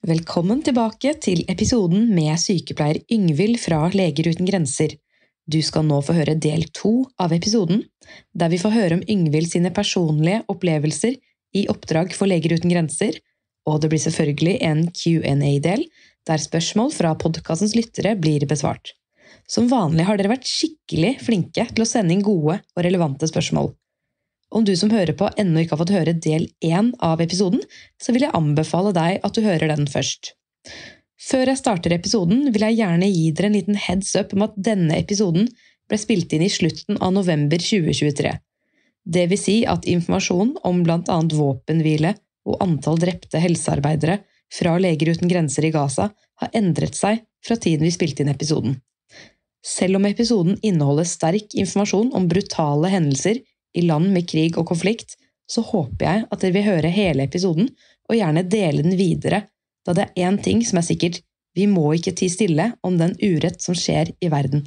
[0.00, 4.94] Velkommen tilbake til episoden med sykepleier Yngvild fra Leger uten grenser.
[5.44, 7.82] Du skal nå få høre del to av episoden,
[8.32, 11.18] der vi får høre om Yngvild sine personlige opplevelser
[11.52, 13.18] i oppdrag for Leger uten grenser,
[13.68, 15.84] og det blir selvfølgelig en Q&A-del,
[16.24, 18.94] der spørsmål fra podkastens lyttere blir besvart.
[19.44, 23.74] Som vanlig har dere vært skikkelig flinke til å sende inn gode og relevante spørsmål.
[24.50, 27.62] Om du som hører på ennå ikke har fått høre del én av episoden,
[28.02, 30.34] så vil jeg anbefale deg at du hører den først.
[31.20, 34.56] Før jeg starter episoden, vil jeg gjerne gi dere en liten heads up om at
[34.56, 35.46] denne episoden
[35.90, 38.32] ble spilt inn i slutten av november 2023.
[39.10, 42.14] Det vil si at informasjon om annet våpenhvile
[42.48, 44.20] og antall drepte helsearbeidere
[44.50, 48.78] fra Leger uten grenser i Gaza har endret seg fra tiden vi spilte inn episoden.
[49.64, 53.42] Selv om episoden inneholder sterk informasjon om brutale hendelser
[53.74, 55.16] i land med krig og konflikt,
[55.50, 57.70] så håper jeg at dere vil høre hele episoden,
[58.10, 59.44] og gjerne dele den videre,
[59.86, 61.20] da det er én ting som er sikkert,
[61.56, 64.66] vi må ikke tie stille om den urett som skjer i verden.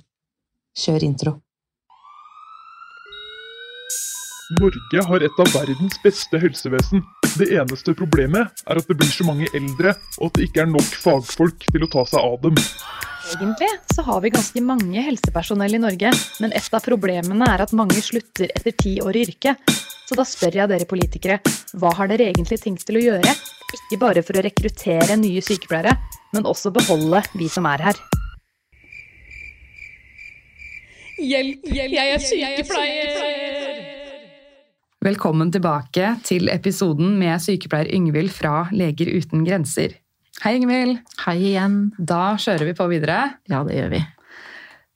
[0.80, 1.38] Kjør intro.
[4.60, 7.02] Norge har et av verdens beste helsevesen.
[7.40, 10.74] Det eneste problemet er at det blir så mange eldre, og at det ikke er
[10.74, 12.60] nok fagfolk til å ta seg av dem.
[13.32, 16.10] Egentlig så har vi ganske mange helsepersonell i Norge,
[16.44, 19.72] men et av problemene er at mange slutter etter ti år i yrket.
[20.04, 21.38] Så da spør jeg dere politikere,
[21.80, 23.36] hva har dere egentlig tenkt til å gjøre?
[23.78, 25.96] Ikke bare for å rekruttere nye sykepleiere,
[26.36, 28.04] men også beholde vi som er her.
[31.24, 33.84] Hjelp, hjelp, jeg er sykepleier!
[35.04, 40.03] Velkommen tilbake til episoden med sykepleier Yngvild fra Leger uten grenser.
[40.42, 40.98] Hei, Ingvild.
[41.28, 41.94] Hei igjen.
[42.02, 43.20] Da kjører vi på videre.
[43.52, 44.02] Ja, det gjør vi.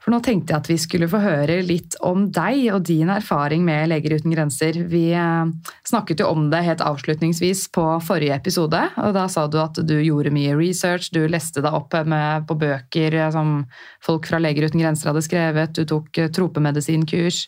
[0.02, 3.66] For nå tenkte jeg at vi skulle få høre litt om deg og din erfaring
[3.68, 4.80] med Leger uten grenser.
[4.88, 5.52] Vi eh,
[5.86, 8.82] snakket jo om det helt avslutningsvis på forrige episode.
[9.04, 12.58] og Da sa du at du gjorde mye research, du leste deg opp med, på
[12.58, 13.60] bøker som
[14.04, 17.44] folk fra Leger uten grenser hadde skrevet, du tok eh, tropemedisinkurs.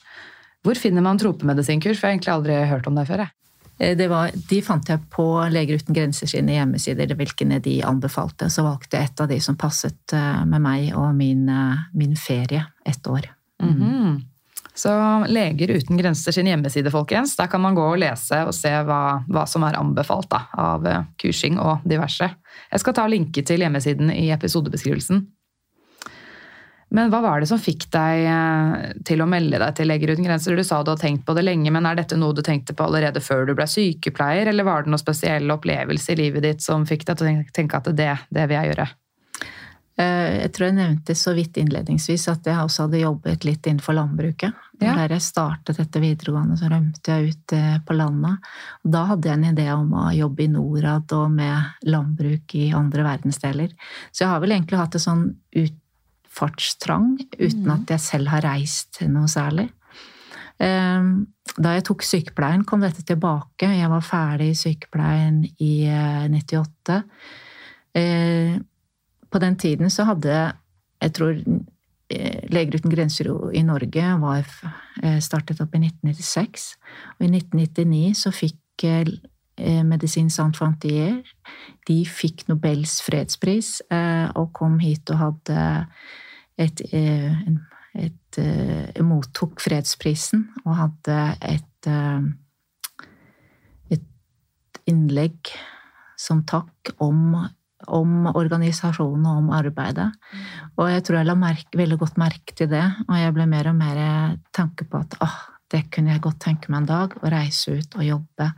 [0.68, 1.98] Hvor finner man tropemedisinkurs?
[1.98, 3.26] For jeg har egentlig aldri hørt om det før.
[3.26, 3.36] jeg.
[3.80, 8.50] Eh, var, de fant jeg på Leger uten grenser sine hjemmesider, hvilke de anbefalte.
[8.52, 12.18] Så valgte jeg et av de som passet eh, med meg og min, eh, min
[12.20, 13.30] ferie ett år.
[13.64, 14.22] Mm -hmm.
[14.74, 17.36] Så Leger uten grenser sin hjemmeside, folkens.
[17.36, 21.06] Der kan man gå og lese og se hva, hva som er anbefalt da, av
[21.18, 22.30] kursing og diverse.
[22.72, 25.28] Jeg skal ta linke til hjemmesiden i episodebeskrivelsen.
[26.96, 30.26] Men hva var det som fikk deg eh, til å melde deg til Leger uten
[30.26, 30.58] grenser?
[30.58, 32.88] Du sa du hadde tenkt på det lenge, men er dette noe du tenkte på
[32.88, 36.88] allerede før du ble sykepleier, eller var det noen spesiell opplevelse i livet ditt som
[36.90, 38.90] fikk deg til å tenke at det, det vil jeg gjøre?
[40.00, 43.98] Eh, jeg tror jeg nevnte så vidt innledningsvis at jeg også hadde jobbet litt innenfor
[43.98, 44.66] landbruket.
[44.80, 44.94] Ja.
[44.96, 48.48] Der jeg startet etter videregående, så rømte jeg ut eh, på landet.
[48.82, 53.06] Da hadde jeg en idé om å jobbe i Norad og med landbruk i andre
[53.10, 53.76] verdensdeler.
[54.10, 55.28] Så jeg har vel egentlig hatt et sånn
[55.60, 55.78] ut
[56.40, 57.76] fartstrang uten mm.
[57.76, 59.68] at jeg selv har reist noe særlig.
[60.60, 61.12] Ehm,
[61.56, 63.70] da jeg tok sykepleien, kom dette tilbake.
[63.80, 67.00] Jeg var ferdig i sykepleien i 98.
[67.96, 68.60] Eh, eh,
[69.30, 70.36] på den tiden så hadde
[71.00, 74.48] jeg tror eh, Leger uten grenser i Norge var
[75.24, 76.72] startet opp i 1996.
[77.20, 78.88] Og i 1999 så fikk
[79.60, 81.18] Medisin Saint Fantier
[81.88, 85.64] De fikk Nobels fredspris og kom hit og hadde
[86.60, 87.60] et, eh, et,
[87.96, 93.06] et, eh, mottok fredsprisen og hadde et, eh,
[93.96, 95.54] et innlegg
[96.20, 97.38] som takk om,
[97.88, 100.10] om organisasjonen og om arbeidet.
[100.76, 103.72] Og jeg tror jeg la merke, veldig godt merke til det, og jeg ble mer
[103.72, 104.02] og mer
[104.56, 107.96] tanke på at åh, det kunne jeg godt tenke meg en dag, å reise ut
[107.96, 108.52] og jobbe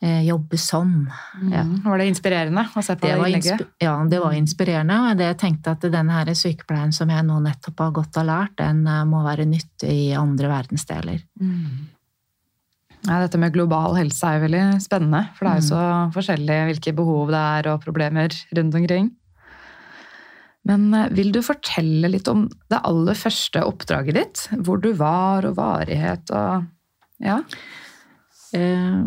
[0.00, 1.06] jobbe sånn.
[1.48, 1.62] Ja.
[1.64, 1.78] Mm.
[1.86, 3.62] Var det inspirerende å se på det, det innlegget?
[3.80, 4.98] Ja, det var inspirerende.
[5.08, 8.28] Og det jeg tenkte at denne her sykepleien som jeg nå nettopp har gått og
[8.28, 11.22] lært, den eh, må være nyttig i andre verdensdeler.
[11.40, 11.86] Mm.
[13.06, 15.70] Ja, dette med global helse er jo veldig spennende, for det er jo mm.
[15.70, 15.82] så
[16.16, 19.10] forskjellig hvilke behov det er og problemer rundt omkring.
[20.66, 24.48] Men eh, vil du fortelle litt om det aller første oppdraget ditt?
[24.66, 26.72] Hvor du var, og varighet og
[27.22, 27.40] Ja?
[28.54, 29.06] Eh,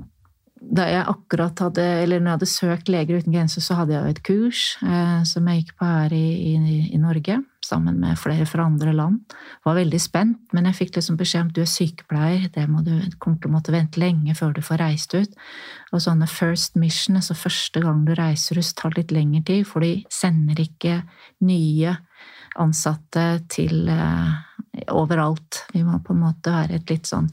[0.60, 4.14] da jeg akkurat hadde Eller når jeg hadde søkt Leger uten grenser, så hadde jeg
[4.14, 8.48] et kurs eh, som jeg gikk på her i, i, i, Norge, sammen med flere
[8.50, 9.36] fra andre land.
[9.66, 12.84] Var veldig spent, men jeg fikk liksom beskjed om at du er sykepleier, det må
[12.84, 12.92] du
[13.22, 15.40] kommer til å måtte vente lenge før du får reist ut.
[15.94, 19.86] Og sånne first mission, altså første gang du reiser ut, tar litt lengre tid, for
[19.86, 21.00] de sender ikke
[21.48, 21.96] nye
[22.60, 25.64] ansatte til eh, overalt.
[25.72, 27.30] Vi må på en måte være et litt sånn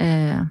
[0.00, 0.42] eh,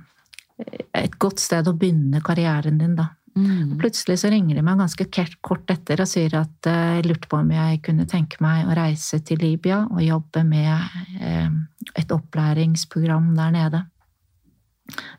[0.98, 3.12] et godt sted å begynne karrieren din, da.
[3.36, 3.78] Mm.
[3.80, 5.06] Plutselig så ringer de meg ganske
[5.40, 8.76] kort etter og sier at eh, jeg lurte på om jeg kunne tenke meg å
[8.76, 10.74] reise til Libya og jobbe med
[11.24, 11.48] eh,
[11.96, 13.86] et opplæringsprogram der nede.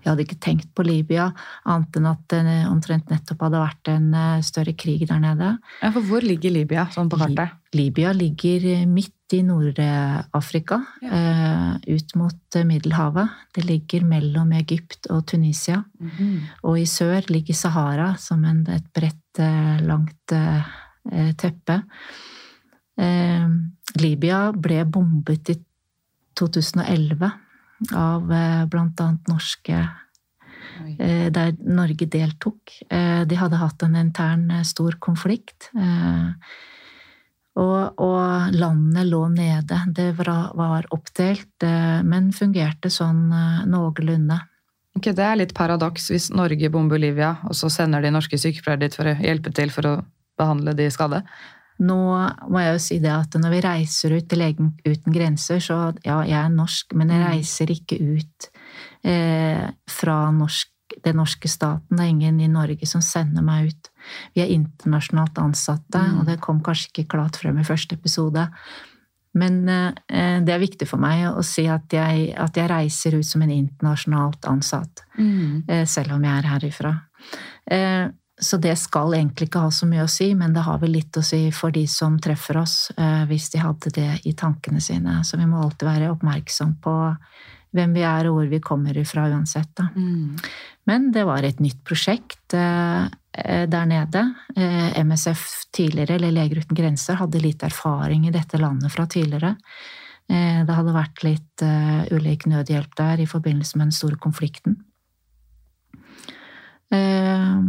[0.02, 1.30] Jeg hadde ikke tenkt på Libya,
[1.68, 4.08] annet enn at det omtrent nettopp hadde vært en
[4.44, 5.56] større krig der nede.
[5.80, 7.54] Ja, For hvor ligger Libya sånn på kartet?
[7.72, 11.78] Libya ligger midt i Nord-Afrika, ja.
[11.80, 13.38] ut mot Middelhavet.
[13.56, 15.82] Det ligger mellom Egypt og Tunisia.
[16.00, 16.38] Mm -hmm.
[16.62, 19.38] Og i sør ligger Sahara som en, et bredt,
[19.80, 20.32] langt
[21.36, 21.82] teppe.
[23.96, 25.56] Libya ble bombet i
[26.38, 27.30] 2011
[27.96, 28.28] av
[28.70, 29.82] blant annet norske
[30.82, 32.72] der Norge deltok.
[32.88, 35.68] De hadde hatt en intern stor konflikt.
[37.52, 39.78] Og, og, landet lå nede.
[39.92, 44.38] Det var oppdelt, eh, men fungerte sånn eh, noenlunde.
[44.96, 48.86] Okay, det er litt paradoks hvis Norge bomber Olivia, og så sender de norske sykepleiere
[48.86, 49.94] dit for å hjelpe til for å
[50.40, 51.22] behandle de skadde?
[51.82, 52.00] Nå
[52.52, 55.78] må jeg jo si det at når vi reiser ut til Legen uten grenser, så
[56.04, 57.26] ja, jeg er norsk, men jeg mm.
[57.32, 58.52] reiser ikke ut
[59.08, 60.70] eh, fra norsk
[61.02, 61.96] den norske staten.
[61.96, 63.90] Det er ingen i Norge som sender meg ut.
[64.36, 66.18] Vi er internasjonalt ansatte, mm.
[66.20, 68.46] og det kom kanskje ikke klart frem i første episode.
[69.38, 73.26] Men eh, det er viktig for meg å si at jeg, at jeg reiser ut
[73.26, 75.06] som en internasjonalt ansatt.
[75.16, 75.62] Mm.
[75.66, 76.92] Eh, selv om jeg er herifra.
[77.64, 78.04] Eh,
[78.40, 81.16] så det skal egentlig ikke ha så mye å si, men det har vel litt
[81.18, 85.20] å si for de som treffer oss, eh, hvis de hadde det i tankene sine.
[85.24, 86.94] Så vi må alltid være oppmerksom på
[87.72, 89.82] hvem vi er og hvor vi kommer ifra uansett.
[89.96, 90.38] Mm.
[90.88, 93.08] Men det var et nytt prosjekt eh,
[93.72, 94.24] der nede.
[94.56, 99.54] Eh, MSF tidligere, eller Leger uten grenser, hadde litt erfaring i dette landet fra tidligere.
[100.28, 101.66] Eh, det hadde vært litt
[102.12, 104.80] ulik nødhjelp der i forbindelse med den store konflikten.
[106.92, 107.60] Eh,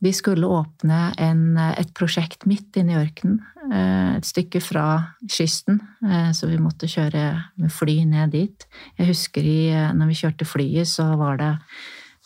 [0.00, 4.86] vi skulle åpne en, et prosjekt midt inne i ørkenen, eh, et stykke fra
[5.28, 7.24] kysten, eh, så vi måtte kjøre
[7.60, 8.68] med fly ned dit.
[8.98, 11.52] Jeg husker i, eh, når vi kjørte flyet, så var det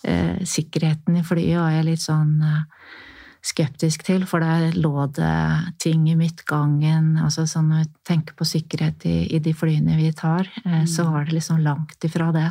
[0.05, 2.39] eh, sikkerheten i flyet var jeg litt sånn
[3.45, 7.19] skeptisk til, for der lå det ting i midtgangen.
[7.21, 11.05] altså sånn Når vi tenker på sikkerhet i, i de flyene vi tar, eh, så
[11.05, 11.13] mm.
[11.13, 12.49] var det liksom langt ifra det.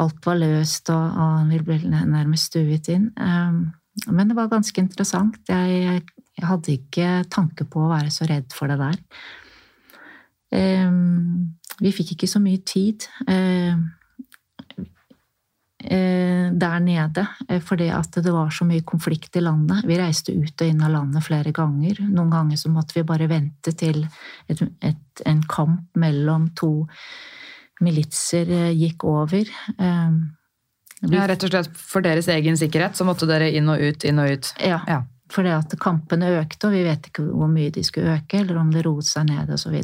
[0.00, 3.10] Alt var løst, og, og vi ble nærmest stuet inn.
[3.16, 3.74] Um,
[4.06, 5.38] men det var ganske interessant.
[5.48, 6.02] Jeg,
[6.36, 8.98] jeg, hadde ikke tanke på å være så redd for det der.
[10.56, 13.80] Ehm, vi fikk ikke så mye tid ehm,
[15.82, 19.84] eh, der nede eh, fordi at det var så mye konflikt i landet.
[19.88, 22.04] Vi reiste ut og inn av landet flere ganger.
[22.06, 26.72] Noen ganger så måtte vi bare vente til et, et, en kamp mellom to
[27.84, 29.56] militser eh, gikk over.
[31.12, 34.22] Ja, Rett og slett for deres egen sikkerhet så måtte dere inn og ut, inn
[34.22, 34.50] og ut?
[34.62, 34.80] Ja.
[34.88, 35.02] ja.
[35.32, 38.70] Fordi at kampene økte, og vi vet ikke hvor mye de skulle øke, eller om
[38.70, 39.74] det roet seg ned osv.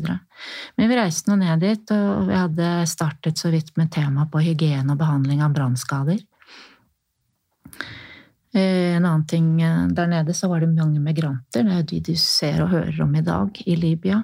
[0.78, 4.42] Men vi reiste nå ned dit, og vi hadde startet så vidt med tema på
[4.44, 6.22] hygiene og behandling av brannskader.
[8.54, 11.64] Eh, en annen ting eh, Der nede så var det mange migranter.
[11.64, 14.22] Det er de du ser og hører om i dag i Libya.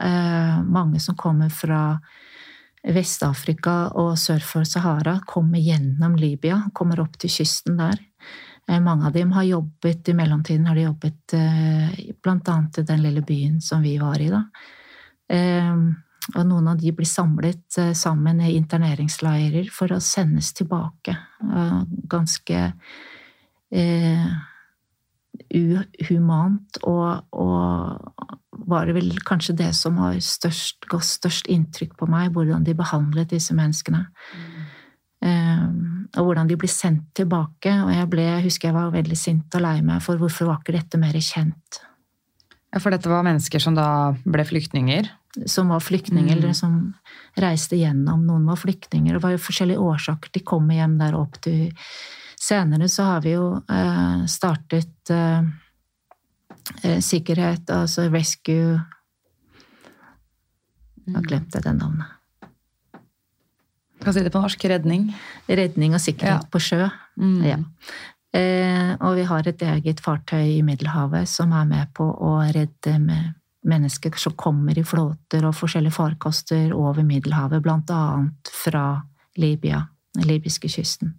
[0.00, 2.00] Eh, mange som kommer fra
[2.80, 7.98] Vest-Afrika og sør for Sahara kommer gjennom Libya, kommer opp til kysten der.
[8.68, 12.14] Eh, mange av dem har jobbet i mellomtiden har de jobbet bl.a.
[12.22, 14.30] blant annet i den lille byen som vi var i.
[14.32, 14.44] da.
[15.28, 15.74] Eh,
[16.34, 21.16] og noen av de blir samlet sammen i interneringsleirer for å sendes tilbake.
[22.12, 22.58] Ganske
[25.48, 28.36] uhumant og, og
[28.70, 32.76] var det vel kanskje det som har størst, gått størst inntrykk på meg, hvordan de
[32.76, 34.04] behandlet disse menneskene.
[34.36, 34.58] Mm.
[35.20, 37.72] Um, og hvordan de ble sendt tilbake.
[37.84, 40.60] Og jeg ble, jeg husker jeg var veldig sint og lei meg for hvorfor var
[40.62, 41.80] ikke dette mer kjent?
[42.70, 45.10] Ja, For dette var mennesker som da ble flyktninger?
[45.50, 46.38] Som var flyktninger, mm.
[46.38, 46.78] eller som
[47.38, 48.22] reiste gjennom.
[48.26, 49.16] Noen var flyktninger.
[49.16, 51.68] Det var jo forskjellige årsaker de kom hjem der opp til
[52.40, 55.44] Senere så har vi jo uh, startet uh,
[56.82, 58.80] Eh, sikkerhet, altså rescue
[61.06, 62.06] Jeg har glemt det navnet.
[64.00, 64.64] Kan si det på norsk.
[64.64, 65.10] Redning.
[65.48, 66.50] Redning og sikkerhet ja.
[66.52, 66.86] på sjø.
[67.18, 67.40] Mm.
[67.44, 67.58] Ja.
[68.38, 72.94] Eh, og vi har et eget fartøy i Middelhavet som er med på å redde
[73.66, 79.02] mennesker som kommer i flåter og forskjellige farkoster over Middelhavet, annet fra
[79.36, 79.82] Libya,
[80.14, 81.16] den libyske kysten.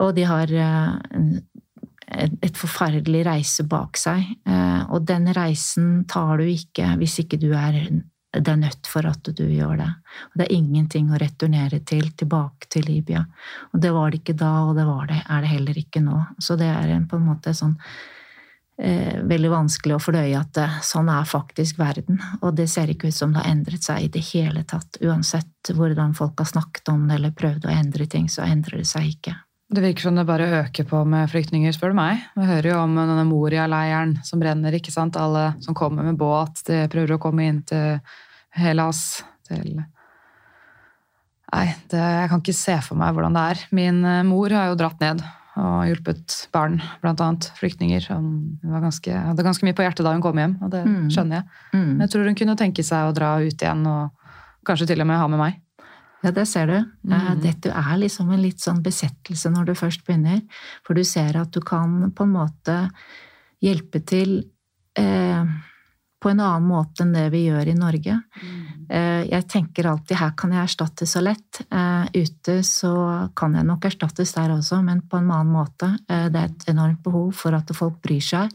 [0.00, 1.40] Og de har eh,
[2.42, 4.24] et forferdelig reise bak seg.
[4.48, 7.82] Eh, og den reisen tar du ikke hvis ikke du er
[8.30, 9.90] det er nødt for at du gjør det.
[10.30, 13.24] Og det er ingenting å returnere til, tilbake til Libya.
[13.74, 16.22] Og det var det ikke da, og det, det er det heller ikke nå.
[16.38, 17.74] Så det er på en måte sånn
[18.78, 22.22] eh, veldig vanskelig å fordøye at det, sånn er faktisk verden.
[22.40, 25.02] Og det ser ikke ut som det har endret seg i det hele tatt.
[25.02, 28.90] Uansett hvordan folk har snakket om det eller prøvd å endre ting, så endrer det
[28.94, 29.34] seg ikke.
[29.70, 32.24] Det virker som det bare øker på med flyktninger, spør du meg.
[32.34, 35.18] Vi hører jo om denne Moria-leiren som brenner, ikke sant.
[35.20, 38.00] Alle som kommer med båt, de prøver å komme inn til
[38.58, 39.78] Hellas, til
[41.50, 43.62] Nei, det, jeg kan ikke se for meg hvordan det er.
[43.74, 45.22] Min eh, mor har jo dratt ned
[45.58, 48.06] og hjulpet barn, blant annet flyktninger.
[48.10, 51.08] Hun ganske, hadde ganske mye på hjertet da hun kom hjem, og det mm.
[51.12, 51.58] skjønner jeg.
[51.74, 51.88] Mm.
[51.88, 54.30] Men jeg tror hun kunne tenke seg å dra ut igjen, og
[54.66, 55.58] kanskje til og med ha med meg.
[56.20, 56.76] Ja, det ser du.
[57.08, 57.40] Mm.
[57.40, 60.42] Dette er liksom en litt sånn besettelse når du først begynner.
[60.86, 62.76] For du ser at du kan på en måte
[63.64, 64.36] hjelpe til
[65.00, 65.48] eh,
[66.20, 68.18] på en annen måte enn det vi gjør i Norge.
[68.42, 68.60] Mm.
[68.92, 71.62] Eh, jeg tenker alltid her kan jeg erstatte så lett.
[71.72, 72.92] Eh, ute så
[73.36, 75.94] kan jeg nok erstattes der også, men på en annen måte.
[76.08, 78.52] Eh, det er et enormt behov for at folk bryr seg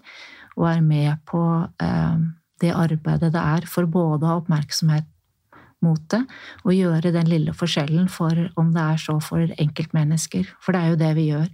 [0.56, 1.42] og er med på
[1.82, 2.18] eh,
[2.62, 5.10] det arbeidet det er for både å ha oppmerksomhet
[5.84, 6.22] mot det,
[6.64, 10.48] og gjøre den lille forskjellen for om det er så for enkeltmennesker.
[10.64, 11.50] For det er jo det vi gjør.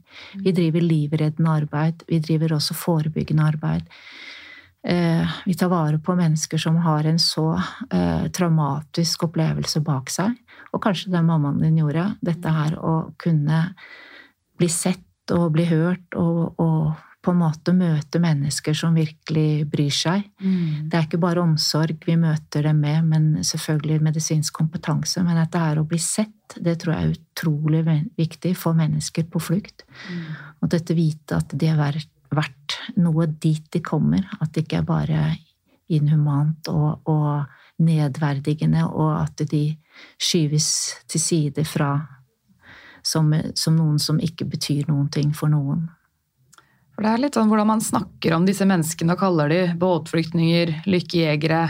[0.45, 3.89] Vi driver livreddende arbeid, vi driver også forebyggende arbeid.
[4.83, 7.51] Eh, vi tar vare på mennesker som har en så
[7.93, 10.33] eh, traumatisk opplevelse bak seg.
[10.73, 12.07] Og kanskje det mammaen din gjorde.
[12.25, 13.67] Dette her å kunne
[14.57, 19.93] bli sett og bli hørt og, og på en måte møte mennesker som virkelig bryr
[19.93, 20.23] seg.
[20.41, 20.89] Mm.
[20.89, 25.21] Det er ikke bare omsorg vi møter dem med, men selvfølgelig medisinsk kompetanse.
[25.25, 27.83] Men at det her å bli sett, det tror jeg er utrolig
[28.17, 29.85] viktig for mennesker på flukt.
[30.09, 30.25] Mm.
[30.61, 32.01] Og dette vite at de er
[32.33, 34.25] verdt noe dit de kommer.
[34.39, 35.23] At det ikke er bare
[35.91, 39.65] inhumant og, og nedverdigende, og at de
[40.21, 40.71] skyves
[41.09, 41.93] til side fra
[43.05, 45.89] som, som noen som ikke betyr noen ting for noen.
[46.95, 50.73] For Det er litt sånn hvordan man snakker om disse menneskene og kaller de båtflyktninger,
[50.91, 51.63] lykkejegere.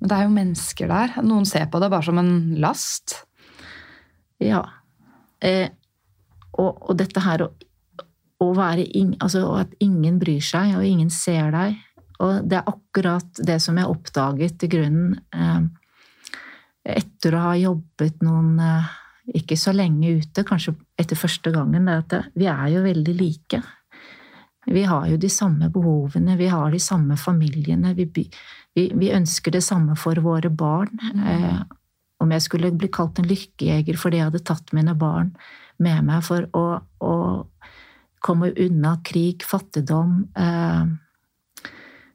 [0.00, 1.14] Men det er jo mennesker der.
[1.26, 3.20] Noen ser på det bare som en last.
[4.42, 4.64] Ja.
[5.44, 5.68] Eh,
[6.54, 7.50] og, og, dette her å,
[8.42, 11.78] å være in, altså At ingen bryr seg, og ingen ser deg.
[12.24, 15.64] Og det er akkurat det som jeg oppdaget i grunnen eh,
[16.84, 18.92] etter å ha jobbet noen eh,
[19.40, 23.62] ikke så lenge ute, kanskje etter første gangen, det at vi er jo veldig like.
[24.66, 27.94] Vi har jo de samme behovene, vi har de samme familiene.
[27.98, 30.92] Vi, vi, vi ønsker det samme for våre barn.
[31.14, 31.24] Mm.
[31.34, 31.62] Eh,
[32.24, 35.34] om jeg skulle bli kalt en lykkejeger fordi jeg hadde tatt mine barn
[35.82, 36.66] med meg for å,
[37.02, 37.14] å
[38.24, 40.84] komme unna krig, fattigdom eh,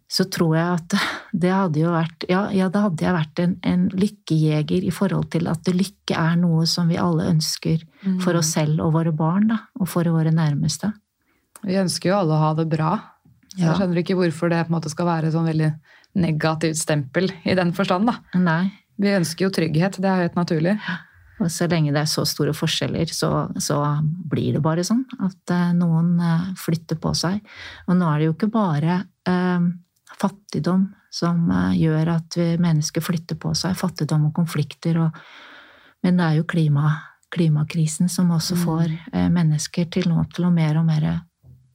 [0.10, 0.96] så tror jeg at
[1.44, 5.30] det hadde jo vært Ja, ja da hadde jeg vært en, en, lykkejeger i forhold
[5.36, 7.84] til at lykke er noe som vi alle ønsker
[8.24, 8.40] for mm.
[8.42, 10.92] oss selv og våre barn, da, og for våre nærmeste.
[11.68, 12.94] Vi ønsker jo alle å ha det bra.
[13.50, 15.70] Så jeg skjønner ikke hvorfor det på en måte skal være sånn veldig
[16.20, 18.10] negativt stempel i den forstand.
[18.10, 18.40] da.
[18.40, 18.64] Nei.
[19.00, 20.76] Vi ønsker jo trygghet, det er helt naturlig.
[21.40, 25.54] Og så lenge det er så store forskjeller, så, så blir det bare sånn at
[25.56, 27.40] uh, noen uh, flytter på seg.
[27.88, 28.98] Og nå er det jo ikke bare
[29.30, 29.70] uh,
[30.20, 33.78] fattigdom som gjør at vi mennesker flytter på seg.
[33.80, 35.00] Fattigdom og konflikter.
[35.08, 35.16] Og,
[36.06, 36.92] men det er jo klima,
[37.34, 38.62] klimakrisen som også mm.
[38.62, 38.94] får
[39.34, 41.08] mennesker til nå til å mer og mer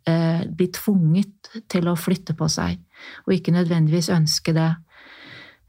[0.08, 2.80] eh, bli tvunget til å flytte på seg,
[3.26, 4.72] og ikke nødvendigvis ønske det.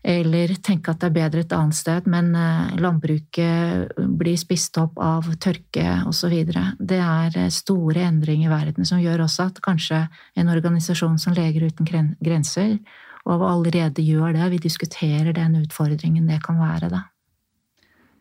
[0.05, 4.99] Eller tenke at det er bedre et annet sted, men eh, landbruket blir spist opp
[5.01, 6.35] av tørke osv.
[6.77, 10.03] Det er eh, store endringer i verden som gjør også at kanskje
[10.37, 11.89] en organisasjon som Leger uten
[12.21, 12.77] grenser,
[13.25, 17.07] og allerede gjør det, vi diskuterer den utfordringen det kan være, da.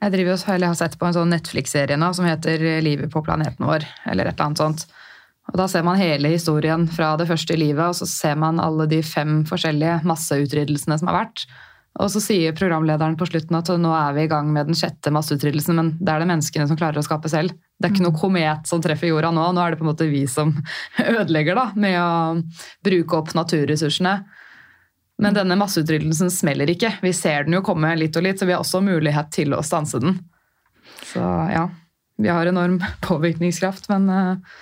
[0.05, 3.23] Jeg driver også, eller har sett på en sånn Netflix-serie nå som heter 'Livet på
[3.25, 4.87] planeten vår', eller et eller annet sånt.
[5.53, 8.89] Og Da ser man hele historien fra det første livet, og så ser man alle
[8.91, 11.45] de fem forskjellige masseutryddelsene som har vært.
[12.03, 15.13] Og så sier programlederen på slutten at nå er vi i gang med den sjette
[15.15, 17.55] masseutryddelsen, men det er det menneskene som klarer å skape selv.
[17.79, 18.19] Det er ikke noe mm.
[18.19, 20.51] komet som treffer jorda nå, nå er det på en måte vi som
[21.21, 22.09] ødelegger da, med å
[22.89, 24.17] bruke opp naturressursene.
[25.23, 26.97] Men denne masseutryddelsen smeller ikke.
[27.05, 29.63] Vi ser den jo komme litt og litt, så vi har også mulighet til å
[29.63, 30.19] stanse den.
[31.07, 31.69] Så ja,
[32.19, 34.59] vi har enorm påvirkningskraft, men uh,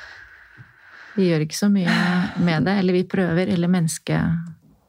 [1.16, 1.95] vi gjør ikke så mye
[2.45, 2.78] med det.
[2.83, 3.49] Eller vi prøver.
[3.52, 4.19] Eller menneske,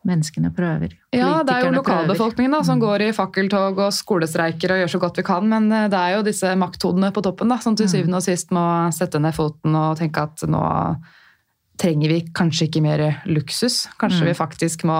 [0.07, 0.95] menneskene prøver.
[1.15, 2.83] Ja, det er jo lokalbefolkningen da, som mm.
[2.83, 6.17] går i fakkeltog og skolestreiker og gjør så godt vi kan, men eh, det er
[6.17, 7.93] jo disse makthodene på toppen da, som til mm.
[7.95, 8.63] syvende og sist må
[8.95, 10.63] sette ned foten og tenke at nå
[11.79, 13.87] trenger vi kanskje ikke mer luksus.
[13.99, 14.27] Kanskje Mm.
[14.29, 14.97] vi faktisk må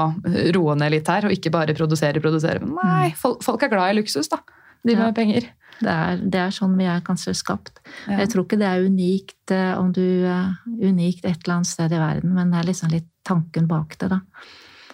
[0.56, 2.60] roe ned litt her, og ikke bare produsere, produsere.
[2.64, 4.40] Men nei, folk, folk er glad i luksus, da.
[4.84, 5.12] De med Ja.
[5.12, 5.46] penger.
[5.84, 7.80] Det er, det er sånn vi er kanskje skapt.
[8.08, 8.18] Ja.
[8.24, 11.92] Jeg tror ikke det er unikt eh, om du er unikt et eller annet sted
[11.92, 14.20] i verden, men det er liksom litt tanken bak det, da.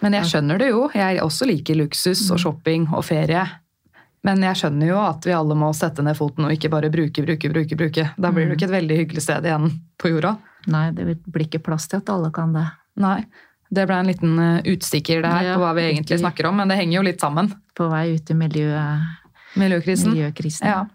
[0.02, 0.86] Men jeg skjønner det jo.
[0.96, 2.42] Jeg også liker luksus og Mm.
[2.44, 3.42] shopping og ferie.
[4.24, 7.22] Men jeg skjønner jo at vi alle må sette ned foten og ikke bare bruke,
[7.24, 7.76] bruke, bruke.
[7.76, 8.10] bruke.
[8.18, 8.58] Da blir det jo Mm.
[8.58, 10.36] ikke et veldig hyggelig sted igjen på jorda.
[10.68, 12.66] Nei, det blir ikke plass til at alle kan det.
[12.96, 13.24] Nei.
[13.72, 16.56] Det ble en liten eh, utstikker det her Ja, på hva vi egentlig snakker om,
[16.56, 17.52] men det henger jo litt sammen.
[17.76, 18.72] På vei ut i miljø,
[19.54, 20.12] Miljøkrisen.
[20.14, 20.66] miljøkrisen.
[20.66, 20.86] Ja.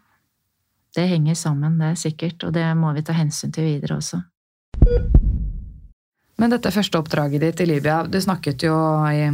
[0.95, 4.21] Det henger sammen, det er sikkert, og det må vi ta hensyn til videre også.
[6.39, 8.75] Men dette første oppdraget ditt i Libya, du snakket jo
[9.11, 9.27] i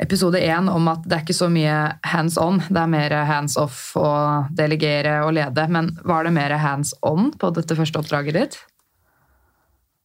[0.00, 1.76] episode én om at det er ikke så mye
[2.08, 4.10] hands on, det er mer hands off å
[4.56, 5.66] delegere og lede.
[5.68, 8.60] Men var det mer hands on på dette første oppdraget ditt?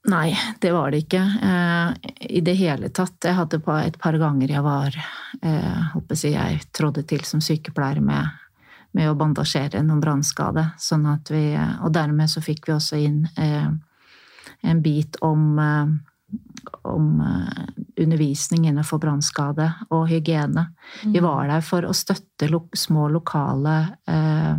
[0.05, 1.21] Nei, det var det ikke.
[1.43, 3.17] Eh, I det hele tatt.
[3.25, 4.97] Jeg hadde på et par ganger jeg var
[5.41, 8.29] eh, håper jeg, jeg trådde til som sykepleier med,
[8.93, 10.67] med å bandasjere noen brannskade.
[10.77, 13.71] Sånn Og dermed så fikk vi også inn eh,
[14.61, 16.37] en bit om, eh,
[16.93, 17.65] om eh,
[18.03, 20.67] undervisning innenfor brannskade og hygiene.
[21.03, 24.57] Vi var der for å støtte lo små lokale eh,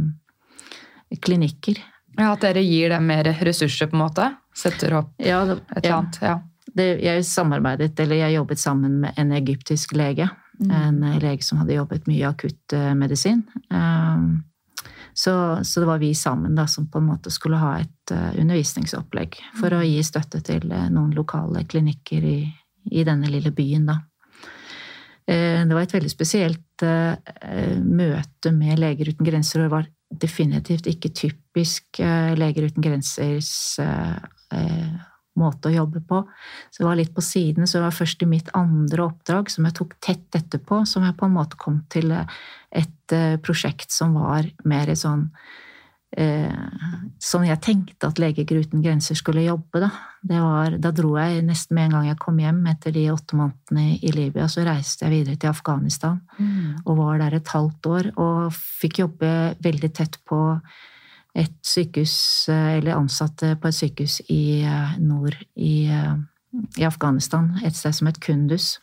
[1.23, 1.79] klinikker.
[2.17, 4.31] Ja, At dere gir dem mer ressurser, på en måte?
[4.57, 5.99] Setter opp Ja, det, et eller ja.
[6.01, 6.19] annet?
[6.23, 6.41] Ja.
[6.77, 10.29] det, jeg samarbeidet, eller jeg jobbet sammen med en egyptisk lege.
[10.71, 13.43] En eh, lege som hadde jobbet mye akuttmedisin.
[13.71, 14.45] Um,
[15.17, 18.35] så, så det var vi sammen da, som på en måte skulle ha et eh,
[18.41, 22.39] undervisningsopplegg for å gi støtte til eh, noen lokale klinikker i,
[22.93, 24.01] i denne lille byen, da.
[25.27, 29.75] Eh, Det var et veldig spesielt eh, eh, møte med Leger uten grenser, og det
[29.77, 33.51] var definitivt ikke typisk eh, Leger uten grensers
[33.83, 34.17] eh,
[34.55, 34.97] eh,
[35.37, 36.23] måte å jobbe på.
[36.71, 39.67] Så det var litt på siden, så det var først i mitt andre oppdrag, som
[39.69, 44.49] jeg tok tett etterpå, som jeg på en måte kom til et prosjekt som var
[44.65, 45.29] mer sånn
[46.17, 46.53] eh,
[47.23, 49.91] sånn jeg tenkte at Leger uten grenser skulle jobbe, da.
[50.27, 53.39] Det var, da dro jeg nesten med en gang jeg kom hjem etter de åtte
[53.39, 56.19] månedene i Libya, så reiste jeg videre til Afghanistan
[56.83, 59.31] og var der et halvt år og fikk jobbe
[59.63, 60.41] veldig tett på
[61.37, 66.15] et sykehus, eh, eller ansatte på et sykehus i eh, nord i, eh,
[66.81, 68.79] i Afghanistan, et sted som het Kundus.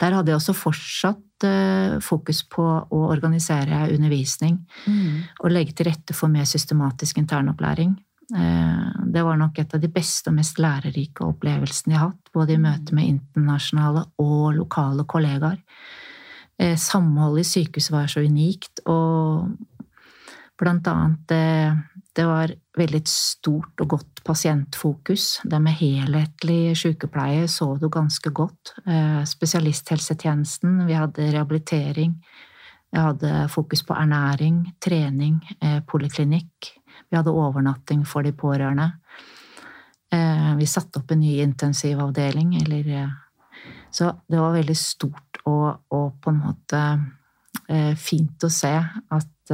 [0.00, 4.58] Der hadde jeg også fortsatt eh, fokus på å organisere undervisning
[5.40, 7.96] og legge til rette for mer systematisk internopplæring.
[8.34, 12.30] Eh, Det var nok et av de beste og mest lærerike opplevelsene jeg har hatt,
[12.32, 15.58] både i møte med internasjonale og lokale kollegaer.
[16.58, 19.56] Eh, Samholdet i sykehuset var så unikt, og
[20.58, 21.82] blant annet det,
[22.14, 25.40] det var veldig stort og godt pasientfokus.
[25.44, 28.74] Det med helhetlig sykepleie så du ganske godt.
[28.86, 32.14] Eh, Spesialisthelsetjenesten, vi hadde rehabilitering,
[32.92, 36.72] vi hadde fokus på ernæring, trening, eh, poliklinikk.
[37.10, 38.92] Vi hadde overnatting for de pårørende.
[40.12, 43.12] Eh, Vi satte opp en ny intensivavdeling, eller
[43.90, 48.72] Så det var veldig stort og, og på en måte fint å se
[49.10, 49.52] at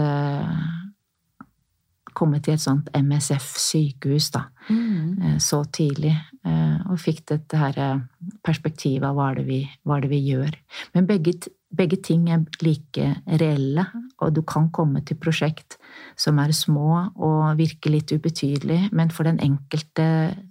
[2.19, 5.39] Komme til et sånt MSF-sykehus, da mm.
[5.43, 6.15] så tidlig,
[6.47, 8.01] eh, og fikk dette her eh,
[8.45, 10.57] perspektivet av hva det vi, hva det vi gjør.
[10.97, 11.37] Men begge,
[11.75, 13.87] begge ting er like reelle,
[14.19, 15.79] og du kan komme til prosjekt
[16.19, 20.09] som er små og virker litt ubetydelig, men for den enkelte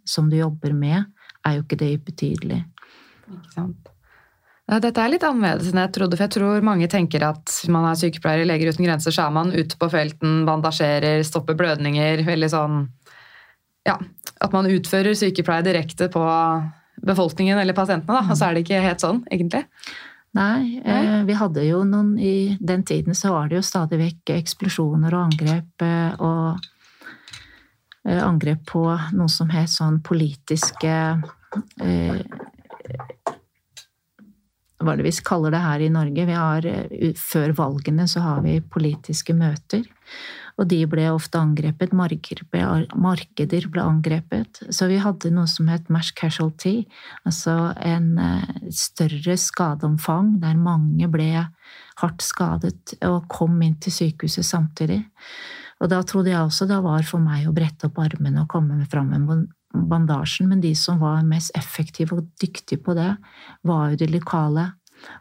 [0.07, 1.11] som du jobber med,
[1.45, 2.63] er jo ikke det ubetydelig.
[3.27, 3.93] Ikke sant?
[4.67, 7.95] Dette er litt annerledes enn jeg trodde, for jeg tror mange tenker at man er
[7.95, 12.49] sykepleier i Leger uten grenser, så er man ute på felten, bandasjerer, stopper blødninger, veldig
[12.51, 12.81] sånn
[13.87, 13.95] Ja,
[14.43, 16.25] at man utfører sykepleie direkte på
[17.07, 18.27] befolkningen eller pasientene, da.
[18.27, 19.63] Og så er det ikke helt sånn, egentlig.
[20.35, 24.33] Nei, eh, vi hadde jo noen I den tiden så var det jo stadig vekk
[24.35, 26.59] eksplosjoner og angrep eh, og
[28.03, 28.83] eh, Angrep på
[29.15, 30.93] noe som het sånn politiske
[31.81, 32.19] eh,
[34.77, 36.25] Hva det vi kaller det her i Norge?
[36.29, 39.83] Vi har, eh, før valgene så har vi politiske møter.
[40.57, 41.93] Og de ble ofte angrepet.
[41.93, 44.61] Markeder ble, angrepet.
[44.73, 46.85] Så vi hadde noe som het mass casualty,
[47.25, 51.47] altså en eh, større skadeomfang der mange ble
[51.97, 55.03] hardt skadet og kom inn til sykehuset samtidig.
[55.81, 58.81] Og da trodde jeg også det var for meg å brette opp armene og komme
[58.89, 59.47] fram med
[59.89, 63.13] bandasjen, men de som var mest effektive og dyktige på det,
[63.67, 64.71] var jo de lokale.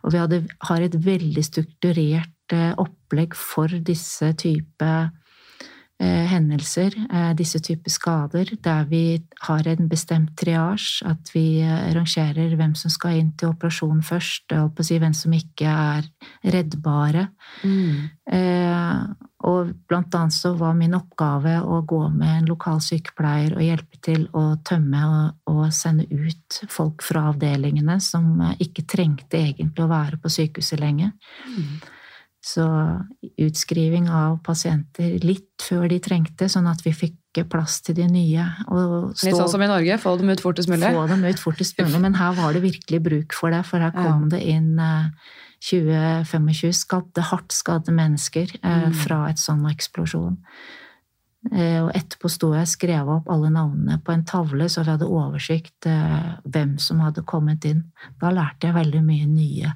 [0.02, 4.92] Og vi hadde, har et veldig strukturert eh, opplegg for disse type
[6.04, 12.56] hendelser, eh, disse typer skader, der vi har en bestemt triasj, at vi eh, rangerer
[12.56, 16.10] hvem som skal inn til operasjon først, og på å si hvem som ikke er
[16.44, 17.28] reddbare.
[17.64, 18.10] Mm.
[18.32, 19.00] Eh,
[19.46, 24.00] og blant annet så var min oppgave å gå med en lokal sykepleier og hjelpe
[24.02, 29.84] til å tømme og, og sende ut folk fra avdelingene som eh, ikke trengte egentlig
[29.84, 31.12] å være på sykehuset lenge.
[31.46, 31.76] Mm.
[32.46, 32.62] Så
[33.42, 37.16] utskriving av pasienter litt før de trengte, sånn at vi fikk
[37.50, 38.44] plass til de nye.
[38.70, 40.88] Og Litt sånn som i Norge, få dem ut fortest mulig.
[40.94, 41.98] få dem ut fortest mulig.
[42.00, 45.10] Men her var det virkelig bruk for det, for her kom det inn eh,
[45.66, 48.94] 20-25 skadde, hardt skadde mennesker eh, Mm.
[48.94, 50.38] fra et sånn eksplosjon.
[51.52, 54.90] Eh, og etterpå sto jeg og skrev opp alle navnene på en tavle, så vi
[54.94, 57.84] hadde oversikt eh, hvem som hadde kommet inn.
[58.20, 59.74] Da lærte jeg veldig mye nye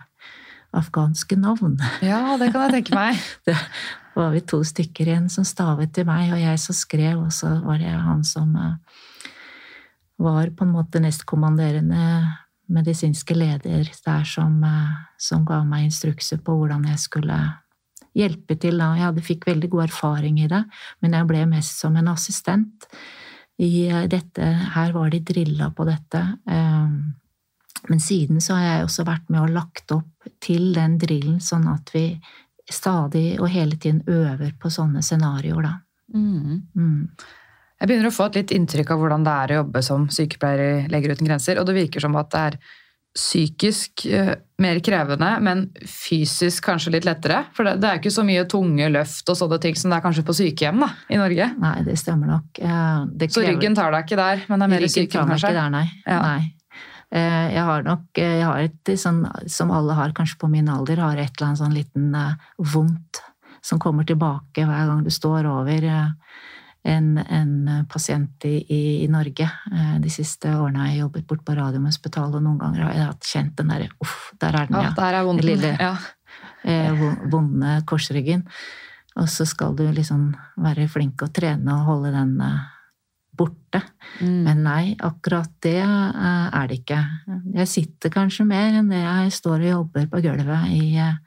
[0.76, 1.78] afghanske navn.
[2.04, 3.22] Ja, det kan jeg tenke meg.
[3.46, 7.30] Det var vi to stykker igjen som stavet til meg, og jeg som skrev, og
[7.33, 8.98] så var det han som eh,
[10.20, 12.02] var på en måte nestkommanderende
[12.70, 17.38] medisinske leder der som, eh, som ga meg instrukser på hvordan jeg skulle
[18.18, 18.78] hjelpe til.
[18.78, 18.94] da.
[18.98, 20.64] Jeg hadde, fikk veldig god erfaring i det,
[21.00, 22.90] men jeg ble mest som en assistent.
[23.61, 26.26] I eh, dette, her var de drilla på dette.
[26.50, 26.88] eh,
[27.88, 31.68] Men siden så har jeg også vært med og lagt opp til den drillen, sånn
[31.72, 32.04] at vi
[32.70, 35.72] stadig og hele tiden øver på sånne scenarioer, da.
[36.14, 36.60] Mm.
[36.76, 37.06] Mm.
[37.80, 40.60] Jeg begynner å få et litt inntrykk av hvordan det er å jobbe som sykepleier
[40.60, 42.60] i Leger uten grenser, og det virker som at det er
[43.16, 47.40] psykisk eh, mer krevende, men fysisk kanskje litt lettere.
[47.56, 50.04] For det, det er ikke så mye tunge løft og sånne ting som det er
[50.04, 51.50] kanskje på sykehjem da, i Norge.
[51.58, 52.52] Nei, det stemmer nok.
[52.54, 53.34] Det krever...
[53.34, 55.42] Så ryggen tar deg ikke der, men det er mer i Ryggen tar meg?
[55.42, 55.86] Ikke der, nei.
[56.04, 56.20] Ja.
[56.22, 56.60] nei.
[57.12, 60.68] Eh, Jeg har nok eh, jeg har et sånn, som alle har kanskje på min
[60.68, 63.23] alder, har et eller annet sånn liten eh, vondt
[63.62, 65.85] som kommer tilbake hver gang du står over
[66.83, 68.55] en, en pasient i,
[69.03, 69.44] i, Norge.
[69.73, 73.09] Eh, De siste årene har jeg jobbet bort på Radiumhospitalet, og noen ganger har jeg
[73.11, 74.94] hatt kjent den derre uff, der er den, Ja, ja.
[74.96, 75.44] der er vondt.
[75.44, 75.96] Lille- Ja.
[76.64, 78.46] eh, vonde korsryggen.
[79.16, 82.61] Og så skal du liksom være flink og trene og holde den eh,
[83.40, 83.81] borte.
[84.20, 84.37] Mm.
[84.46, 87.00] Men nei, akkurat det eh, er det ikke.
[87.57, 91.18] Jeg sitter kanskje mer enn det jeg står og jobber på gulvet i, eh,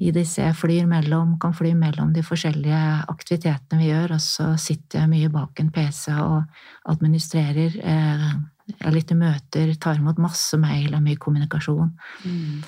[0.00, 4.52] i disse jeg flyr mellom, kan fly mellom de forskjellige aktivitetene vi gjør, og så
[4.60, 6.44] sitter jeg mye bak en PC og
[6.92, 7.80] administrerer.
[7.82, 8.30] eh,
[8.70, 11.90] Jeg er litt i møter, tar imot masse mail og mye kommunikasjon.
[12.22, 12.60] Mm.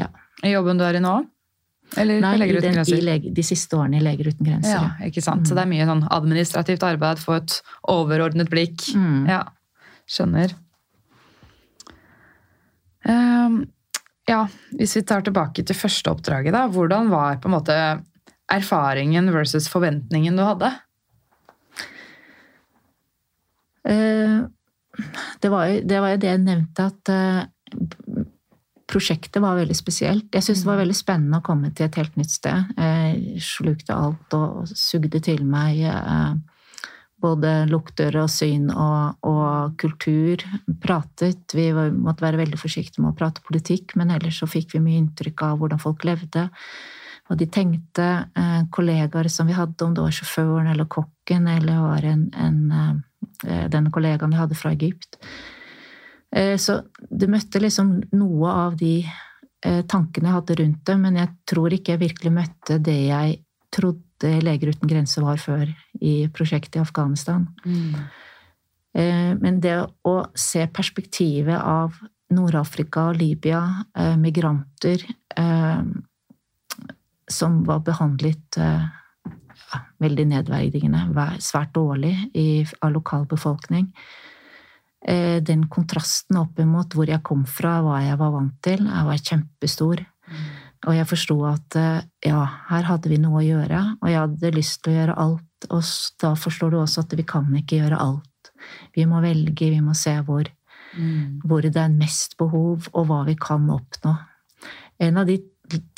[0.00, 0.08] Ja.
[0.42, 1.18] I jobben du er i nå?
[2.00, 3.02] Eller Nei, Leger uten grenser?
[3.04, 4.78] lege, de siste årene i Leger uten grenser.
[4.78, 5.44] Ja, ikke sant.
[5.48, 7.58] Så det er mye sånn administrativt arbeid, få et
[7.92, 8.86] overordnet blikk.
[8.96, 9.26] Mm.
[9.28, 9.42] Ja,
[10.08, 10.54] skjønner.
[13.04, 13.58] Um,
[14.30, 14.44] ja,
[14.78, 16.64] hvis vi tar tilbake til første oppdraget, da.
[16.70, 17.76] Hvordan var på en måte
[18.52, 20.72] erfaringen versus forventningen du hadde?
[23.88, 24.48] Uh,
[25.40, 27.38] Det var, jo, det var jo det jeg nevnte, at eh,
[28.92, 30.28] prosjektet var veldig spesielt.
[30.34, 32.72] Jeg syntes det var veldig spennende å komme til et helt nytt sted.
[32.76, 36.32] Jeg slukte alt og sugde til meg eh,
[37.22, 40.42] både lukter og syn og, og kultur.
[40.82, 41.54] Pratet.
[41.56, 44.82] Vi var, måtte være veldig forsiktige med å prate politikk, men ellers så fikk vi
[44.84, 46.48] mye inntrykk av hvordan folk levde.
[47.28, 48.10] Hva de tenkte.
[48.36, 52.62] Eh, kollegaer som vi hadde, om det var sjåføren eller kokken eller var en, en
[52.76, 55.20] eh, den kollegaen vi hadde fra Egypt.
[56.34, 61.20] Eh, Så det møtte liksom noe av de eh, tankene jeg hadde rundt det, men
[61.20, 63.38] jeg tror ikke jeg virkelig møtte det jeg
[63.72, 65.66] trodde Leger uten grenser var før
[65.98, 67.48] i prosjektet i Afghanistan.
[67.66, 67.96] Mm.
[69.42, 69.72] Men det
[70.06, 71.96] å se perspektivet av
[72.32, 75.04] Nord-Afrika Libya, eh, migranter
[75.36, 75.82] eh,
[77.28, 78.84] som var behandlet eh,
[79.72, 81.06] ja, veldig nedverdigende,
[81.40, 83.92] svært dårlig av av lokalbefolkning.
[85.08, 89.06] Eh, Den kontrasten opp mot hvor jeg kom fra, hva jeg var vant til, jeg
[89.08, 90.04] var kjempestor.
[90.82, 94.54] Og jeg forsto at eh, ja, her hadde vi noe å gjøre, og jeg hadde
[94.56, 95.68] lyst til å gjøre alt.
[95.70, 95.82] Og
[96.22, 98.52] da forstår du også at vi kan ikke gjøre alt.
[98.94, 100.48] Vi må velge, vi må se hvor,
[101.46, 104.16] hvor det er mest behov, og hva vi kan oppnå.
[105.02, 105.38] En av de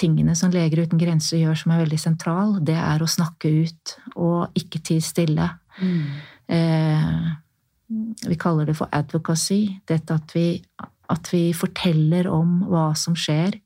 [0.00, 3.96] tingene som Leger uten grenser gjør som er veldig sentral, det er å snakke ut
[4.14, 5.48] og ikke tie stille.
[6.48, 7.32] Eh,
[8.26, 9.68] vi kaller det for advocacy.
[9.88, 10.48] Dette at vi,
[11.12, 13.58] at vi forteller om hva som skjer.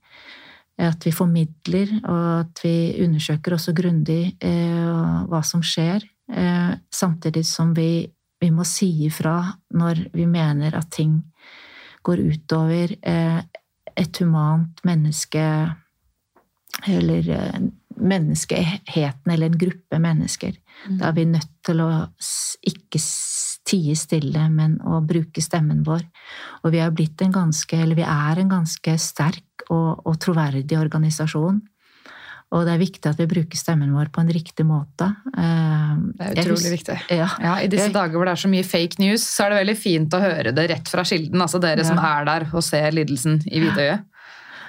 [0.79, 6.05] At vi formidler, og at vi undersøker også grundig eh, hva som skjer.
[6.31, 8.07] Eh, samtidig som vi,
[8.41, 9.41] vi må si ifra
[9.75, 11.19] når vi mener at ting
[12.07, 13.41] går utover eh,
[13.99, 15.45] et humant menneske
[16.87, 17.61] eller eh,
[17.99, 20.55] menneskeheten eller en gruppe mennesker.
[20.87, 21.91] Da er vi nødt til å
[22.71, 23.01] ikke
[23.69, 26.05] tie stille, men å bruke stemmen vår.
[26.65, 30.79] Og vi er blitt en ganske, eller vi er en ganske sterk og, og troverdig
[30.81, 31.61] organisasjon.
[32.49, 35.11] Og det er viktig at vi bruker stemmen vår på en riktig måte.
[35.37, 36.97] Eh, det er utrolig viktig.
[37.13, 37.27] Ja.
[37.45, 37.57] ja.
[37.61, 40.17] I disse dager hvor det er så mye fake news, så er det veldig fint
[40.17, 41.43] å høre det rett fra kilden.
[41.45, 41.91] Altså dere ja.
[41.91, 44.07] som er der og ser lidelsen i hvitøyet.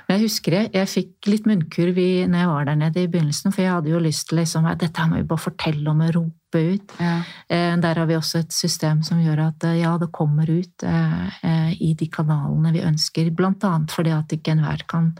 [0.09, 1.97] Jeg husker det, jeg fikk litt munnkurv
[2.31, 5.05] når jeg var der nede i begynnelsen, for jeg hadde jo lyst til liksom, dette
[5.05, 6.95] må vi bare fortelle om og rope ut.
[6.97, 7.19] Ja.
[7.45, 10.85] Eh, der har vi også et system som gjør at eh, ja, det kommer ut
[10.87, 15.11] eh, i de kanalene vi ønsker, blant annet fordi at ikke enhver kan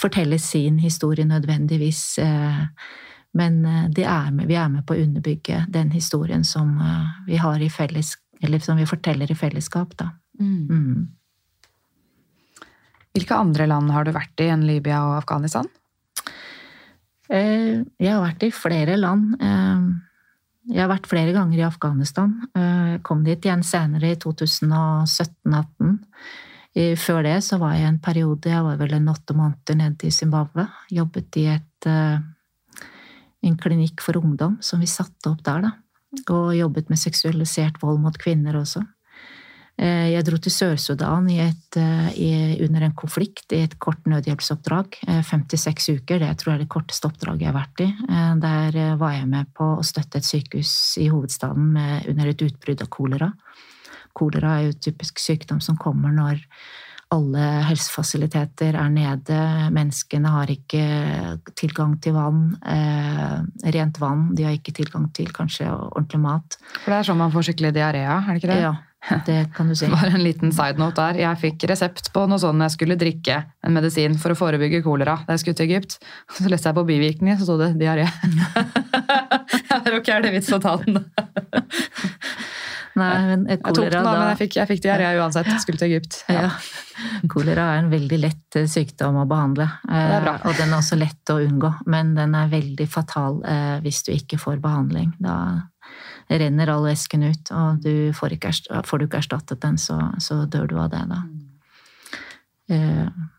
[0.00, 2.04] fortelle sin historie nødvendigvis.
[3.34, 6.76] Men er med, vi er med på å underbygge den historien som
[7.26, 8.12] vi, har i felles,
[8.44, 9.96] eller som vi forteller i fellesskap.
[9.98, 10.12] Da.
[10.38, 10.68] Mm.
[10.68, 11.08] Mm.
[13.14, 15.68] Hvilke andre land har du vært i enn Libya og Afghanistan?
[17.30, 19.36] Eh, jeg har vært i flere land.
[19.38, 19.84] Eh,
[20.74, 22.32] jeg har vært flere ganger i Afghanistan.
[22.56, 25.94] Jeg eh, kom dit igjen senere, i 2017-2018.
[26.98, 30.10] Før det så var jeg en periode, jeg var vel en åtte måneder nede i
[30.10, 30.64] Zimbabwe.
[30.90, 35.70] Jobbet i et, en klinikk for ungdom som vi satte opp der, da.
[36.34, 38.82] Og jobbet med seksualisert vold mot kvinner også.
[39.74, 45.00] Eh, jeg dro til Sør-Sudan eh, under en konflikt i et kort nødhjelpsoppdrag.
[45.26, 47.90] 56 eh, uker, det tror jeg er det korteste oppdraget jeg har vært i.
[48.44, 52.86] Der var jeg med på å støtte et sykehus i hovedstaden med, under et utbrudd
[52.86, 53.30] av kolera.
[54.14, 56.42] Kolera er jo typisk sykdom som kommer når
[57.14, 59.38] alle helsefasiliteter er nede,
[59.74, 60.84] menneskene har ikke
[61.58, 66.58] tilgang til vann, eh, rent vann, de har ikke tilgang til kanskje ordentlig mat.
[66.82, 68.60] For det er sånn man får skikkelig diaré er det ikke det?
[68.64, 68.74] Ja,
[69.28, 69.88] det kan du si.
[69.92, 71.20] Bare en liten side note der.
[71.24, 75.18] Jeg fikk resept på noe sånn jeg skulle drikke en medisin for å forebygge kolera
[75.26, 75.98] da jeg skulle til Egypt.
[76.38, 78.08] Så leste jeg på bivirkninger, så sto det diaré.
[79.74, 81.02] er ikke er det vits å ta den.
[82.94, 85.48] Nei, men kolera, jeg tok den, da, men jeg fikk, jeg fikk diaré uansett.
[85.50, 86.20] Jeg skulle til Egypt.
[86.30, 86.46] Ja.
[86.46, 87.28] Ja.
[87.30, 89.66] Kolera er en veldig lett eh, sykdom å behandle.
[89.90, 94.04] Eh, og den er også lett å unngå, men den er veldig fatal eh, hvis
[94.06, 95.10] du ikke får behandling.
[95.22, 95.36] Da
[96.30, 98.52] renner all væsken ut, og du får, ikke,
[98.86, 101.22] får du ikke erstattet den, så, så, dør du av det, da.
[102.72, 103.30] Uh,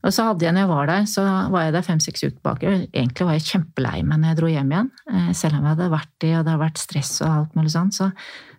[0.00, 2.70] og så hadde jeg, når jeg var der, så var jeg der fem-seks uker tilbake.
[2.88, 4.92] Egentlig var jeg kjempelei meg når jeg dro hjem igjen.
[5.12, 7.74] uh, selv om jeg hadde vært i, og det hadde vært stress og alt mulig
[7.74, 7.90] sånn.
[7.92, 8.08] Så,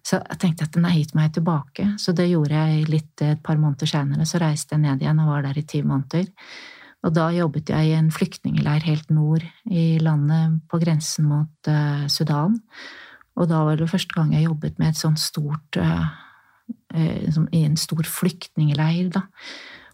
[0.06, 1.88] så jeg tenkte at nei, hit må jeg tilbake.
[2.02, 4.30] Så det gjorde jeg litt et par måneder senere.
[4.30, 6.30] Så reiste jeg ned igjen og var der i ti måneder.
[7.02, 12.06] Og da jobbet jeg i en flyktningleir helt nord i landet, på grensen mot uh,
[12.06, 12.60] Sudan.
[13.40, 16.08] Og da var det første gang jeg jobbet med et sånt stort uh,
[16.96, 19.28] uh, I en stor flyktningleir, da.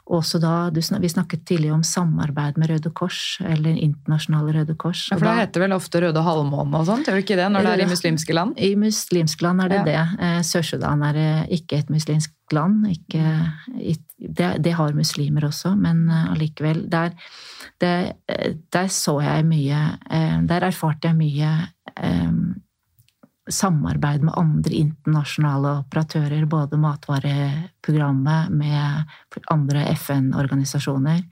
[0.08, 5.10] Også da, Vi snakket tidligere om samarbeid med Røde Kors, eller Internasjonale Røde Kors.
[5.12, 7.68] Ja, For det heter vel ofte Røde halvmåne og sånt, gjør det ikke det når
[7.68, 8.54] det er i muslimske land?
[8.56, 10.06] I muslimske land er det ja.
[10.16, 10.46] det.
[10.48, 11.20] Sør-Sudan er
[11.52, 12.88] ikke et muslimsk land.
[12.88, 17.12] Ikke, det, det, har muslimer også, men eh, allikevel der,
[17.82, 17.94] det,
[18.74, 21.52] der, så jeg mye eh, Der erfarte jeg mye
[23.54, 31.24] samarbeid med andre internasjonale operatører, både Matvareprogrammet med andre FN-organisasjoner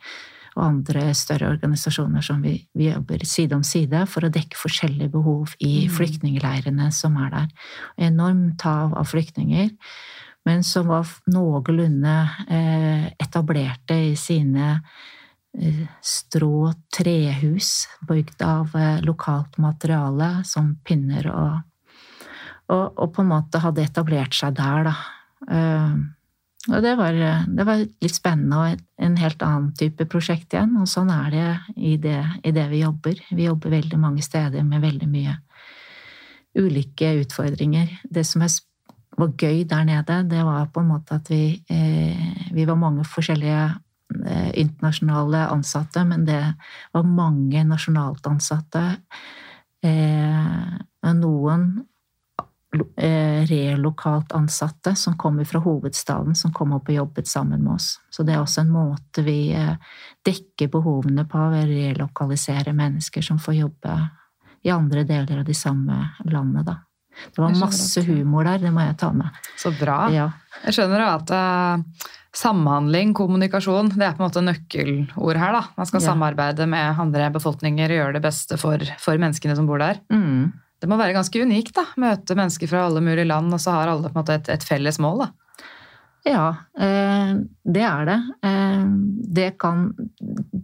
[0.56, 5.12] og andre større organisasjoner som vi, vi, jobber side om side for å dekke forskjellige
[5.12, 5.96] behov i mm.
[5.98, 7.50] flyktningleirene som er der.
[8.08, 9.74] Enormt tav av flyktninger
[10.46, 12.16] men som var noenlunde
[12.50, 14.76] eh, etablerte i sine
[15.58, 21.56] eh, strå trehus bygd av eh, lokalt materiale, som pinner og,
[22.72, 24.96] og, og på en måte hadde etablert seg der, da.
[26.66, 30.72] Og det var, det var, litt spennende og en helt annen type prosjekt igjen.
[30.82, 33.22] Og sånn er det i, det i det vi jobber.
[33.30, 35.36] Vi jobber veldig mange steder med veldig mye
[36.56, 37.92] ulike utfordringer.
[38.10, 42.66] Det som var gøy der nede, det var på en måte at vi, eh, vi
[42.68, 43.64] var mange forskjellige
[44.26, 46.42] eh, internasjonale ansatte, men det
[46.94, 48.84] var mange nasjonalt ansatte.
[49.84, 51.84] Eh, noen eh,
[53.50, 58.00] relokalt ansatte som kommer fra hovedstaden, som kom opp og jobbet sammen med oss.
[58.10, 59.76] Så det er også en måte vi eh,
[60.26, 63.96] dekker behovene på ved å relokalisere mennesker som får jobbe
[64.66, 66.80] i andre deler av de samme landene, da.
[67.36, 69.38] Det var masse humor der, det må jeg ta med.
[69.62, 70.06] Så bra.
[70.12, 70.30] Ja.
[70.66, 75.56] Jeg skjønner at uh, samhandling, kommunikasjon, det er på en måte nøkkelord her.
[75.56, 75.64] da.
[75.78, 76.10] Man skal ja.
[76.10, 80.02] samarbeide med andre befolkninger og gjøre det beste for, for menneskene som bor der.
[80.12, 80.52] Mm.
[80.82, 81.86] Det må være ganske unikt, da.
[82.02, 84.68] Møte mennesker fra alle mulige land, og så har alle på en måte et, et
[84.68, 85.26] felles mål.
[85.26, 85.32] da.
[86.26, 86.46] Ja,
[86.80, 88.20] eh, det er det.
[88.50, 88.86] Eh,
[89.38, 89.92] det kan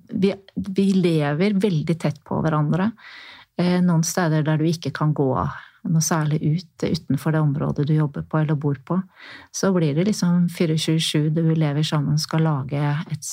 [0.09, 2.91] vi, vi lever veldig tett på hverandre.
[3.61, 5.29] Eh, noen steder der du ikke kan gå
[5.89, 8.99] noe særlig ut utenfor det området du jobber på eller bor på.
[9.51, 13.31] Så blir det liksom 24-7 du lever sammen skal lage et,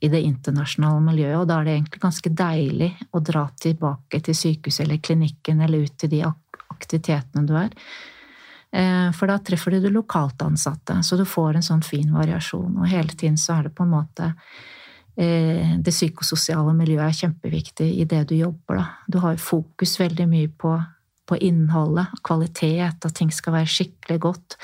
[0.00, 1.38] i det internasjonale miljøet.
[1.40, 5.86] Og da er det egentlig ganske deilig å dra tilbake til sykehuset eller klinikken eller
[5.86, 7.72] ut til de aktivitetene du er.
[8.76, 12.76] Eh, for da treffer du de lokalt ansatte, så du får en sånn fin variasjon.
[12.76, 14.32] Og hele tiden så er det på en måte
[15.16, 18.82] eh, det psykososiale miljøet er kjempeviktig i det du jobber.
[18.82, 18.86] Da.
[19.08, 20.74] Du har fokus veldig mye på
[21.26, 24.56] på innholdet, kvalitet, at ting skal være skikkelig godt.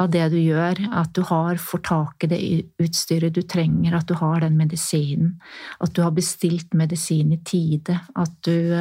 [0.00, 2.40] Av det du gjør, at du har får tak i det
[2.80, 5.36] utstyret du trenger, at du har den medisinen.
[5.80, 8.00] At du har bestilt medisin i tide.
[8.16, 8.72] At du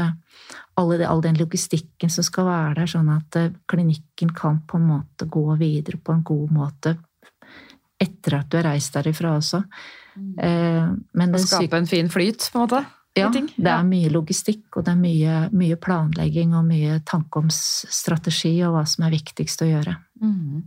[0.80, 4.88] alle, All den logistikken som skal være der, sånn at eh, klinikken kan på en
[4.88, 6.96] måte gå videre på en god måte
[8.00, 9.60] etter at du har reist derifra også.
[10.16, 10.32] Mm.
[10.40, 10.88] Eh,
[11.20, 12.82] men det skape en fin flyt, på en måte?
[13.18, 17.50] Ja, det er mye logistikk, og det er mye, mye, planlegging og mye tanke om
[17.52, 19.96] strategi og hva som er viktigst å gjøre.
[20.22, 20.62] Mm.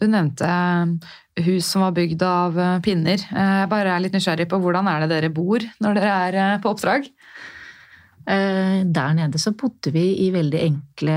[0.00, 1.12] Du nevnte eh,
[1.44, 3.20] hus som var bygd av eh, pinner.
[3.20, 6.62] Eh, jeg bare er litt nysgjerrig på hvordan er det dere bor når dere er
[6.62, 7.10] på oppdrag?
[8.30, 11.14] Der nede så bodde vi i veldig enkle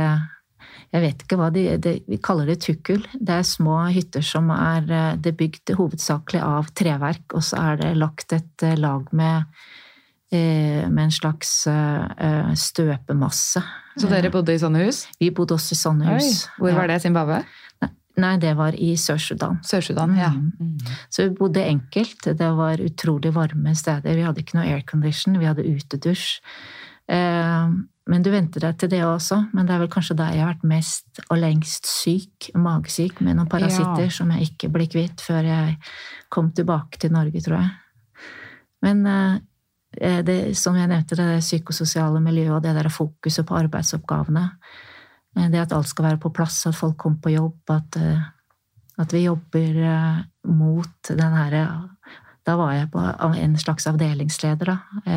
[0.93, 3.03] jeg vet ikke hva de, de, Vi kaller det tukkul.
[3.13, 7.79] Det er små hytter som er det er bygd hovedsakelig av treverk, og så er
[7.81, 9.43] det lagt et lag med
[10.37, 13.61] med en slags eh, støpemasse.
[13.99, 15.03] Så dere bodde i sånne hus?
[15.21, 16.45] Vi bodde også i sånne hus.
[16.57, 17.01] Oi, hvor var det?
[17.03, 17.43] Zimbabwe?
[18.21, 19.57] Nei, det var i Sør-Sudan.
[19.65, 20.29] Sør-Sudan, ja.
[20.33, 20.75] Mm.
[21.09, 22.27] Så vi bodde enkelt.
[22.37, 24.13] Det var utrolig varme steder.
[24.13, 26.27] Vi hadde ikke noe aircondition, vi hadde utedusj.
[27.09, 27.73] Eh,
[28.13, 29.39] men du venter deg til det også.
[29.55, 33.39] Men det er vel kanskje der jeg har vært mest og lengst syk, magesyk, med
[33.39, 34.13] noen parasitter ja.
[34.13, 35.79] som jeg ikke ble kvitt før jeg
[36.33, 37.73] kom tilbake til Norge, tror jeg.
[38.83, 39.39] Men Eh,
[40.25, 44.47] det, som jeg nevnte, det psykososiale miljøet og det der fokuset på arbeidsoppgavene.
[45.37, 48.23] Eh, det at alt skal være på plass, at folk kommer på jobb, at, eh,
[49.03, 49.81] at vi jobber
[50.43, 51.89] mot den herre
[52.43, 55.13] Da var jeg på en slags avdelingsleder, da.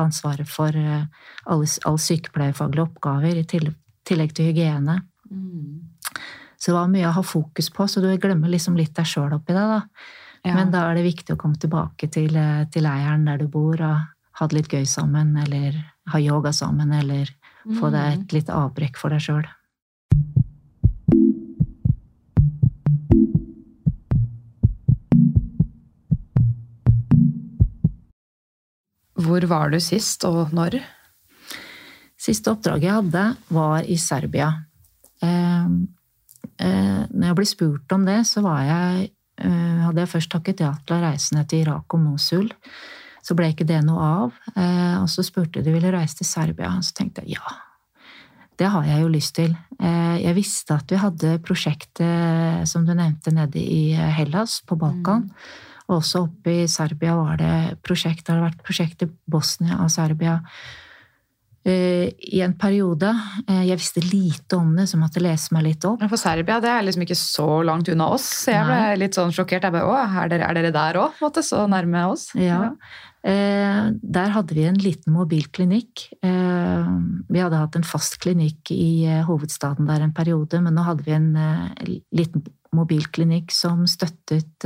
[0.00, 5.02] Ansvaret for alle, all sykepleierfaglige oppgaver, i tillegg til hygiene.
[5.30, 5.82] Mm.
[6.56, 9.34] Så det var mye å ha fokus på, så du glemmer liksom litt deg sjøl
[9.36, 9.66] oppi det.
[9.68, 9.82] da.
[10.42, 10.56] Ja.
[10.56, 12.34] Men da er det viktig å komme tilbake til,
[12.74, 15.76] til leiren der du bor, og ha det litt gøy sammen, eller
[16.10, 17.30] ha yoga sammen, eller
[17.64, 17.76] mm.
[17.78, 19.46] få deg et litt avbrekk for deg sjøl.
[29.22, 30.80] Hvor var du sist, og når?
[32.18, 33.24] Siste oppdraget jeg hadde,
[33.54, 34.50] var i Serbia.
[35.22, 35.66] Eh,
[36.62, 40.62] eh, når jeg ble spurt om det, så var jeg, eh, hadde jeg først takket
[40.64, 42.50] ja til å reise ned til Irak og Mosul.
[43.22, 44.38] Så ble ikke det noe av.
[44.56, 46.72] Eh, og så spurte de ville reise til Serbia.
[46.74, 47.56] Og så tenkte jeg ja,
[48.58, 49.54] det har jeg jo lyst til.
[49.78, 55.28] Eh, jeg visste at vi hadde prosjektet som du nevnte nede i Hellas, på Balkan.
[55.28, 55.82] Mm.
[55.88, 58.26] Og også oppe i Serbia var det prosjekt.
[58.26, 60.91] Det har vært prosjekt i Bosnia og Serbia Eh,
[61.70, 63.12] i en periode.
[63.46, 66.02] Eh, jeg visste lite om det, så måtte lese meg litt opp.
[66.10, 68.98] For Serbia det er liksom ikke så langt unna oss, så jeg ble Nei.
[69.04, 69.68] litt sånn sjokkert.
[69.68, 71.22] Jeg bare, er dere, er dere der òg?
[71.42, 72.30] Så nærme oss?
[72.34, 72.58] Ja.
[72.66, 73.00] ja.
[73.22, 76.08] Eh, der hadde vi en liten mobilklinikk.
[76.26, 76.88] Eh,
[77.30, 81.06] vi hadde hatt en fast klinikk i eh, hovedstaden der en periode, men nå hadde
[81.06, 82.42] vi en eh, liten
[82.74, 84.64] mobilklinikk som støttet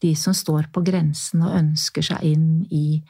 [0.00, 3.02] de som står på grensen og ønsker seg inn i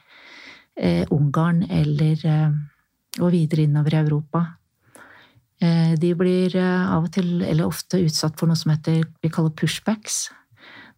[1.15, 2.19] Ungarn eller
[3.23, 4.43] og videre innover i Europa.
[5.61, 9.31] Eh, de blir eh, av og til, eller ofte, utsatt for noe som heter, vi
[9.33, 10.29] kaller pushbacks.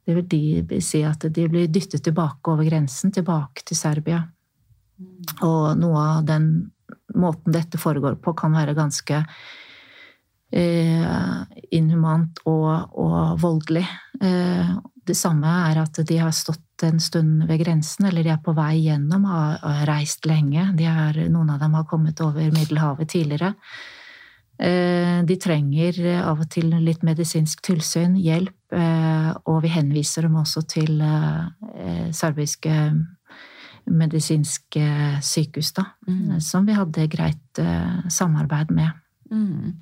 [0.05, 0.27] Det vil
[0.69, 4.23] de si at de blir dyttet tilbake over grensen, tilbake til Serbia.
[5.45, 6.47] Og noe av den
[7.17, 9.21] måten dette foregår på, kan være ganske
[10.51, 11.41] eh,
[11.73, 13.85] inhumant og, og voldelig.
[14.21, 14.73] Eh,
[15.07, 18.53] det samme er at de har stått en stund ved grensen, eller de er på
[18.57, 20.67] vei gjennom, har, har reist lenge.
[20.81, 23.53] Er, noen av dem har kommet over Middelhavet tidligere.
[24.61, 30.37] Eh, de trenger av og til litt medisinsk tilsyn, hjelp, eh, og vi henviser dem
[30.41, 32.75] også til eh, serbiske
[33.91, 34.83] medisinske
[35.25, 36.35] sykehus, da, mm.
[36.45, 37.61] som vi hadde greit
[38.13, 38.93] samarbeid med.
[39.33, 39.79] Mm.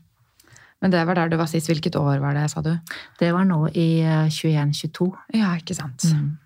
[0.79, 1.67] Men det var der du var sist.
[1.69, 2.71] Hvilket år var det, sa du?
[3.19, 5.09] Det var nå i 21-22.
[5.33, 6.05] Eh, ja, ikke sant.
[6.13, 6.37] Mm.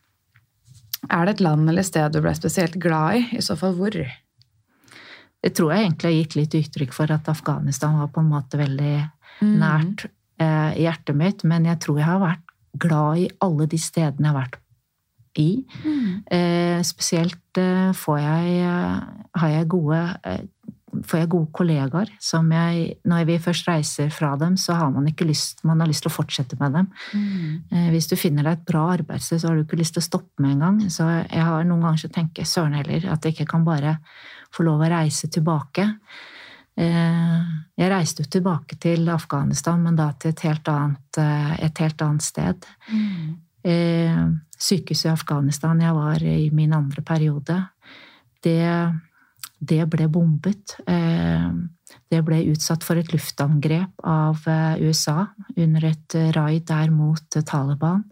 [1.11, 3.23] Er det et land eller sted du ble spesielt glad i?
[3.39, 3.97] I så fall hvor?
[5.43, 8.59] Det tror jeg egentlig har gitt litt uttrykk for at Afghanistan var på en måte
[8.61, 8.95] veldig
[9.41, 9.55] mm.
[9.59, 10.05] nært
[10.39, 11.43] eh, hjertet mitt.
[11.43, 14.59] Men jeg tror jeg har vært glad i alle de stedene jeg har vært
[15.41, 15.49] i.
[16.31, 20.43] Eh, spesielt eh, får jeg, eh, har jeg gode eh,
[21.07, 25.07] får jeg gode kollegaer som jeg Når vi først reiser fra dem, så har man
[25.07, 26.87] ikke lyst man har lyst til å fortsette med dem.
[27.13, 27.89] Mm.
[27.93, 30.43] Hvis du finner deg et bra arbeidssted, så har du ikke lyst til å stoppe
[30.43, 30.79] med en gang.
[30.93, 33.97] Så jeg har noen ganger så tenker jeg søren heller at jeg ikke kan bare
[34.53, 35.87] få lov å reise tilbake.
[36.75, 37.41] Eh,
[37.77, 42.01] Jeg reiste jo tilbake til Afghanistan, men da til et helt annet, eh, et helt
[42.01, 42.65] annet sted.
[42.91, 43.39] Mm.
[44.59, 47.55] Sykehuset i Afghanistan jeg var i min andre periode,
[48.43, 48.99] det,
[49.63, 50.77] det ble bombet.
[50.87, 51.51] Eh,
[52.11, 57.39] det ble utsatt for et luftangrep av eh, USA under et eh, raid der mot
[57.47, 58.03] Taliban.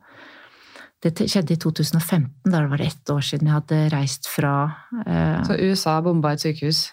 [1.01, 4.51] Det skjedde i 2015, da det var ett år siden jeg hadde reist fra
[5.47, 6.91] Så USA bomba et sykehus?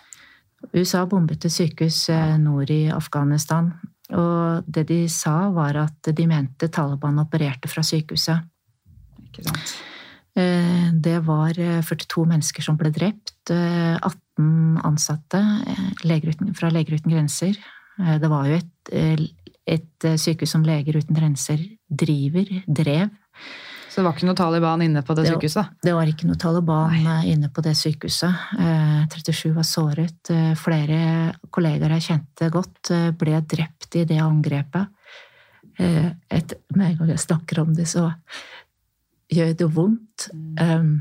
[0.72, 2.06] USA bombet et sykehus
[2.40, 3.68] nord i Afghanistan.
[4.16, 8.48] Og det de sa, var at de mente Taliban opererte fra sykehuset.
[9.26, 9.76] Ikke sant.
[11.04, 13.52] Det var 42 mennesker som ble drept.
[13.52, 17.56] 18 15 ansatte eh, leger uten, fra Leger uten grenser.
[17.98, 19.16] Eh, det var jo et, eh,
[19.66, 21.58] et sykehus som Leger uten grenser
[21.88, 23.10] driver, drev.
[23.88, 25.72] Så det var ikke noe Taliban inne på det, det sykehuset?
[25.82, 27.32] Det var ikke noe Taliban Nei.
[27.32, 28.30] inne på det sykehuset.
[29.10, 30.30] 37 var såret.
[30.60, 34.92] Flere kollegaer jeg kjente godt, ble drept i det angrepet.
[35.80, 38.06] Et, med en gang jeg snakker om det, så
[39.34, 40.28] gjør det vondt.
[40.36, 40.54] Mm.
[40.62, 40.94] Ehm,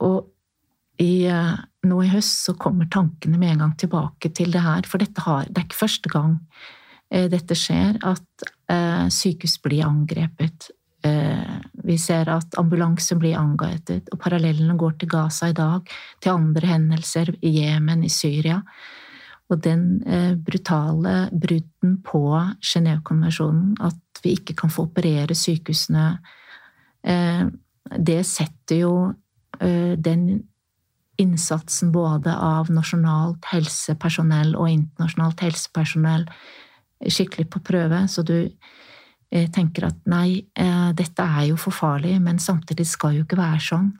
[0.00, 0.30] og
[1.02, 1.26] i
[1.88, 5.24] nå i høst så kommer tankene med en gang tilbake til det her, for dette
[5.24, 6.36] har, det er ikke første gang
[7.10, 10.70] eh, dette skjer, at eh, sykehus blir angrepet.
[11.06, 15.90] Eh, vi ser at ambulanser blir angrepet, og parallellene går til Gaza i dag,
[16.22, 18.60] til andre hendelser i Jemen, i Syria.
[19.52, 19.82] Og den
[20.46, 22.22] brutale brudden på
[22.64, 26.06] Genévekonvensjonen, at vi ikke kan få operere sykehusene,
[27.04, 27.42] eh,
[27.98, 28.94] det setter jo
[29.60, 30.22] den
[31.20, 36.26] innsatsen både av nasjonalt helsepersonell og internasjonalt helsepersonell
[37.02, 42.16] skikkelig på prøve, så du eh, tenker at nei, eh, dette er jo for farlig,
[42.22, 43.90] men samtidig skal jo ikke være sånn.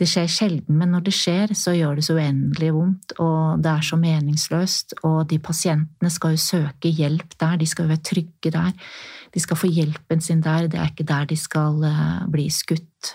[0.00, 3.74] Det skjer sjelden, men når det skjer, så gjør det så uendelig vondt, og det
[3.74, 8.06] er så meningsløst, og de pasientene skal jo søke hjelp der, de skal jo være
[8.08, 8.72] trygge der,
[9.32, 13.12] de skal få hjelpen sin der, det er ikke der de skal eh, bli skutt.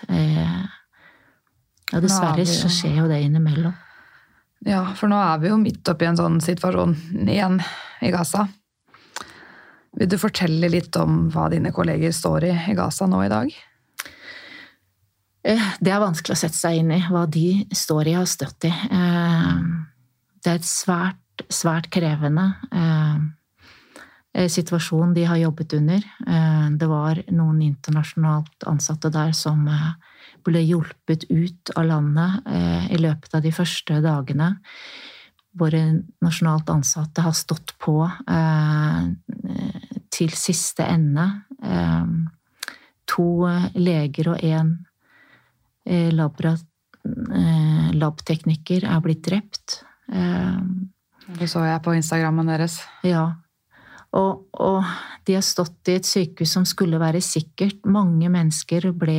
[1.92, 3.74] Ja, dessverre jo- så skjer jo det innimellom.
[4.66, 6.96] Ja, for nå er vi jo midt oppi en sånn situasjon
[7.28, 7.60] igjen
[8.02, 8.48] i Gaza.
[9.96, 13.52] Vil du fortelle litt om hva dine kolleger står i i Gaza nå i dag?
[15.44, 18.26] Eh, Det er vanskelig å sette seg inn i hva de står i og har
[18.26, 18.68] støtt i.
[18.90, 19.62] Eh,
[20.42, 21.16] Det er et svært,
[21.50, 22.54] svært krevende
[24.34, 26.00] eh, situasjon de har jobbet under.
[26.76, 29.64] Det var noen internasjonalt ansatte der som
[30.48, 34.54] ble hjulpet ut av landet eh, i løpet av de første dagene.
[35.58, 35.82] Våre
[36.24, 39.08] nasjonalt ansatte har stått på eh,
[40.14, 41.30] til siste ende.
[41.62, 42.34] Eh,
[43.08, 44.74] To leger og én
[47.96, 49.78] labtekniker er blitt drept.
[50.04, 52.82] Det så jeg på Instagrammen deres.
[53.00, 53.30] ja.
[54.16, 54.84] Og, og
[55.28, 57.84] de har stått i et sykehus som skulle være sikkert.
[57.84, 59.18] Mange mennesker ble,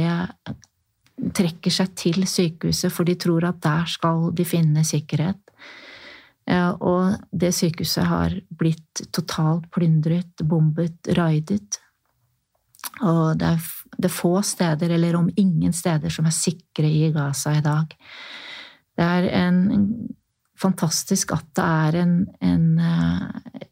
[1.35, 5.39] trekker seg til sykehuset, for de tror at der skal de finne sikkerhet.
[6.49, 11.79] Eh, Og det sykehuset har blitt totalt plyndret, bombet, raidet.
[13.03, 13.65] Og det er,
[13.97, 17.93] det er få steder, eller om ingen steder, som er sikre i Gaza i dag.
[18.99, 19.85] Det er en, en
[20.59, 23.67] fantastisk at det er en, en, eh,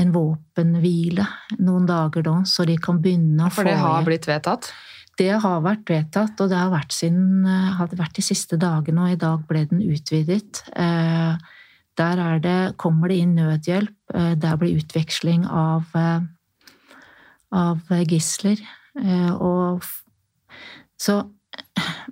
[0.00, 1.26] en våpenhvile
[1.58, 4.72] noen dager da, så de kan begynne å For det har blitt vedtatt.
[5.18, 9.10] Det har vært vedtatt, og det har vært, sin, hadde vært de siste dagene, og
[9.12, 10.62] i dag ble den utvidet.
[10.76, 11.36] Eh,
[11.98, 16.20] Der er det, kommer det inn nødhjelp, eh, der blir utveksling av, eh,
[17.52, 18.56] av gisler.
[18.96, 19.82] eh, Og
[20.98, 21.30] så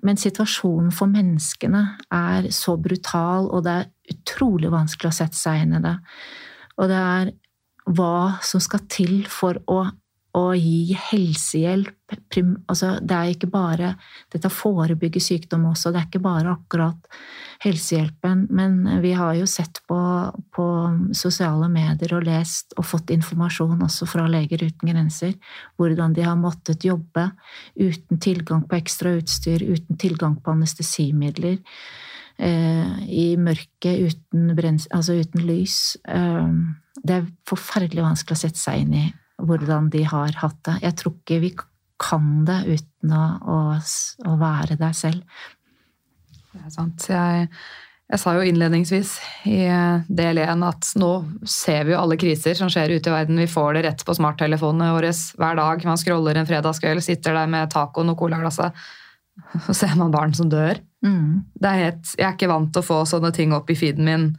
[0.02, 5.62] Men situasjonen for menneskene er så brutal, og det er utrolig vanskelig å sette seg
[5.62, 5.98] inn i det.
[6.78, 7.32] Og det er
[7.88, 9.90] hva som skal til for å,
[10.36, 11.94] å gi helsehjelp.
[12.68, 13.90] Altså, det er ikke bare
[14.32, 17.08] Dette forebygger sykdom også, det er ikke bare akkurat
[17.64, 18.46] helsehjelpen.
[18.54, 19.98] Men vi har jo sett på,
[20.54, 20.66] på
[21.16, 25.36] sosiale medier og lest og fått informasjon også fra Leger uten grenser,
[25.80, 27.30] hvordan de har måttet jobbe
[27.78, 31.58] uten tilgang på ekstra utstyr, uten tilgang på anestesimidler.
[32.38, 35.96] Eh, I mørket, uten, brens, altså uten lys.
[36.06, 36.52] Eh,
[37.02, 39.08] det er forferdelig vanskelig å sette seg inn i
[39.38, 40.78] hvordan de har hatt det.
[40.84, 41.52] Jeg tror ikke vi
[41.98, 43.58] kan det uten å, å,
[44.30, 45.22] å være der selv.
[46.52, 47.06] Det er sant.
[47.10, 47.48] Jeg,
[48.08, 49.16] jeg sa jo innledningsvis
[49.50, 49.58] i
[50.20, 51.10] del én at nå
[51.48, 53.40] ser vi jo alle kriser som skjer ute i verden.
[53.42, 55.84] Vi får det rett på smarttelefonene våre hver dag.
[55.90, 58.86] Man scroller en fredagskveld, sitter der med tacoen og colaglasset.
[59.66, 60.80] Så ser man barn som dør.
[61.04, 61.44] Mm.
[61.54, 64.08] Det er helt, jeg er ikke vant til å få sånne ting opp i feeden
[64.08, 64.30] min.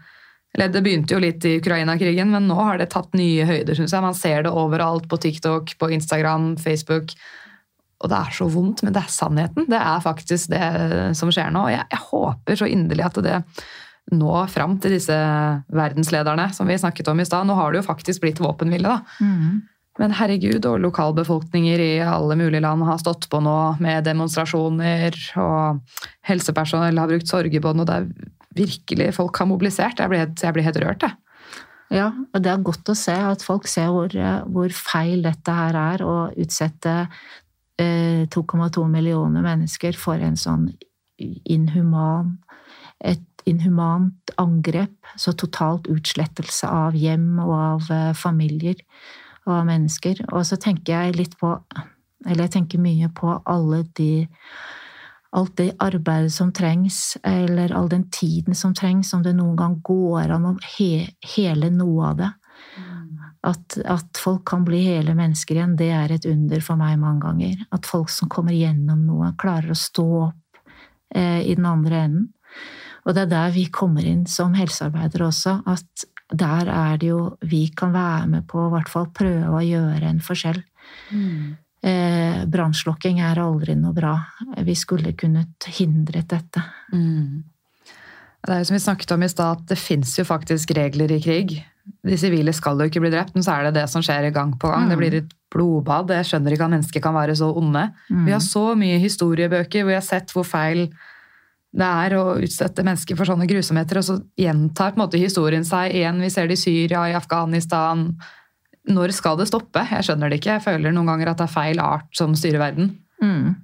[0.55, 3.77] Eller Det begynte jo litt i Ukraina-krigen, men nå har det tatt nye høyder.
[3.77, 4.05] Synes jeg.
[4.05, 7.13] Man ser det overalt på TikTok, på Instagram, Facebook.
[7.99, 9.67] Og det er så vondt, men det er sannheten.
[9.69, 10.63] Det er faktisk det
[11.19, 11.67] som skjer nå.
[11.67, 13.41] Og jeg, jeg håper så inderlig at det
[14.15, 15.15] nå fram til disse
[15.75, 17.45] verdenslederne som vi snakket om i stad.
[17.45, 19.19] Nå har det jo faktisk blitt våpenhvile, da.
[19.21, 19.59] Mm.
[19.99, 25.81] Men herregud, og lokalbefolkninger i alle mulige land har stått på nå med demonstrasjoner, og
[26.29, 29.99] helsepersonell har brukt sorgebånd, og det er virkelig Folk har mobilisert.
[29.99, 31.15] Jeg blir jeg blir helt rørt, jeg.
[31.89, 34.13] Ja, og det er godt å se at folk ser hvor,
[34.53, 36.93] hvor feil dette her er, å utsette
[37.81, 40.67] eh, 2,2 millioner mennesker for en sånn
[41.19, 42.37] inhuman
[42.99, 48.75] et inhumant angrep, så totalt utslettelse av hjem og av eh, familier
[49.47, 50.25] og av mennesker.
[50.33, 51.57] Og så tenker jeg litt på
[52.27, 54.27] Eller jeg tenker mye på alle de
[55.37, 59.75] Alt det arbeidet som trengs, eller all den tiden som trengs, om det noen gang
[59.85, 61.05] går an å he,
[61.35, 62.31] hele noe av det.
[63.45, 67.23] At, at, folk kan bli hele mennesker igjen, det er et under for meg mange
[67.23, 67.61] ganger.
[67.75, 70.59] At folk som kommer gjennom noe, klarer å stå opp
[71.15, 72.27] eh, i den andre enden.
[73.07, 75.59] Og det er der vi kommer inn som helsearbeidere også.
[75.71, 79.65] At der er det jo Vi kan være med på å hvert fall prøve å
[79.65, 80.59] gjøre en forskjell.
[81.15, 81.55] Mm.
[81.79, 84.13] Eh, Brannslukking er aldri noe bra.
[84.65, 86.63] Vi skulle kunnet hindret dette.
[86.91, 87.43] Mm.
[88.39, 91.11] Det er jo som vi snakket om i stad, at det fins jo faktisk regler
[91.11, 91.59] i krig.
[92.05, 94.53] De sivile skal jo ikke bli drept, men så er det det som skjer gang
[94.59, 94.87] på gang.
[94.87, 94.91] Mm.
[94.91, 96.11] Det blir et blodbad.
[96.13, 97.89] Jeg skjønner ikke at mennesker kan være så onde.
[98.09, 98.25] Mm.
[98.27, 100.87] Vi har så mye historiebøker hvor vi har sett hvor feil
[101.69, 105.65] det er å utsette mennesker for sånne grusomheter, og så gjentar på en måte historien
[105.67, 106.21] seg igjen.
[106.23, 108.07] Vi ser det i Syria, i Afghanistan.
[108.89, 109.83] Når skal det stoppe?
[109.85, 110.55] Jeg skjønner det ikke.
[110.57, 112.95] Jeg føler noen ganger at det er feil art som styrer verden.
[113.21, 113.55] Mm.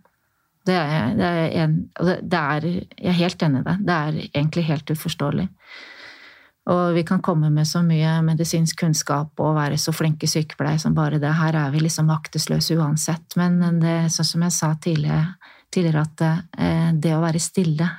[0.66, 3.76] Det er, det er en, det, er, jeg er helt enig i det.
[3.86, 5.50] Det er egentlig helt uforståelig.
[6.74, 10.96] Og vi kan komme med så mye medisinsk kunnskap og være så flinke sykepleiere som
[10.98, 11.36] bare det.
[11.38, 13.38] Her er vi liksom maktesløse uansett.
[13.38, 17.92] Men det, sånn som jeg sa tidligere, tidligere at eh, det å være stille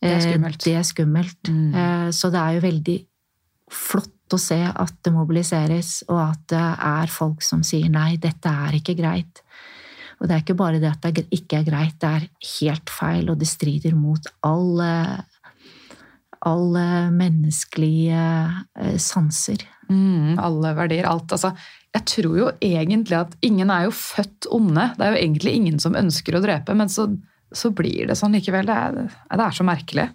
[0.00, 0.64] Det er eh, skummelt.
[0.64, 1.52] Det er skummelt.
[1.52, 1.76] Mm.
[1.82, 2.96] Eh, så det er jo veldig
[3.70, 8.50] flott å se at det mobiliseres, og at det er folk som sier nei, dette
[8.50, 9.42] er ikke greit.
[10.20, 12.28] Og det er ikke bare det at det ikke er greit, det er
[12.58, 14.92] helt feil, og det strider mot alle,
[16.44, 18.24] alle menneskelige
[18.76, 19.64] eh, sanser.
[19.90, 21.32] Mm, alle verdier, alt.
[21.34, 21.54] Altså,
[21.96, 24.90] jeg tror jo egentlig at ingen er jo født onde.
[24.98, 27.08] Det er jo egentlig ingen som ønsker å drepe, men så,
[27.50, 28.68] så blir det sånn likevel.
[28.68, 30.10] Det er, det er så merkelig.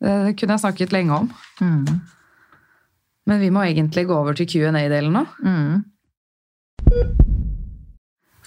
[0.00, 1.30] Det kunne jeg snakket lenge om.
[1.60, 2.00] Mm.
[3.28, 5.24] Men vi må egentlig gå over til Q&A-delen nå.
[5.44, 5.82] Mm.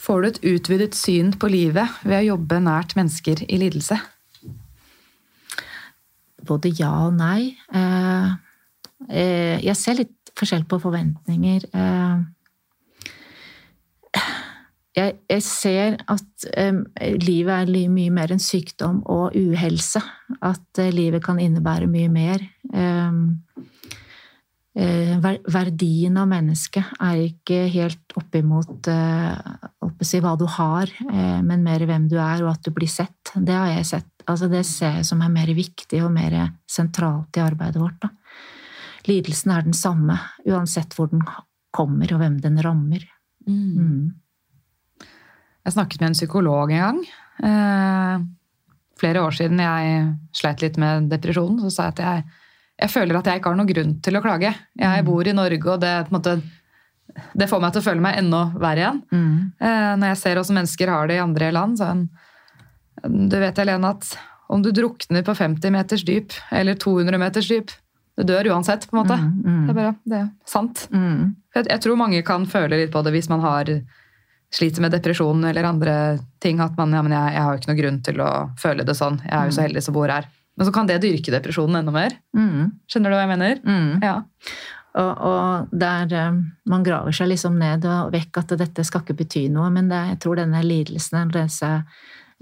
[0.04, 4.00] Får du et utvidet syn på livet ved å jobbe nært mennesker i lidelse?
[6.44, 7.54] Både ja og nei.
[7.72, 8.34] Eh,
[9.08, 11.70] eh, jeg ser litt forskjell på forventninger.
[11.72, 12.18] Eh,
[14.94, 16.48] jeg, ser at
[17.24, 20.04] livet er mye mer enn sykdom og uhelse.
[20.44, 22.44] At livet kan innebære mye mer.
[24.74, 29.52] Verdien av mennesket er ikke helt oppimot eh,
[30.02, 33.36] si, hva du har, eh, men mer hvem du er, og at du blir sett.
[33.36, 34.10] Det har jeg sett.
[34.26, 36.38] Altså, det ser jeg som er mer viktig og mer
[36.70, 38.02] sentralt i arbeidet vårt.
[38.02, 38.10] Da.
[39.10, 40.18] Lidelsen er den samme,
[40.48, 41.24] uansett hvor den
[41.74, 43.04] kommer og hvem den rammer.
[43.46, 44.14] Mm.
[45.64, 47.04] Jeg snakket med en psykolog en gang.
[47.44, 48.24] Eh,
[49.00, 52.40] flere år siden jeg sleit litt med depresjon, så sa jeg at jeg,
[52.84, 54.52] jeg føler at jeg ikke har noen grunn til å klage.
[54.80, 56.36] Jeg bor i Norge, og det, måte,
[57.32, 59.00] det får meg til å føle meg enda verre igjen.
[59.14, 59.38] Mm.
[59.64, 61.80] Eh, når jeg ser åssen mennesker har det i andre land.
[61.80, 62.04] Så en,
[63.08, 64.12] du vet, Helene, at
[64.52, 67.72] om du drukner på 50 meters dyp eller 200 meters dyp,
[68.20, 69.18] du dør uansett, på en måte.
[69.18, 69.64] Mm, mm.
[69.64, 70.86] Det er bare det er sant.
[70.94, 71.34] Mm.
[71.56, 73.72] Jeg, jeg tror mange kan føle litt på det hvis man har
[74.54, 75.96] sliter med depresjon eller andre
[76.44, 76.60] ting.
[76.62, 78.32] At man ja, men jeg, jeg har ikke noen grunn til å
[78.62, 79.24] føle det sånn.
[79.24, 80.28] Jeg er jo så heldig som bor her.
[80.58, 82.16] Men så kan det dyrke depresjonen enda mer.
[82.38, 82.72] Mm.
[82.90, 83.62] Skjønner du hva jeg mener?
[83.66, 84.04] Mm.
[84.06, 84.16] Ja.
[84.94, 89.18] Og, og der eh, man graver seg liksom ned og vekk at dette skal ikke
[89.24, 91.72] bety noe, men det, jeg tror denne lidelsen, disse,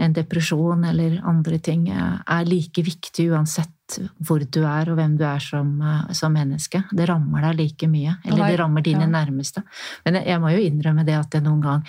[0.01, 5.17] en depresjon eller andre ting, eh, er like viktig uansett hvor du er og hvem
[5.19, 6.83] du er som, eh, som menneske.
[6.91, 8.17] Det rammer deg like mye.
[8.25, 9.13] Eller det rammer dine ja.
[9.19, 9.63] nærmeste.
[10.05, 11.85] Men jeg, jeg må jo innrømme det at jeg noen gang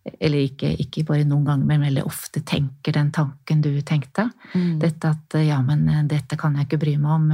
[0.00, 4.30] eller ikke, ikke, bare noen ganger, men veldig ofte tenker den tanken du tenkte.
[4.54, 4.78] Mm.
[4.80, 7.26] Dette at ja, men dette kan jeg ikke bry meg om.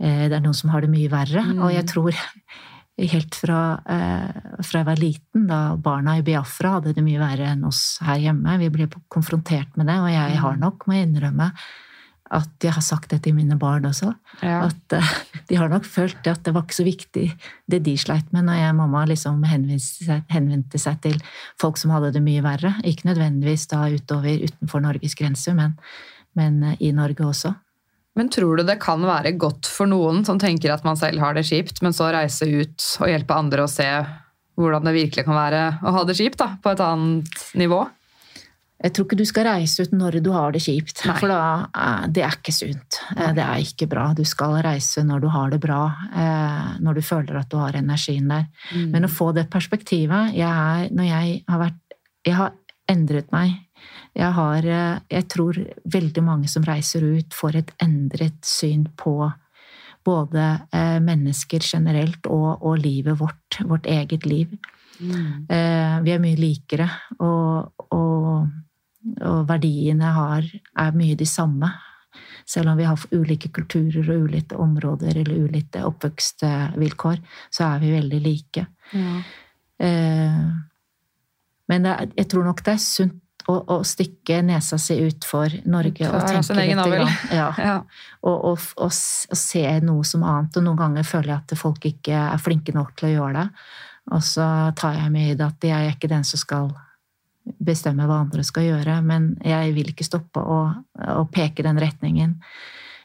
[0.00, 1.44] Det er noen som har det mye verre.
[1.50, 1.60] Mm.
[1.60, 2.16] Og jeg tror
[3.12, 7.68] helt fra, fra, jeg var liten, da barna i Biafra hadde det mye verre enn
[7.68, 8.56] oss her hjemme.
[8.64, 10.62] Vi ble konfrontert med det, og jeg har mm.
[10.64, 11.52] nok, må jeg innrømme,
[12.32, 14.12] at jeg har sagt det til mine barn også.
[14.40, 14.68] Ja.
[14.68, 15.10] At uh,
[15.48, 17.26] de har nok følt at det var ikke så viktig
[17.70, 21.18] det de sleit med når jeg og mamma liksom henvendte seg, henvendte seg til
[21.60, 22.74] folk som hadde det mye verre.
[22.88, 25.76] Ikke nødvendigvis da utover utenfor Norges grenser, men,
[26.38, 27.54] men uh, i Norge også.
[28.18, 31.36] Men tror du det kan være godt for noen som tenker at man selv har
[31.36, 33.88] det kjipt, men så reise ut og hjelpe andre å se
[34.60, 37.86] hvordan det virkelig kan være å ha det kjipt da, på et annet nivå?
[38.82, 41.14] Jeg tror ikke du skal reise ut når du har det kjipt, Nei.
[41.20, 42.98] for da, eh, det er ikke sunt.
[43.14, 44.08] Eh, det er ikke bra.
[44.18, 47.78] Du skal reise når du har det bra, eh, når du føler at du har
[47.78, 48.48] energien der.
[48.72, 48.90] Mm.
[48.90, 51.78] Men å få det perspektivet jeg er, Når jeg har vært
[52.24, 52.52] Jeg har
[52.88, 53.58] endret meg.
[54.14, 55.54] Jeg har Jeg tror
[55.84, 59.32] veldig mange som reiser ut, får et endret syn på
[60.04, 64.50] både mennesker generelt og, og livet vårt, vårt eget liv.
[65.00, 65.46] Mm.
[65.48, 66.88] Vi er mye likere,
[67.20, 68.48] og, og
[69.22, 70.50] og verdiene jeg har,
[70.84, 71.70] er mye de samme.
[72.48, 77.94] Selv om vi har ulike kulturer og ulike områder eller ulike oppvekstvilkår, så er vi
[77.94, 78.66] veldig like.
[78.92, 79.16] Ja.
[79.82, 80.44] Eh,
[81.72, 83.18] men jeg tror nok det er sunt
[83.50, 87.48] å, å stikke nesa si utfor Norge og tenke litt grann, ja.
[87.58, 87.76] ja.
[88.22, 90.58] Og, og, og, og, se noe som annet.
[90.58, 93.66] Og noen ganger føler jeg at folk ikke er flinke nok til å gjøre det.
[94.12, 94.46] Og så
[94.78, 96.70] tar jeg med i det at jeg er ikke den som skal
[97.42, 100.60] bestemme hva andre skal gjøre, men jeg vil ikke stoppe å,
[101.16, 102.36] å peke den retningen.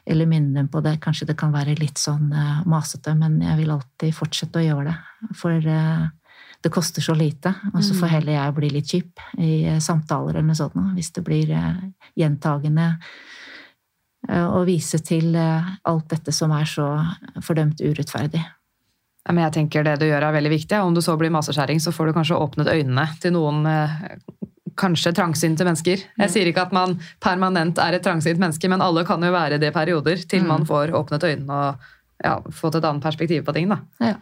[0.08, 0.96] Eller minne dem på det.
[1.04, 4.86] Kanskje det kan være litt sånn uh, masete, men jeg vil alltid fortsette å gjøre
[4.88, 5.34] det.
[5.36, 6.06] For uh,
[6.64, 7.52] det koster så lite.
[7.74, 8.12] Og så får mm.
[8.14, 11.52] heller jeg bli litt kjip i uh, samtaler eller noe sånt, hvis det blir
[12.16, 12.94] gjentagende.
[14.28, 16.88] Og vise til alt dette som er så
[17.44, 18.42] fordømt urettferdig.
[19.28, 20.80] Men jeg tenker det du gjør er veldig viktig.
[20.80, 23.98] Om du så blir maseskjæring, så får du kanskje åpnet øynene til noen eh,
[24.78, 26.04] kanskje trangsynte mennesker.
[26.22, 29.60] Jeg sier ikke at man permanent er et trangsynt menneske, men alle kan jo være
[29.60, 30.68] det i perioder til man mm.
[30.70, 31.88] får åpnet øynene og
[32.24, 33.70] ja, fått et annet perspektiv på ting.
[33.70, 33.80] da.
[34.02, 34.16] Ja.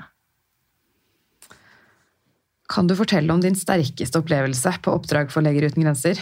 [2.72, 6.20] Kan du fortelle om din sterkeste opplevelse på oppdrag for Leger uten grenser?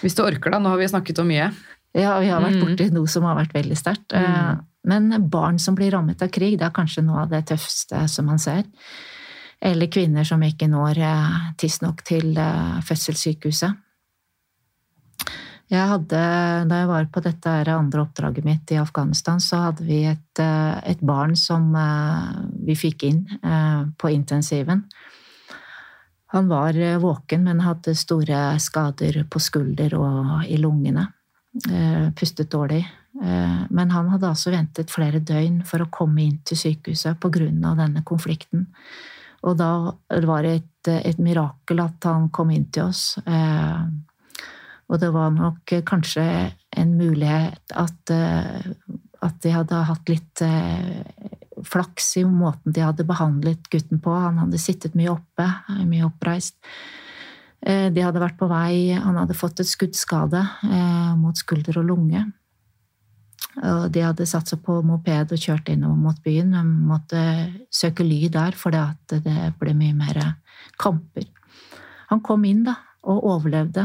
[0.00, 0.58] Hvis du orker, da.
[0.62, 1.50] Nå har vi snakket om mye.
[1.96, 2.64] Ja, vi har vært mm.
[2.66, 4.14] borti noe som har vært veldig sterkt.
[4.14, 4.66] Mm.
[4.84, 8.06] Eh, men barn som blir rammet av krig, det er kanskje noe av det tøffeste
[8.08, 8.64] som man ser.
[9.60, 13.86] Eller kvinner som ikke når eh, tidsnok til eh, fødselssykehuset.
[15.70, 16.20] Jeg hadde,
[16.66, 20.98] da jeg var på dette andre oppdraget mitt i Afghanistan, så hadde vi et, et
[21.06, 21.68] barn som
[22.66, 23.20] vi fikk inn
[23.94, 24.82] på intensiven.
[26.34, 31.06] Han var våken, men hadde store skader på skulder og i lungene.
[31.70, 32.84] Eh, pustet dårlig.
[33.18, 37.48] Eh, men han hadde altså ventet flere døgn for å komme inn til sykehuset pga.
[37.78, 38.68] denne konflikten.
[39.42, 39.92] Og da
[40.22, 43.18] var det et, et, mirakel at han kom inn til oss.
[43.24, 43.82] Eh,
[44.90, 46.24] og det var nok kanskje
[46.76, 50.42] en mulighet at, at de hadde hatt litt
[51.66, 54.10] flaks i måten de hadde behandlet gutten på.
[54.10, 55.46] Han hadde sittet mye oppe,
[55.86, 56.58] mye oppreist.
[57.60, 61.90] Eh, de hadde vært på vei Han hadde fått et skuddskade eh, mot skulder og
[61.90, 62.24] lunge.
[63.60, 66.54] Og de hadde satt seg på moped og kjørt innover mot byen.
[66.54, 67.22] De måtte
[67.68, 70.20] søke ly der for det ble mye mer
[70.80, 71.26] kamper.
[72.08, 73.84] Han kom inn da, og overlevde.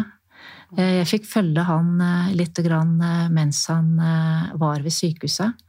[0.78, 2.00] Eh, jeg fikk følge han
[2.34, 2.62] litt
[3.36, 3.94] mens han
[4.56, 5.60] var ved sykehuset.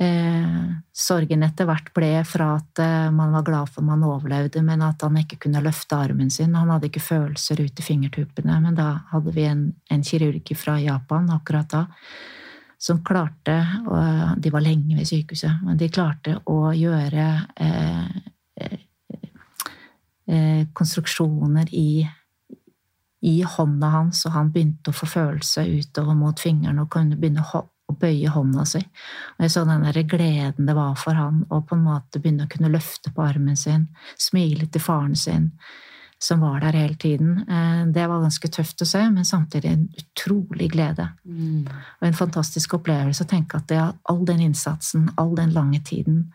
[0.00, 4.84] Eh, sorgen etter hvert ble fra at eh, man var glad for man overlevde, men
[4.86, 6.54] at han ikke kunne løfte armen sin.
[6.54, 10.76] Han hadde ikke følelser ut i fingertuppene, men da hadde vi en, en kirurg fra
[10.78, 11.82] Japan akkurat da
[12.78, 13.56] som klarte
[13.86, 17.26] og De var lenge ved sykehuset, men de klarte å gjøre
[17.56, 18.12] eh,
[18.60, 18.78] eh,
[20.28, 22.06] eh konstruksjoner i,
[23.26, 27.42] i hånda hans, og han begynte å få følelse utover mot fingrene og kunne begynne
[27.42, 28.80] å å bøye hånda si.
[29.36, 32.44] Og jeg så den der gleden det var for han å på en måte begynne
[32.44, 33.88] å kunne løfte på armen sin,
[34.20, 35.52] smile til faren sin,
[36.18, 37.38] som var der hele tiden.
[37.48, 41.08] Eh, det var ganske tøft å se, men samtidig en utrolig glede.
[41.24, 41.68] Mm.
[42.00, 46.32] Og en fantastisk opplevelse å tenke at det, all den innsatsen, all den lange tiden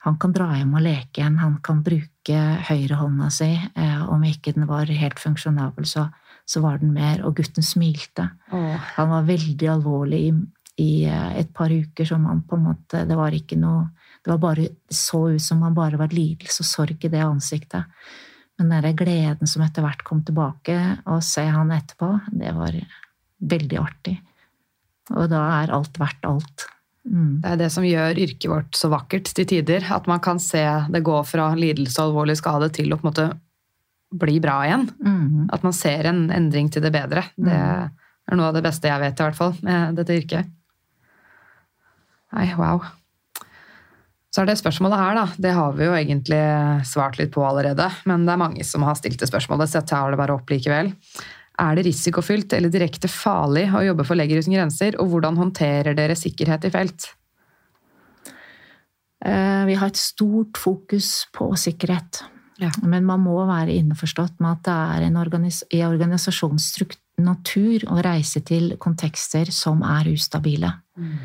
[0.00, 3.50] Han kan dra hjem og leke igjen, han kan bruke høyrehånda si.
[3.52, 6.06] Eh, om ikke den var helt funksjonabel, så,
[6.48, 7.20] så var den mer.
[7.28, 8.30] Og gutten smilte.
[8.48, 8.78] Oh.
[8.96, 10.32] Han var veldig alvorlig i
[10.80, 13.90] i eh, et par uker som han på en måte Det var ikke noe
[14.24, 17.88] Det var bare, så ut som han bare var lidelse og sorg i det ansiktet.
[18.60, 20.76] Men den gleden som etter hvert kom tilbake,
[21.08, 22.76] og se han etterpå, det var
[23.40, 24.18] veldig artig.
[25.16, 26.66] Og da er alt verdt alt.
[27.08, 27.40] Mm.
[27.40, 29.86] Det er det som gjør yrket vårt så vakkert til tider.
[29.94, 33.10] At man kan se det gå fra lidelse og alvorlig skade til å på en
[33.10, 33.26] måte
[34.20, 34.86] bli bra igjen.
[35.00, 35.48] Mm.
[35.54, 37.24] At man ser en endring til det bedre.
[37.36, 37.98] Det mm.
[38.30, 40.56] er noe av det beste jeg vet, i hvert fall, med dette yrket.
[42.36, 42.84] Nei, wow.
[44.30, 45.24] Så er det spørsmålet her, da.
[45.42, 46.40] Det har vi jo egentlig
[46.86, 47.88] svart litt på allerede.
[48.06, 50.52] Men det er mange som har stilt det spørsmålet, så jeg tar det bare opp
[50.52, 50.92] likevel.
[51.60, 55.98] Er det risikofylt eller direkte farlig å jobbe for Leger uten grenser, og hvordan håndterer
[55.98, 57.10] dere sikkerhet i felt?
[59.20, 62.22] Eh, vi har et stort fokus på sikkerhet.
[62.60, 62.70] Ja.
[62.84, 68.76] Men man må være innforstått med at det er organis i organisasjonsnatur å reise til
[68.80, 70.72] kontekster som er ustabile.
[70.96, 71.18] Mm.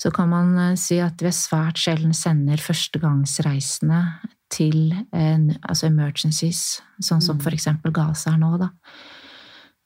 [0.00, 4.02] Så kan man eh, si at vi svært sjelden sender førstegangsreisende
[4.50, 7.42] til en, altså emergencies, sånn som mm.
[7.44, 8.54] for eksempel Gaza er nå.
[8.60, 8.70] da.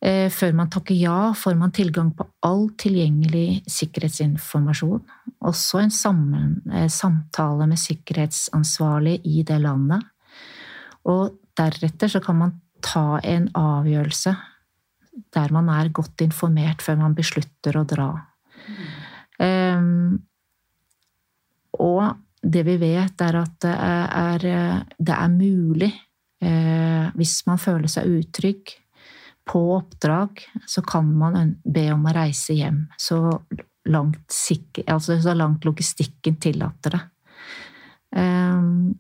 [0.05, 5.03] Eh, før man takker ja, får man tilgang på all tilgjengelig sikkerhetsinformasjon.
[5.49, 10.05] Også en sammen, eh, samtale med sikkerhetsansvarlig i det landet.
[11.11, 14.35] Og deretter så kan man ta en avgjørelse
[15.35, 18.11] der man er godt informert før man beslutter å dra.
[18.67, 19.04] Mm.
[19.45, 20.23] Um,
[21.79, 22.05] og
[22.41, 24.49] det vi vet, er at det er,
[24.97, 25.91] det er mulig,
[26.45, 28.77] uh, hvis man føler seg utrygg,
[29.45, 33.19] på oppdrag så kan man be om å reise hjem så
[33.93, 34.33] langt,
[34.87, 37.03] altså så langt logistikken tillater det.
[38.17, 38.95] Ehm,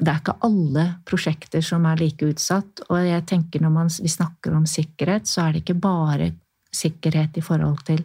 [0.00, 2.84] det er ikke alle prosjekter som er like utsatt.
[2.88, 6.30] Og jeg tenker når man, vi snakker om sikkerhet, så er det ikke bare
[6.72, 8.04] sikkerhet i forhold til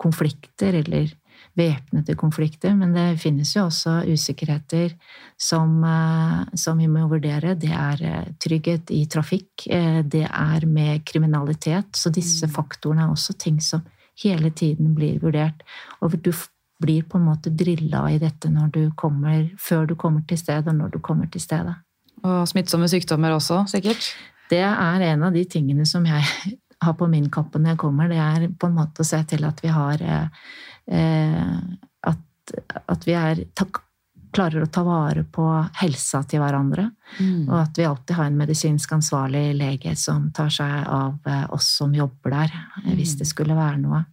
[0.00, 1.12] konflikter eller
[1.54, 4.94] væpnede konflikter, men det finnes jo også usikkerheter
[5.38, 7.54] som, eh, som, vi må vurdere.
[7.54, 11.94] Det er eh, trygghet i trafikk, eh, det er med kriminalitet.
[11.94, 12.54] Så disse mm.
[12.54, 13.84] faktorene er også ting som
[14.22, 15.62] hele tiden blir vurdert.
[16.00, 16.32] Og du
[16.82, 20.74] blir på en måte drilla i dette du kommer, før du kommer til stedet, og
[20.74, 21.74] når du kommer til stedet.
[22.24, 24.14] Og smittsomme sykdommer også, sikkert?
[24.50, 26.24] Det er en av de tingene som jeg
[26.80, 28.10] har på min kappe når jeg kommer.
[28.10, 30.02] Det er på en måte å se til at vi har
[30.86, 31.56] Eh,
[32.00, 32.54] at,
[32.86, 33.44] at vi er,
[34.34, 35.46] klarer å ta vare på
[35.80, 36.88] helsa til hverandre.
[37.18, 37.46] Mm.
[37.48, 41.70] Og at vi alltid har en medisinsk ansvarlig lege som tar seg av eh, oss
[41.78, 42.90] som jobber der, mm.
[42.98, 44.04] hvis det skulle være noe.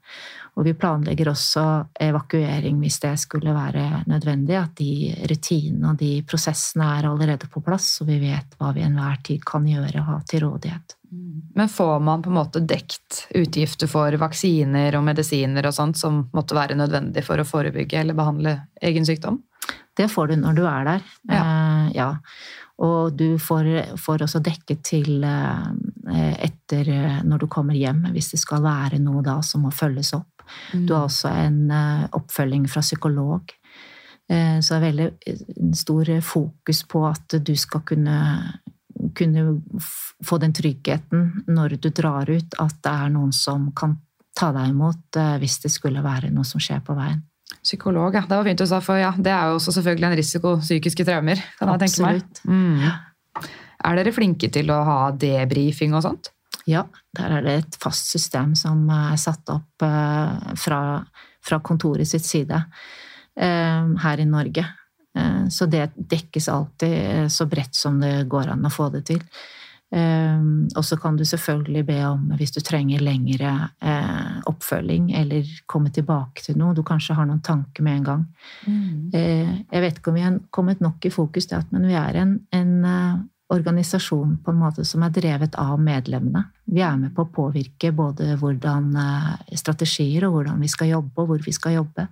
[0.59, 1.61] Og vi planlegger også
[2.03, 4.57] evakuering hvis det skulle være nødvendig.
[4.59, 8.83] At de rutinene og de prosessene er allerede på plass, og vi vet hva vi
[8.83, 10.97] enhver tid kan gjøre og ha til rådighet.
[11.55, 16.23] Men får man på en måte dekt utgifter for vaksiner og medisiner og sånt som
[16.35, 19.41] måtte være nødvendig for å forebygge eller behandle egen sykdom?
[19.97, 21.07] Det får du når du er der.
[21.27, 21.41] Ja.
[21.41, 22.09] Eh, ja.
[22.81, 23.67] Og du får,
[24.01, 29.01] får, også dekket til eh, etter eh, når du kommer hjem, hvis det skal være
[29.03, 30.45] noe da som må følges opp.
[30.73, 30.87] Mm.
[30.87, 31.59] Du har også en
[32.17, 33.53] oppfølging fra psykolog.
[34.31, 38.17] Eh, så det er veldig stor fokus på at du skal kunne
[39.15, 39.59] kunne
[40.23, 43.97] få den tryggheten når du drar ut, at det er noen som kan
[44.37, 47.21] ta deg imot eh, hvis det skulle være noe som skjer på veien.
[47.61, 48.23] Psykolog, ja.
[48.25, 50.53] Det var fint du sa, for ja, det er jo også selvfølgelig en risiko.
[50.63, 52.41] Psykiske traumer, kan jeg Absolutt.
[52.41, 52.77] tenke meg.
[52.79, 53.49] Mm.
[53.81, 56.31] Er dere flinke til å ha debrifing og sånt?
[56.69, 56.85] Ja,
[57.17, 60.81] der er det et fast system som er satt opp eh, fra,
[61.43, 62.59] fra kontoret sitt side
[63.35, 64.65] eh, her i Norge.
[65.17, 69.03] Eh, så det dekkes alltid eh, så bredt som det går an å få det
[69.09, 69.21] til.
[69.91, 70.43] Eh,
[70.77, 73.51] og så kan du selvfølgelig be om, hvis du trenger lengre
[74.47, 78.23] oppfølging eller komme tilbake til noe, du kanskje har noen tanker med en gang.
[78.65, 79.11] Mm.
[79.11, 82.17] Jeg vet ikke om vi har kommet nok i fokus til at men vi er
[82.23, 82.73] en, en
[83.51, 86.45] organisasjon på en måte som er drevet av medlemmene.
[86.71, 88.93] Vi er med på å påvirke både hvordan
[89.59, 92.07] strategier og hvordan vi skal jobbe, og hvor vi skal jobbe.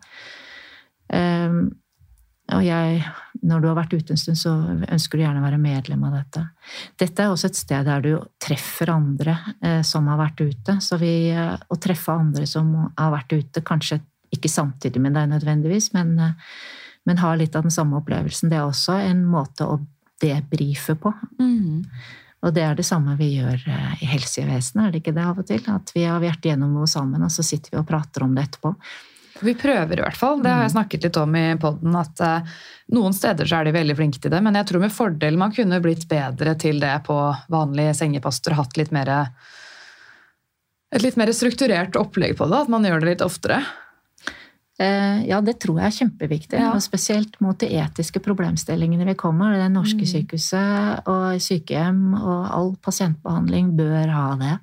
[2.55, 3.01] Og jeg,
[3.45, 4.53] når du har vært ute en stund, så
[4.89, 6.43] ønsker du gjerne å være medlem av dette.
[6.99, 10.79] Dette er også et sted der du treffer andre eh, som har vært ute.
[10.81, 13.99] Så vi, eh, å treffe andre som har vært ute, kanskje
[14.33, 16.55] ikke samtidig med deg nødvendigvis, men, eh,
[17.05, 19.79] men har litt av den samme opplevelsen, det er også en måte å
[20.21, 21.13] debrife på.
[21.39, 21.85] Mm.
[22.39, 25.41] Og det er det samme vi gjør eh, i helsevesenet, er det ikke det av
[25.41, 25.63] og til?
[25.73, 28.47] At vi har vært gjennom noe sammen, og så sitter vi og prater om det
[28.47, 28.73] etterpå.
[29.45, 30.41] Vi prøver i hvert fall.
[30.43, 30.75] Det har jeg mm.
[30.75, 31.95] snakket litt om i poden.
[31.99, 32.57] At uh,
[32.95, 35.53] noen steder så er de veldig flinke til det, men jeg tror med fordel man
[35.55, 37.17] kunne blitt bedre til det på
[37.51, 38.57] vanlige sengeposter.
[38.59, 39.13] Hatt litt mer,
[40.95, 42.65] et litt mer strukturert opplegg på det.
[42.65, 43.61] At man gjør det litt oftere.
[44.79, 46.59] Eh, ja, det tror jeg er kjempeviktig.
[46.61, 46.69] Ja.
[46.71, 49.57] Og spesielt mot de etiske problemstillingene vi kommer.
[49.59, 50.11] Det norske Mm.
[50.13, 54.59] sykehuset og sykehjem og all pasientbehandling bør ha det.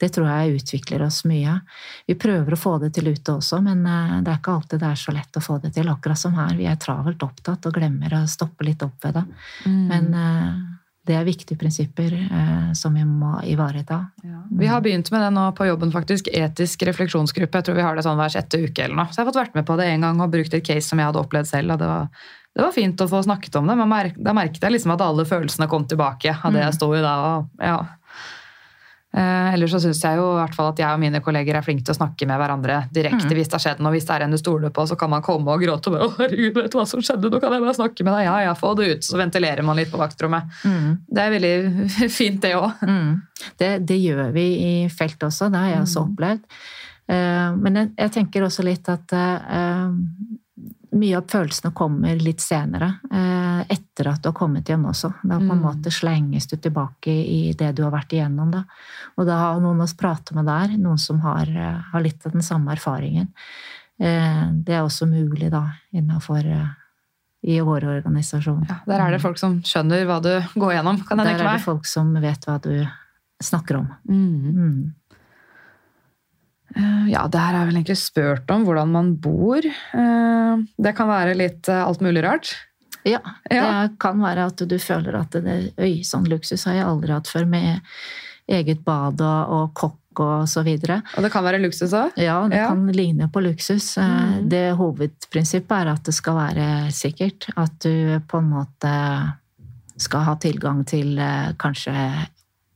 [0.00, 1.60] Det tror jeg utvikler oss mye.
[2.08, 4.90] Vi prøver å få det til ute også, men eh, det er ikke alltid det
[4.90, 5.86] er så lett å få det til.
[5.88, 6.56] Akkurat som her.
[6.56, 9.24] Vi er travelt opptatt og glemmer å stoppe litt opp ved det.
[9.66, 9.86] Mm.
[9.86, 10.69] Men eh,
[11.10, 14.04] det er viktige prinsipper eh, som vi må ivareta.
[14.22, 14.42] Ja.
[14.60, 16.30] Vi har begynt med det nå på jobben, faktisk.
[16.30, 17.58] Etisk refleksjonsgruppe.
[17.58, 19.10] Jeg tror vi har det sånn hver sjette uke eller noe.
[19.10, 21.02] Så jeg har fått vært med på det en gang og brukt et case som
[21.02, 21.74] jeg hadde opplevd selv.
[21.74, 24.76] og det var, det var fint å få snakket om det, men da merket jeg
[24.76, 27.14] liksom at alle følelsene kom tilbake av det jeg sto i da.
[27.32, 27.80] Og, ja.
[29.10, 31.64] Eh, ellers så syns jeg jo i hvert fall at jeg og mine kolleger er
[31.66, 33.34] flinke til å snakke med hverandre direkte Mm.
[33.40, 33.90] hvis det har skjedd noe.
[33.96, 36.54] Hvis det er en du stoler på, så kan man komme og gråte og herregud,
[36.54, 37.26] vet du hva som skjedde?
[37.30, 39.02] Nå kan jeg bare snakke med deg.' Ja, ja, få det ut.
[39.02, 40.44] Så ventilerer man litt på vaktrommet.
[40.62, 42.70] Det er veldig fint, det òg.
[42.86, 43.22] Mm.
[43.58, 44.46] Det, det gjør vi
[44.84, 46.40] i felt også, det har jeg også opplevd.
[47.10, 49.90] Eh, Men jeg, jeg tenker også litt at eh,
[50.92, 52.98] mye av følelsene kommer litt senere.
[53.12, 55.12] eh, Etter at du har kommet hjem også.
[55.22, 55.62] Da på en Mm.
[55.62, 58.50] måte slenges du tilbake i det du har vært igjennom.
[58.50, 58.64] Da.
[59.18, 62.32] Og da har noen å prate med der, noen som har, eh, har litt av
[62.32, 63.28] den samme erfaringen.
[64.00, 66.42] Eh, Det er også mulig da, innafor
[67.44, 68.66] i vår organisasjon.
[68.68, 71.56] Ja, der er det folk som skjønner hva du går gjennom, kan jeg Der er
[71.56, 72.86] det folk som vet hva du
[73.42, 73.88] snakker om.
[74.08, 74.54] Mm.
[74.54, 74.94] Mm.
[76.76, 79.58] Eh, det her er vel egentlig spurt om hvordan man bor.
[79.64, 82.52] Eh, Det kan være litt eh, alt mulig rart.
[83.04, 83.18] Ja,
[83.50, 83.86] Ja.
[83.88, 87.26] det kan være at du føler at det, øy, sånn luksus har jeg aldri hatt
[87.28, 87.80] før, med
[88.48, 90.98] eget bad og, og kokk og så videre.
[91.16, 92.12] Og det kan være luksus òg.
[92.18, 92.68] Ja, det Ja.
[92.68, 93.96] kan ligne på luksus.
[93.96, 94.48] Mhm.
[94.50, 97.48] Det hovedprinsippet er at det skal være sikkert.
[97.56, 98.92] At du på en måte
[99.96, 101.16] skal ha tilgang til
[101.58, 101.94] kanskje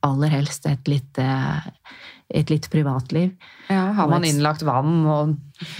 [0.05, 1.61] aller helst et litt, eh,
[2.35, 3.32] et litt privatliv.
[3.70, 5.37] Ja, har man innlagt vann og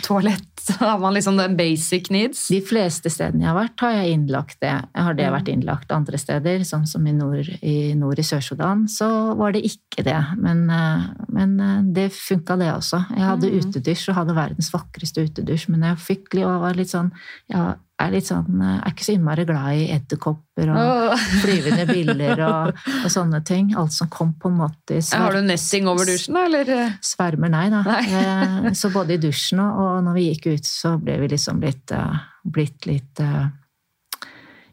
[0.07, 0.51] toalett?
[0.81, 2.47] Har man liksom den basic needs?
[2.49, 4.71] De fleste stedene jeg har vært, har jeg innlagt det.
[4.97, 9.11] Har det vært innlagt andre steder, sånn som i nord i, nord i Sør-Sudan, så
[9.37, 10.17] var det ikke det.
[10.41, 11.05] Men, eh,
[11.37, 13.03] men eh, det funka, det også.
[13.13, 13.61] Jeg hadde Mhm.
[13.61, 17.13] utedusj og hadde verdens vakreste utedusj, men jeg fikk var litt sånn
[17.51, 21.13] Jeg er litt sånn eh, er ikke så innmari glad i edderkopper og
[21.45, 23.71] flyvende biller og, og sånne ting.
[23.79, 26.37] Alt som kom på en måte i Har du nessing over dusjen?
[26.41, 26.73] Eller?
[27.05, 27.83] Svermer, nei da.
[27.87, 28.05] Nei.
[28.11, 31.61] Eh, Så både i dusjen og og når vi gikk ut, så ble vi liksom
[31.63, 33.21] blitt, eh, blitt litt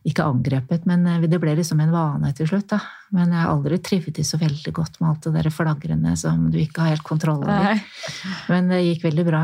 [0.02, 2.72] Ikke angrepet, men det ble liksom en vane til slutt.
[2.74, 2.80] da.
[3.14, 6.58] Men jeg har aldri trivdes så veldig godt med alt det der flagrende som du
[6.58, 7.68] ikke har helt kontroll over.
[7.70, 7.84] Nei.
[8.50, 9.44] Men det gikk veldig bra.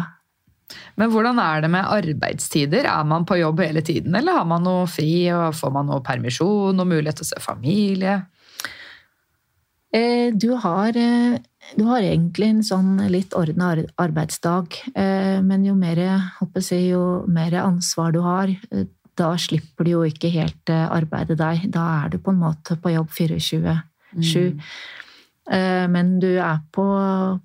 [0.97, 2.87] Men hvordan er det med arbeidstider?
[2.89, 5.29] Er man på jobb hele tiden, eller har man noe fri?
[5.33, 8.17] og Får man noe permisjon og mulighet til å se familie?
[9.93, 11.37] Eh, Du har, eh,
[11.77, 17.51] du har egentlig en sånn litt ordna arbeidsdag, eh, men jo mer, jeg, jo mer
[17.61, 18.47] ansvar du har,
[19.17, 21.71] da slipper du jo ikke helt arbeidet arbeide deg.
[21.71, 23.81] Da er du på en måte på jobb 24-7.
[24.47, 24.61] Eh,
[25.47, 26.83] Men du er på,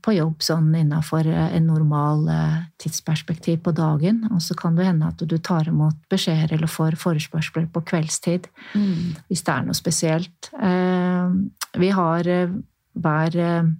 [0.02, 4.24] på jobb sånn innafor en normal eh, tidsperspektiv på dagen.
[4.34, 8.48] Og så kan det hende at du tar imot beskjeder eller får forespørsler på kveldstid
[8.74, 9.14] Mm.
[9.28, 10.50] hvis det er noe spesielt.
[10.58, 11.30] Eh,
[11.78, 12.50] Vi har eh,
[12.98, 13.70] hver eh,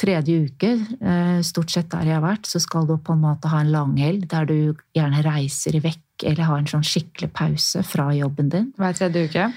[0.00, 0.70] tredje uke,
[1.02, 3.72] eh, stort sett der jeg har vært, så skal du på en måte ha en
[3.74, 8.70] langhelg der du gjerne reiser vekk eller har en sånn skikkelig pause fra jobben din.
[8.78, 9.50] Hver tredje uke?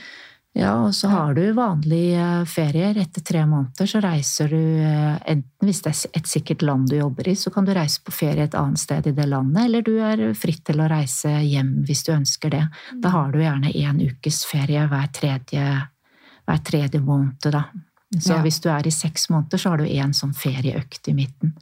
[0.54, 2.98] Ja, og så har du vanlige eh, ferier.
[3.02, 6.98] Etter tre måneder så reiser du eh, enten hvis det er et sikkert land du
[7.00, 9.82] jobber i, så kan du reise på ferie et annet sted i det landet, eller
[9.82, 12.68] du er fritt til å reise hjem hvis du ønsker det.
[13.02, 15.66] Da har du gjerne én ukes ferie hver tredje,
[16.46, 17.66] hver tredje måned, da.
[18.20, 18.42] Så Ja.
[18.44, 21.56] hvis du er i seks måneder, så har du én sånn ferieøkt i midten.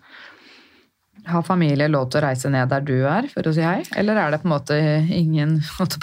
[1.28, 3.84] Har familie lov til å reise ned der du er, for å si hei?
[3.99, 4.78] Eller er det på en måte
[5.13, 5.57] ingen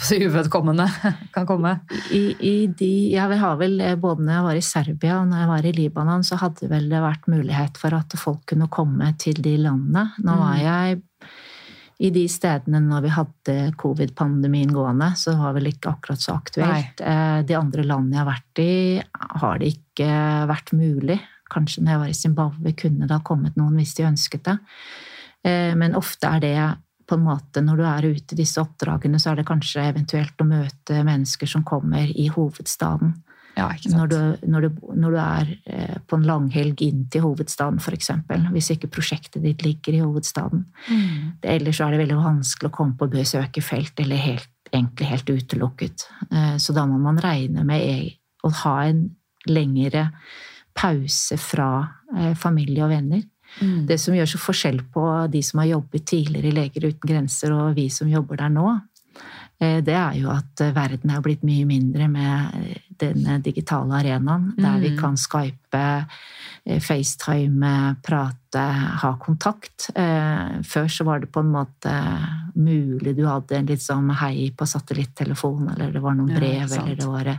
[0.06, 0.86] si, uvedkommende
[1.34, 1.78] kan komme?
[2.14, 5.42] I, i de, jeg har vel, eh, Både når jeg var i Serbia og når
[5.42, 9.10] jeg var i Libanon, så hadde vel det vært mulighet for at folk kunne komme
[9.18, 10.08] til de landene.
[10.22, 10.42] Nå Mm.
[10.44, 11.00] var jeg
[11.98, 17.02] i de stedene når vi hadde covid-pandemien gående, så var vel ikke akkurat så aktuelt.
[17.02, 17.42] Nei.
[17.42, 19.02] De andre landene jeg har vært i,
[19.42, 20.12] har det ikke
[20.46, 21.18] vært mulig.
[21.50, 24.56] Kanskje når jeg var i Zimbabwe, kunne det ha kommet noen hvis de ønsket det.
[25.44, 26.58] Eh, Men ofte er det
[27.08, 30.40] på en måte, når du er ute i disse oppdragene, så er det kanskje eventuelt
[30.40, 33.14] å møte mennesker som kommer i hovedstaden.
[33.56, 37.80] Ja, Når du, når, du, når du er eh, på en langhelg inn til hovedstaden,
[37.82, 38.10] f.eks.
[38.52, 40.66] Hvis ikke prosjektet ditt ligger i hovedstaden.
[40.86, 41.32] Mm.
[41.42, 45.08] Ellers så er det veldig vanskelig å komme på besøk i felt, eller helt, egentlig
[45.10, 46.06] helt utelukket.
[46.30, 48.14] Eh, Så da må man regne med e-
[48.46, 49.08] å ha en
[49.48, 50.10] lengre
[50.76, 51.88] pause fra
[52.38, 53.22] familie og venner.
[53.60, 57.52] Det som gjør så forskjell på de som har jobbet tidligere i Leger uten grenser
[57.52, 58.80] og vi som jobber der nå,
[59.60, 64.78] eh, det er jo at verden er blitt mye mindre med denne digitale arenaen, der
[64.80, 64.98] vi Mm.
[64.98, 68.64] kan skype, eh, facetime, prate,
[69.02, 69.90] ha kontakt.
[69.94, 71.92] Eh, Før så var det på en måte
[72.58, 76.80] mulig du hadde en litt sånn hei på satellittelefon, eller det var noen brev, ja,
[76.82, 77.38] eller det var eh,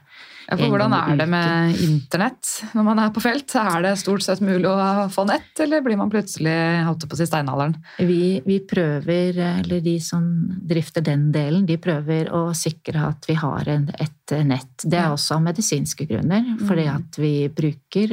[0.49, 3.53] Ja, for hvordan er det med internett når man er på felt?
[3.59, 6.55] Er det stort sett mulig å få nett, eller blir man plutselig
[6.87, 7.75] holdt på å si steinalderen?
[7.99, 10.23] Vi, vi prøver, eller de som
[10.65, 14.85] drifter den delen, de prøver å sikre at vi har et nett.
[14.85, 16.95] Det er også av medisinske grunner, fordi Mm.
[16.95, 18.11] at vi bruker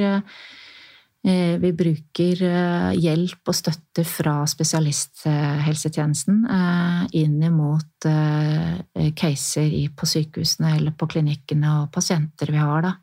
[1.59, 10.75] vi bruker eh, hjelp og støtte fra spesialisthelsetjenesten eh, inn imot eh, caser på sykehusene
[10.77, 12.93] eller på klinikkene og pasienter vi har, da.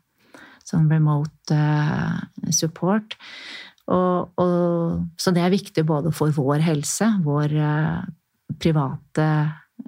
[0.65, 3.13] Sånn remote eh, support.
[3.93, 8.15] Og, og, så det er viktig både for vår helse, vår private
[8.57, 9.27] private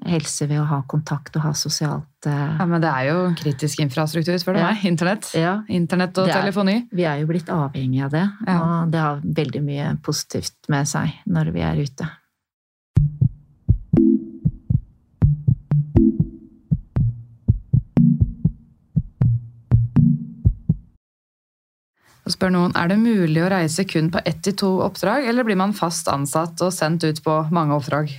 [0.05, 3.79] helse ved å ha kontakt og ha sosialt eh, Ja, men det er jo kritisk
[3.83, 4.71] infrastruktur, spør du Ja.
[4.71, 4.83] meg.
[4.85, 5.31] Internett.
[5.33, 6.88] Ja, Internett og er- telefoni.
[6.91, 8.59] vi er jo blitt avhengig av det, Ja.
[8.83, 12.09] og det har veldig mye positivt med seg når vi er ute.
[22.25, 25.47] Så spør noen, Er det mulig å reise kun på ett til to oppdrag, eller
[25.47, 28.11] blir man fast ansatt og sendt ut på mange oppdrag?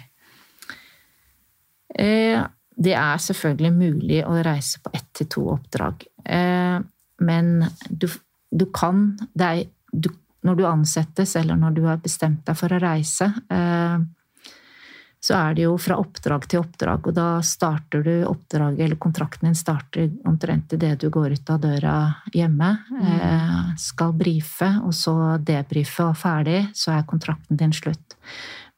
[1.94, 2.42] Eh,
[2.78, 6.04] Det er selvfølgelig mulig å reise på ett til to oppdrag.
[6.24, 6.78] Eh,
[7.20, 8.06] Men du,
[8.50, 10.10] du kan er, du,
[10.44, 13.98] Når du ansettes, eller når du har bestemt deg for å reise, eh,
[15.20, 19.48] så er det jo fra oppdrag til oppdrag, og da starter du oppdraget, eller kontrakten
[19.48, 21.96] din starter omtrent idet du går ut av døra
[22.32, 22.68] hjemme.
[23.02, 28.14] Eh, skal brife, og så debrife og ferdig, så er kontrakten din slutt.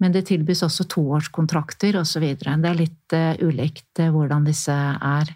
[0.00, 2.24] Men det tilbys også toårskontrakter osv.
[2.40, 5.34] Det er litt eh, ulikt eh, hvordan disse er.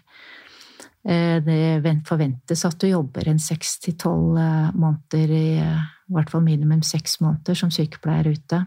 [1.05, 4.39] Eh, det forventes at du jobber en seks til tolv
[4.73, 8.63] måneder, i, i hvert fall minimum seks måneder, som sykepleier ute.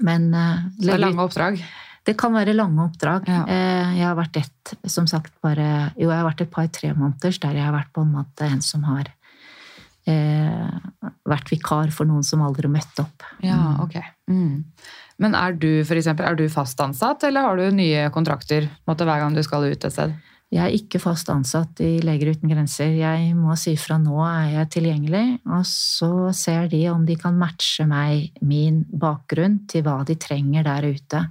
[0.00, 1.64] Men eh, Så det er lange oppdrag.
[2.08, 3.28] det kan være lange oppdrag.
[3.28, 3.44] Ja.
[3.92, 7.60] Jeg har vært et, som sagt, bare Jo, jeg har vært et par-tre måneders der
[7.60, 9.12] jeg har vært på en måte en som har
[10.10, 13.26] eh, vært vikar for noen som aldri møtte opp.
[13.44, 13.98] Ja, ok.
[14.30, 14.64] Mm.
[15.22, 19.06] Men er du for eksempel, er du fast ansatt, eller har du nye kontrakter måtte,
[19.08, 20.14] hver gang du skal ut et sted?
[20.52, 22.90] Jeg er ikke fast ansatt i Leger uten grenser.
[22.92, 27.38] Jeg må si fra nå er jeg tilgjengelig, og så ser de om de kan
[27.40, 31.22] matche meg, min bakgrunn, til hva de trenger der ute.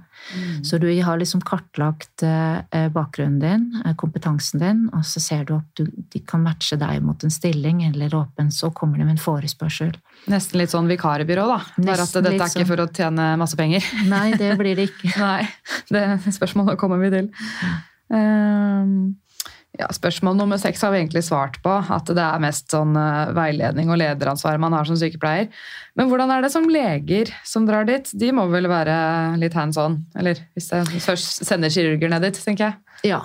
[0.66, 5.54] Så du har liksom kartlagt eh, bakgrunnen din, eh, kompetansen din, og så ser du
[5.56, 9.16] at du, de kan matche deg mot en stilling eller åpen, så kommer de med
[9.16, 9.94] en forespørsel.
[10.30, 11.60] Nesten litt sånn vikarbyrå, da.
[11.78, 12.68] Bare at dette er ikke sånn.
[12.74, 13.86] for å tjene masse penger.
[14.10, 15.14] Nei, det blir det ikke.
[15.28, 15.46] Nei,
[15.94, 17.32] det spørsmålet kommer vi til.
[17.62, 21.72] Ehm, ja, spørsmål nummer seks har vi egentlig svart på.
[21.72, 25.48] At det er mest sånn eh, veiledning og lederansvar man har som sykepleier.
[25.96, 28.10] Men hvordan er det som leger som drar dit?
[28.12, 28.94] De må vel være
[29.40, 30.02] litt hands on?
[30.18, 33.12] Eller hvis jeg først sender kirurger ned dit, tenker jeg.
[33.14, 33.22] Ja.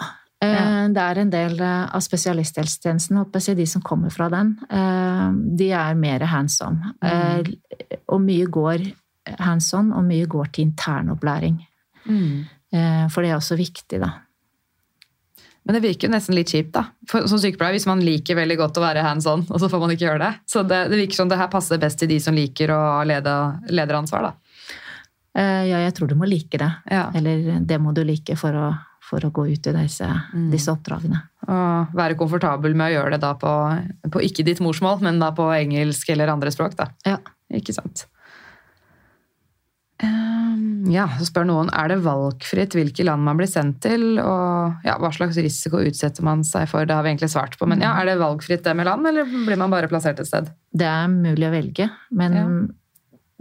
[0.47, 3.19] eh, Det er en del eh, av spesialisthelsetjenesten,
[3.59, 5.25] de som kommer fra den, eh,
[5.59, 6.79] de er mer hands on.
[7.03, 7.51] Mm.
[8.07, 8.87] Og mye går
[9.43, 11.59] hands on, og mye går til internopplæring.
[12.07, 12.45] Mm.
[13.11, 14.09] For det er også viktig, da.
[15.67, 16.85] Men det virker jo nesten litt kjipt, da.
[17.11, 19.81] For, som sykepleier, hvis man liker veldig godt å være hands on, og så får
[19.83, 20.33] man ikke gjøre det.
[20.47, 23.01] Så det, det virker som det her passer best til de som liker å ha
[23.07, 23.33] lede,
[23.75, 24.33] lederansvar, da.
[25.37, 26.71] Eh, Ja, jeg tror du må like det.
[26.89, 27.09] Ja.
[27.13, 28.69] Eller det må du like for å,
[29.03, 30.47] for å gå ut i disse, Mm.
[30.55, 31.19] disse oppdragene.
[31.47, 33.51] Og være komfortabel med å gjøre det da på,
[34.11, 36.89] på ikke ditt morsmål, men da på engelsk eller andre språk, da.
[37.05, 37.17] Ja.
[37.53, 38.07] Ikke sant.
[40.03, 40.26] Ehm,
[40.91, 44.95] ja, så spør noen er det valgfritt hvilke land man blir sendt til, og ja,
[45.01, 46.87] hva slags risiko utsetter man seg for?
[46.87, 49.27] Det har vi egentlig svart på, men ja, er det valgfritt det med land, eller
[49.27, 50.51] blir man bare plassert et sted?
[50.71, 52.45] Det er mulig å velge, men Ja.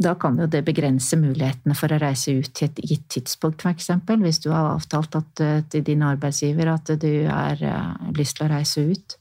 [0.09, 3.89] da kan jo det begrense mulighetene for å reise ut til et gitt tidspunkt, f.eks.
[4.07, 8.47] Hvis du har avtalt at, eh, til din arbeidsgiver at du har eh, lyst til
[8.47, 9.17] å reise ut,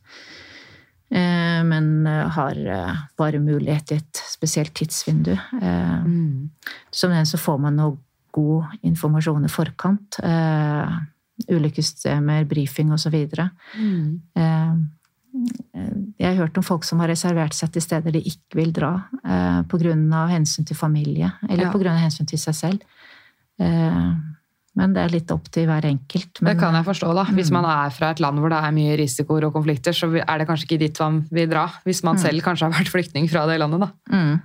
[1.11, 2.55] eh, men har
[3.17, 5.37] bare mulighet i et spesielt tidsvindu.
[5.61, 6.49] Mm.
[6.91, 7.97] Som den så får man noe
[8.35, 10.19] god informasjon i forkant.
[10.23, 10.97] Eh,
[11.51, 13.15] Ulykkessystemer, brifing osv.
[13.79, 14.21] Mm.
[14.35, 14.75] Eh,
[16.17, 18.93] Jeg har hørt om folk som har reservert seg til steder de ikke vil dra
[19.25, 20.21] eh, pga.
[20.31, 21.71] hensyn til familie, eller Ja.
[21.73, 22.81] på grunn av hensyn til seg selv.
[23.59, 24.13] Eh,
[24.77, 26.41] Men det er litt opp til hver enkelt.
[26.41, 27.23] Men, Det kan jeg forstå, da.
[27.31, 27.53] Hvis Mm.
[27.61, 30.47] man er fra et land hvor det er mye risikoer og konflikter, så er det
[30.49, 31.67] kanskje ikke dit man vil dra.
[31.85, 32.19] Hvis man Mm.
[32.21, 33.89] selv kanskje har vært flyktning fra det landet, da.
[34.11, 34.41] Mm.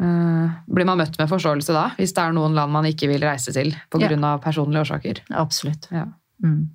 [0.00, 3.24] Eh, Blir man møtt med forståelse da, hvis det er noen land man ikke vil
[3.26, 4.08] reise til pga.
[4.08, 4.20] Ja.
[4.32, 5.24] av personlige årsaker?
[5.36, 5.90] Absolutt.
[5.92, 6.06] Ja.
[6.44, 6.70] Mm.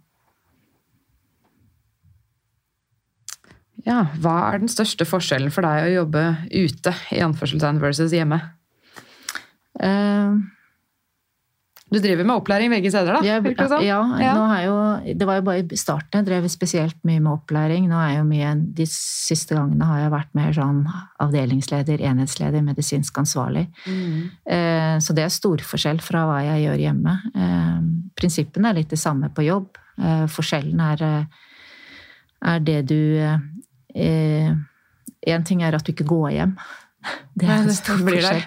[3.88, 4.04] ja.
[4.22, 8.42] Hva er den største forskjellen for deg å jobbe ute i anførselstegn versus hjemme?
[9.82, 10.38] Eh,
[11.96, 13.22] Du driver med opplæring begge steder, da?
[13.24, 14.34] jeg, virker ja, Ja.
[14.36, 17.32] Nå har jeg jo, det var jo bare i starten jeg drev spesielt mye med
[17.32, 17.88] opplæring.
[17.88, 20.82] Nå er jeg jo mye, De siste gangene har jeg vært mer sånn
[21.24, 23.68] avdelingsleder, enhetsleder, medisinsk ansvarlig.
[23.88, 24.30] Mm.
[24.44, 27.16] Eh, Så det er stor forskjell fra hva jeg gjør hjemme.
[27.36, 27.82] Eh,
[28.20, 29.78] Prinsippene er litt det samme på jobb.
[29.98, 31.26] Eh, Forskjellen er, eh,
[32.44, 33.02] er det du
[35.26, 36.58] En ting er at du ikke går hjem.
[37.36, 38.44] Det er en stor forskjell.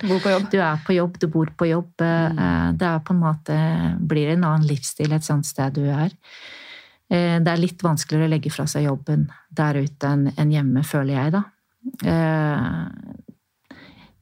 [0.50, 1.92] Du er på jobb, du bor på jobb.
[2.00, 3.58] eh, Det er på en måte
[4.00, 6.10] blir en annen livsstil et sånt sted du er.
[7.10, 10.06] Eh, Det er litt vanskeligere å legge fra seg jobben der ute
[10.36, 11.44] enn hjemme, føler jeg, da.
[12.04, 12.88] Eh,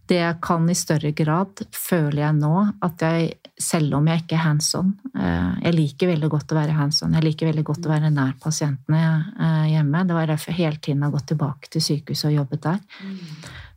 [0.09, 4.37] Det jeg kan i større grad, føler jeg nå, at jeg, selv om jeg ikke
[4.37, 7.13] er hands on eh, Jeg liker veldig godt å være hands on.
[7.19, 9.01] Jeg liker veldig godt å være nær pasientene
[9.41, 10.05] eh, hjemme.
[10.07, 12.79] Det var derfor jeg hele tiden har gått tilbake til sykehuset og jobbet der.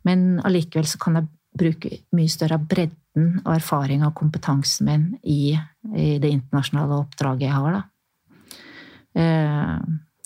[0.08, 1.30] Men allikevel så kan jeg
[1.60, 5.56] bruke mye større av bredden og erfaring og kompetansen min i,
[5.96, 7.82] i det internasjonale oppdraget jeg har, da.
[9.20, 9.74] Eh,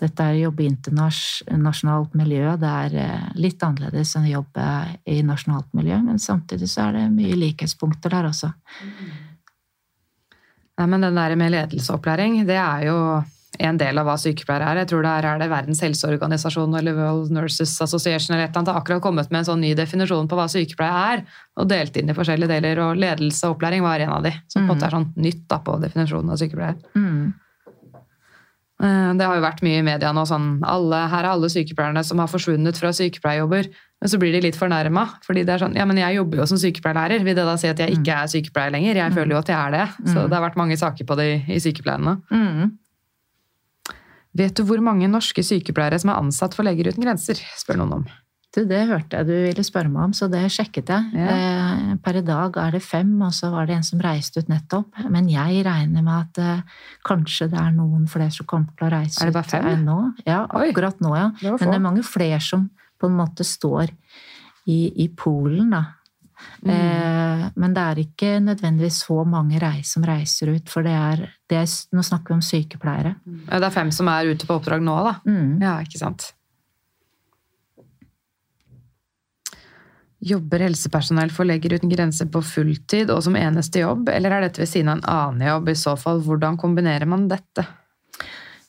[0.01, 2.57] dette er å jobbe i internasjonalt miljø.
[2.61, 4.64] Det er eh, litt annerledes enn å jobbe
[5.11, 8.51] i nasjonalt miljø, men samtidig så er det mye likhetspunkter der også.
[10.75, 12.99] Nei, men den der med ledelseopplæring, det er jo
[13.59, 14.80] en del av hva sykepleiere er.
[14.82, 18.62] Jeg tror det er, er det Verdens helseorganisasjon eller World Nurses Association eller et eller
[18.62, 21.24] annet har akkurat kommet med en sånn ny definisjon på hva sykepleie er,
[21.61, 24.62] og delt inn i forskjellige deler, og ledelse og opplæring var en av de, som
[24.62, 26.76] på en måte er sånn nytt da, på definisjonen av sykepleier.
[26.98, 27.32] Mm.
[28.82, 32.02] Eh, Det har jo vært mye i media nå sånn alle, Her er alle sykepleierne
[32.05, 33.68] som har forsvunnet fra sykepleierjobber.
[34.02, 35.07] Men så blir de litt fornærma.
[35.24, 37.24] Fordi det er sånn Ja, men jeg jobber jo som sykepleierlærer.
[37.24, 38.98] Vil det da si at jeg ikke er sykepleier lenger?
[39.00, 39.86] Jeg føler jo at jeg er det.
[40.12, 42.18] Så det har vært mange saker på det i, i sykepleierne.
[42.30, 42.74] Mm.
[44.35, 47.39] Vet du hvor mange norske sykepleiere som er ansatt for Leger uten grenser?
[47.61, 48.07] spør noen om.
[48.55, 51.07] Du, det hørte jeg du ville spørre meg om, så det sjekket jeg.
[51.18, 51.30] Ja.
[51.35, 54.51] Eh, Per i dag er det fem, og så var det en som reiste ut
[54.51, 55.01] nettopp.
[55.11, 58.93] Men jeg regner med at eh, kanskje det er noen flere som kommer til å
[58.95, 59.66] reise Er det bare ut fem?
[59.72, 59.99] Ut, nå.
[60.28, 60.68] Ja, Oi.
[60.70, 61.26] akkurat nå, ja.
[61.41, 61.57] Det.
[61.57, 62.68] Men det er mange flere som
[63.01, 63.91] på en måte står
[64.70, 65.82] i, i Polen, da.
[66.64, 66.70] Mm.
[66.70, 71.26] Eh, men det er ikke nødvendigvis så mange reis som reiser ut, for det er,
[71.51, 73.16] det er Nå snakker vi om sykepleiere.
[73.51, 75.18] Ja, Det er fem som er ute på oppdrag nå, da.
[75.28, 75.61] Mm.
[75.62, 76.32] Ja, ikke sant.
[80.24, 84.62] Jobber helsepersonell for Leger uten grenser på fulltid og som eneste jobb, eller er dette
[84.62, 85.68] ved siden av en annen jobb?
[85.68, 87.66] I så fall, hvordan kombinerer man dette?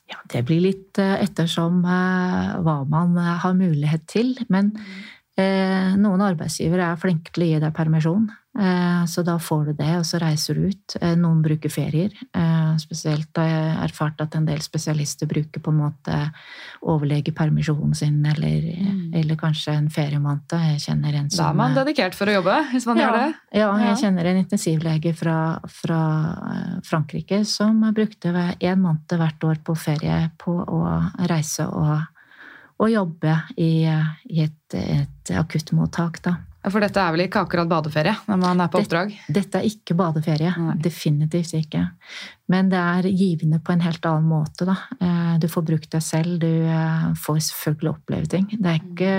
[0.06, 4.36] Ja, det blir litt eh, ettersom eh, hva man har mulighet til.
[4.52, 8.28] Men eh, noen arbeidsgivere er flinke til å gi deg permisjon,
[8.58, 10.96] eh, så da får du det, og så reiser du ut.
[11.00, 12.14] Eh, noen bruker ferier.
[12.32, 16.16] Eh, spesielt har jeg erfart at en del spesialister bruker på en måte
[16.86, 18.64] overlegepermisjonen sin, eller,
[19.16, 20.56] eller kanskje en feriemåned.
[20.72, 23.20] Jeg kjenner en Da er man eh, dedikert for å jobbe, hvis man ja, gjør
[23.20, 23.28] det.
[23.60, 25.38] Ja, jeg kjenner en intensivlege fra,
[25.82, 26.02] fra
[26.54, 30.82] eh, Frankrike som brukte én måned hvert år på ferie på å
[31.28, 32.15] reise og,
[32.78, 33.86] og jobbe i,
[34.28, 36.34] i et, et akuttmottak, da.
[36.66, 39.12] For dette er vel ikke akkurat badeferie når man er på oppdrag?
[39.30, 40.50] Dette er ikke badeferie.
[40.58, 40.74] Nei.
[40.82, 41.84] Definitivt ikke.
[42.50, 44.74] Men det er givende på en helt annen måte, da.
[44.98, 48.48] Eh, Du får brukt deg selv, du eh, får selvfølgelig oppleve ting.
[48.50, 49.12] Det er ikke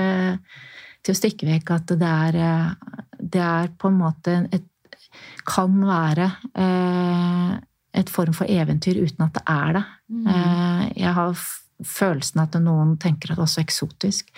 [1.08, 4.68] til å stikke vekk at det er eh, Det er på en måte et
[5.47, 6.26] Kan være
[7.97, 9.84] et form for eventyr uten at det er det.
[10.28, 11.32] Eh, Jeg har
[11.86, 14.32] følelsen at noen tenker at det er også eksotisk.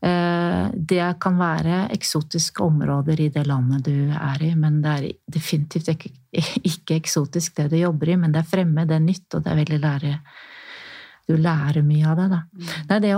[0.00, 5.08] Eh, Det kan være eksotiske områder i det landet du er i, men det er
[5.26, 6.12] definitivt ikke,
[6.72, 9.52] ikke eksotisk det du jobber i, men det er fremmed, det er nytt, og det
[9.52, 10.20] er veldig lære
[11.28, 12.38] Du lærer mye av det, da.
[12.88, 13.10] Nei, det,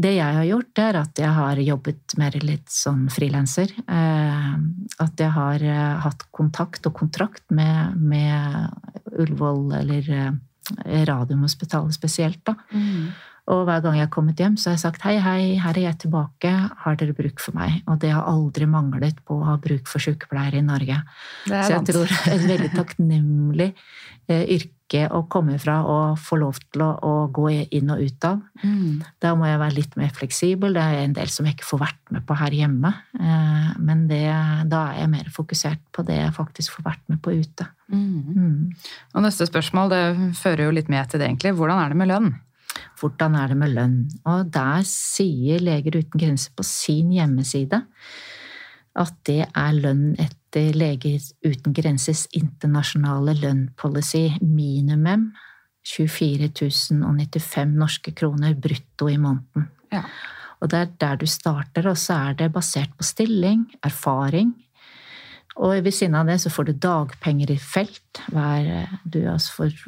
[0.00, 3.74] det jeg har gjort, er at jeg har jobbet mer litt sånn frilanser.
[3.84, 4.54] Eh,
[5.04, 8.72] at jeg har eh, hatt kontakt og kontrakt med, med
[9.18, 10.08] Ullevål eller
[10.84, 12.54] Radiumhospitalet spesielt, da.
[13.48, 15.86] Og hver gang jeg har kommet hjem, så har jeg sagt hei, hei, her er
[15.86, 16.50] jeg tilbake,
[16.82, 17.78] har dere bruk for meg?
[17.88, 20.98] Og det har aldri manglet på å ha bruk for sykepleiere i Norge.
[21.46, 23.70] Så jeg tror det er et veldig takknemlig
[24.28, 24.77] eh, yrke
[25.12, 28.40] å komme fra og få lov til å, å gå inn og ut av.
[28.62, 29.02] Mm.
[29.20, 30.72] Da må jeg være litt mer fleksibel.
[30.76, 32.94] Det er en del som jeg ikke får vært med på her hjemme.
[33.20, 34.24] Eh, Men det,
[34.72, 37.68] da er jeg mer fokusert på det jeg faktisk får vært med på ute.
[37.92, 38.34] Mm.
[38.38, 38.58] Mm.
[39.14, 40.02] Og neste spørsmål det
[40.40, 41.56] fører jo litt med til det, egentlig.
[41.58, 42.32] Hvordan er det med lønn?
[42.98, 43.98] Hvordan er det med lønn?
[44.28, 47.82] Og der sier Leger uten grenser på sin hjemmeside
[48.98, 55.28] at det er lønn etter Leger uten grenses internasjonale lønnpolicy minimum
[55.88, 56.50] 24
[56.90, 59.68] 095 norske kroner brutto i måneden.
[59.92, 60.04] Ja.
[60.58, 64.52] Og det er der du starter, og så er det basert på stilling, erfaring.
[65.58, 68.22] Og ved siden av det så får du dagpenger i felt.
[68.34, 69.78] Hver, du altså får,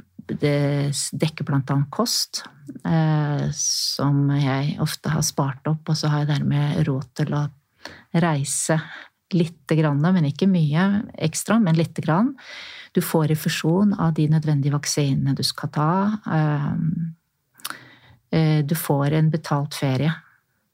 [0.40, 2.44] det dekker annet kost,
[2.86, 7.47] eh, som jeg ofte har spart opp, og så har jeg dermed råd til å
[8.12, 8.81] reise
[9.31, 10.86] lite grann, men ikke mye
[11.23, 12.35] ekstra, men lite grann.
[12.93, 15.93] Du får refusjon av de nødvendige vaksinene du skal ta.
[18.31, 20.12] Eh, du får en betalt ferie.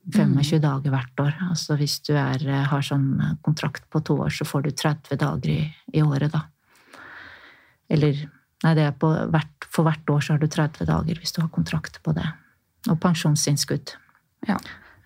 [0.06, 1.34] 25 dager hvert år.
[1.50, 2.38] Altså hvis du er,
[2.70, 5.62] har sånn kontrakt på to år, så får du 30 dager i,
[5.98, 6.46] i året, da.
[7.90, 8.24] Eller
[8.64, 11.42] Nei, det er på hvert, for hvert år så har du 30 dager hvis du
[11.42, 12.24] har kontrakt på det.
[12.88, 13.92] Og pensjonsinnskudd.
[14.48, 14.56] Ja.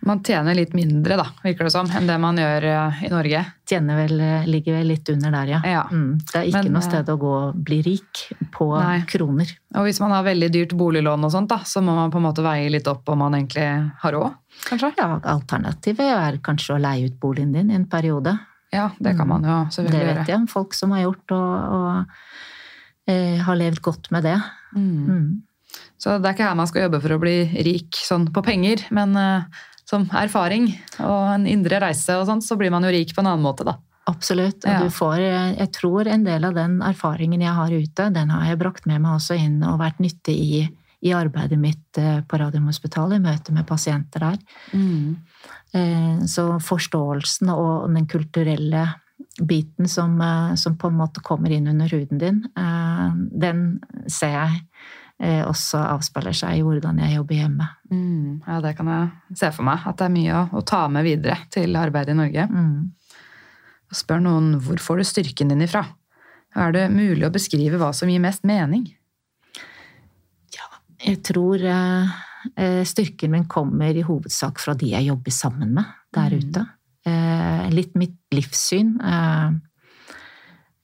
[0.06, 3.43] Man tjener litt mindre, da, virker det som, enn det man gjør eh, i Norge.
[3.68, 5.60] Tjener vel, ligger vel litt under der, ja.
[5.68, 5.82] Ja.
[5.93, 6.14] Mm.
[6.24, 8.22] Det er ikke Men, noe sted å gå og bli rik
[8.55, 9.02] på Nei.
[9.10, 9.52] kroner.
[9.77, 12.27] Og hvis man har veldig dyrt boliglån og sånt, da, så må man på en
[12.31, 13.68] måte veie litt opp om man egentlig
[14.01, 14.94] har råd, kanskje?
[14.98, 18.39] Ja, alternativet er kanskje å leie ut boligen din i en periode.
[18.70, 20.14] Ja, det kan man jo selvfølgelig gjøre.
[20.14, 24.28] Det vet jeg om folk som har gjort, og, og eh, har levd godt med
[24.28, 24.36] det.
[24.77, 25.06] Mm.
[25.10, 25.31] Mm.
[26.01, 27.35] Så det er ikke her man skal jobbe for å bli
[27.66, 30.69] rik sånn på penger, men eh, som erfaring
[31.03, 33.67] og en indre reise og sånt, så blir man jo rik på en annen måte,
[33.67, 33.77] da.
[34.11, 34.65] Absolutt.
[34.65, 34.79] Og Ja.
[34.83, 38.47] du får, eh, jeg tror en del av den erfaringen jeg har ute, den har
[38.47, 40.69] jeg brakt med meg også inn og vært nyttig i,
[41.03, 44.39] i arbeidet mitt eh, på Radiumhospitalet, i møte med pasienter der.
[44.73, 45.17] Mm.
[46.27, 48.89] Så forståelsen og den kulturelle
[49.41, 53.11] biten som, eh, som på en måte kommer inn under huden din, eh,
[53.41, 54.61] den ser jeg eh,
[55.20, 57.66] også avspeiler seg i hvordan jeg jobber hjemme.
[57.92, 58.40] Mm.
[58.47, 59.82] Ja, det kan jeg se for meg.
[59.84, 62.47] At det er mye å, å ta med videre til arbeidet i Norge.
[62.48, 62.88] Mm.
[63.92, 65.82] Spør noen hvor får du styrken din ifra?
[66.56, 68.88] Er det mulig å beskrive hva som gir mest mening?
[70.56, 70.66] Ja,
[71.05, 72.16] Jeg tror eh,
[72.56, 75.84] eh, styrken min kommer i hovedsak fra de jeg jobber sammen med
[76.16, 76.40] der Mm.
[76.48, 76.64] ute.
[77.06, 78.97] Eh, litt mitt livssyn.
[79.01, 79.51] Eh,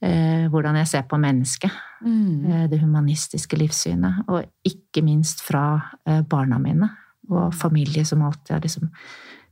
[0.06, 1.70] eh, hvordan jeg ser på mennesket.
[2.04, 4.26] Eh, det humanistiske livssynet.
[4.28, 6.90] Og ikke minst fra eh, barna mine
[7.30, 8.90] og familie som alltid har liksom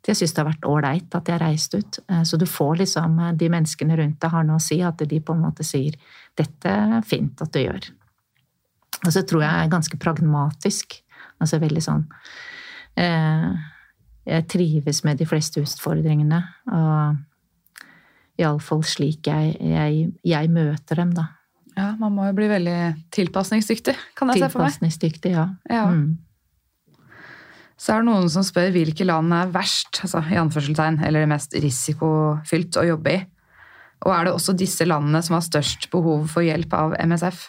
[0.05, 1.99] De har syntes det har vært ålreit at jeg har reist ut.
[2.09, 5.21] Eh, Så du får liksom De menneskene rundt deg har noe å si, at de
[5.21, 5.95] på en måte sier
[6.37, 7.91] 'Dette er fint at du gjør'.
[9.07, 11.03] Og så tror jeg jeg er ganske pragmatisk.
[11.41, 12.07] Altså veldig sånn
[12.97, 13.53] eh,
[14.27, 16.45] Jeg trives med de fleste utfordringene.
[16.73, 17.16] Og
[18.39, 21.27] iallfall slik jeg, jeg, jeg møter dem, da.
[21.75, 22.79] Ja, man må jo bli veldig
[23.15, 24.75] tilpasningsdyktig, kan jeg se for meg.
[24.75, 25.49] Tilpasningsdyktig, ja.
[25.71, 25.89] Ja.
[25.91, 26.15] Mm.
[27.75, 31.57] Så er det noen som spør hvilke land er verst, altså i anførselstegn, eller mest
[31.59, 33.23] risikofylt å jobbe i.
[34.05, 37.47] Og er det også disse landene som har størst behov for hjelp av MSF?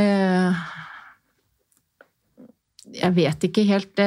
[0.00, 0.60] Eh,
[2.92, 3.90] jeg vet ikke helt.
[3.96, 4.06] Det,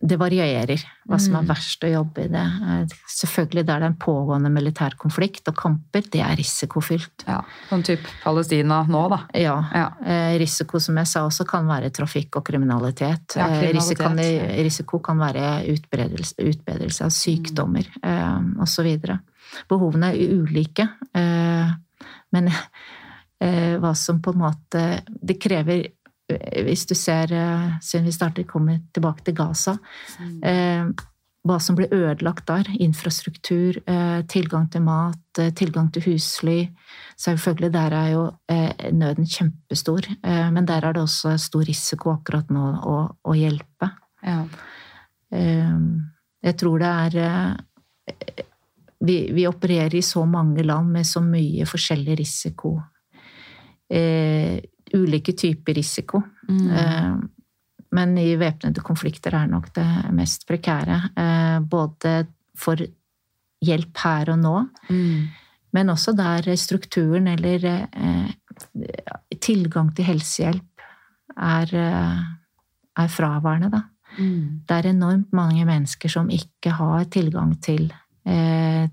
[0.00, 1.48] det varierer hva som er Mm.
[1.50, 2.44] verst å jobbe i det.
[2.44, 7.24] Eh, Selvfølgelig der det er en pågående militær konflikt og kamper, det er risikofylt.
[7.26, 9.20] Ja, sånn type Palestina nå, da.
[9.34, 9.56] Ja.
[9.72, 9.86] Ja.
[10.04, 13.36] Eh, Risiko, som jeg sa, også kan være trafikk og kriminalitet.
[13.36, 14.16] Ja, Eh, kriminalitet, Risiko, kan,
[14.64, 18.60] risiko kan være utbredelse, utbredelse av sykdommer mm.
[18.60, 19.18] osv.
[19.68, 21.70] Behovene er ulike, eh,
[22.32, 22.48] men
[23.40, 25.92] eh, hva som på en måte Det krever eh,
[26.26, 29.76] Hvis du ser, eh, siden vi starter, kommer tilbake til Gaza
[30.42, 30.88] eh,
[31.46, 32.68] hva som blir ødelagt der.
[32.82, 36.68] Infrastruktur, eh, tilgang til mat, eh, tilgang til husly.
[37.16, 40.08] Selvfølgelig, der er jo eh, nøden kjempestor.
[40.22, 43.90] Eh, men der er det også stor risiko akkurat nå å, å hjelpe.
[44.22, 44.42] Ja.
[45.30, 45.78] Eh,
[46.42, 48.44] jeg tror det er eh,
[49.06, 52.80] vi, vi opererer i så mange land med så mye forskjellig risiko.
[53.88, 54.58] Eh,
[54.94, 56.22] ulike typer risiko.
[56.48, 56.70] Mm.
[56.70, 57.16] Eh,
[57.96, 61.10] Men i væpnede konflikter er nok det mest prekære.
[61.16, 62.26] eh, Både
[62.56, 62.76] for
[63.62, 65.28] hjelp her og nå, Mm.
[65.72, 68.30] men også der strukturen eller eh,
[69.40, 70.80] tilgang til helsehjelp
[71.38, 71.66] er,
[72.96, 73.80] er fraværende, da.
[74.18, 74.62] Mm.
[74.68, 77.92] Det er enormt mange mennesker som ikke har tilgang til,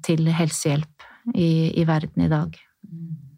[0.03, 1.03] til helsehjelp
[1.35, 2.51] i, i verden i dag.
[2.83, 3.32] For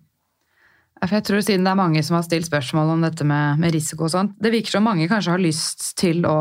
[1.11, 4.07] jeg tror Siden det er mange som har stilt spørsmål om dette med, med risiko
[4.07, 6.37] og sånt, det virker som mange kanskje har lyst til å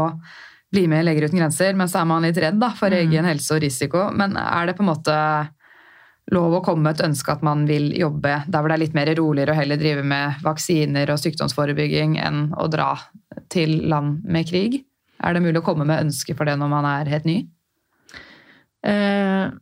[0.75, 3.29] bli med i Leger uten grenser, men så er man litt redd da, for egen
[3.29, 4.09] helse og risiko.
[4.17, 5.19] Men er det på en måte
[6.33, 8.97] lov å komme med et ønske at man vil jobbe der hvor det er litt
[8.97, 12.95] mer roligere og heller drive med vaksiner og sykdomsforebygging enn å dra
[13.53, 14.81] til land med krig?
[15.25, 17.37] Er det mulig å komme med ønske for det når man er helt ny?
[18.85, 19.53] Eh,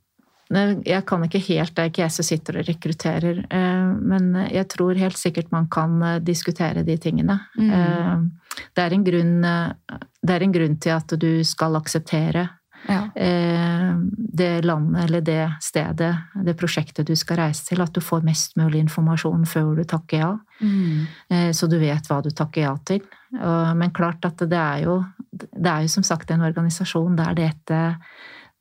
[0.52, 4.98] jeg kan ikke helt, det ikke jeg som sitter og rekrutterer, eh, men jeg tror
[4.98, 7.38] helt sikkert man kan eh, diskutere de tingene.
[7.56, 8.26] Mm.
[8.74, 12.48] Det, er grunn, det, er en grunn, til at du skal akseptere
[12.88, 12.98] ja.
[13.14, 16.10] det landet eller det stedet,
[16.44, 17.80] det prosjektet du skal reise til.
[17.80, 20.32] At du får mest mulig informasjon før du takker ja.
[20.60, 21.52] Mm.
[21.54, 23.06] Så du vet hva du takker ja til.
[23.30, 24.98] Men klart at det er jo,
[25.30, 27.82] det er jo som sagt en organisasjon der, dette,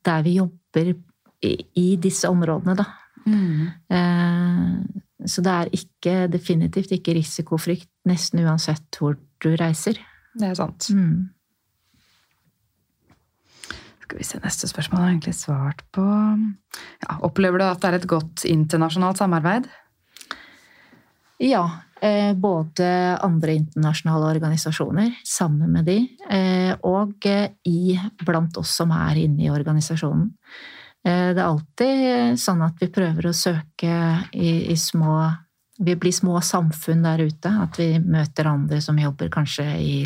[0.06, 0.94] der vi jobber
[1.42, 2.86] i, disse områdene, da.
[3.26, 3.68] Mm.
[3.92, 10.00] Eh, så det er ikke, definitivt ikke risikofrykt nesten uansett hvor du reiser.
[10.38, 10.88] Det er sant.
[10.94, 11.30] Mm.
[14.02, 16.04] Skal vi se, Neste spørsmål har egentlig svart på.
[17.04, 19.70] Ja, opplever du at det er et godt internasjonalt samarbeid?
[21.42, 21.64] Ja.
[22.02, 22.86] Eh, både
[23.22, 25.96] andre internasjonale organisasjoner, sammen med de,
[26.34, 27.28] eh, og
[27.62, 27.94] i,
[28.26, 30.32] blant oss som er inne i organisasjonen.
[31.02, 33.94] Eh, det er alltid sånn at vi prøver å søke
[34.32, 35.32] i, i, små
[35.82, 37.50] Vi blir små samfunn der ute.
[37.50, 39.96] At vi møter andre som jobber kanskje i,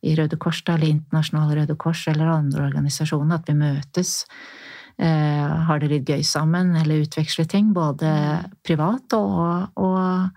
[0.00, 3.36] i Røde Kors, eller Internasjonale Røde Kors, eller andre organisasjoner.
[3.36, 4.22] At vi møtes.
[4.96, 7.74] Eh, har det litt gøy sammen, eller utveksler ting.
[7.76, 8.08] Både
[8.64, 10.30] privat og, og,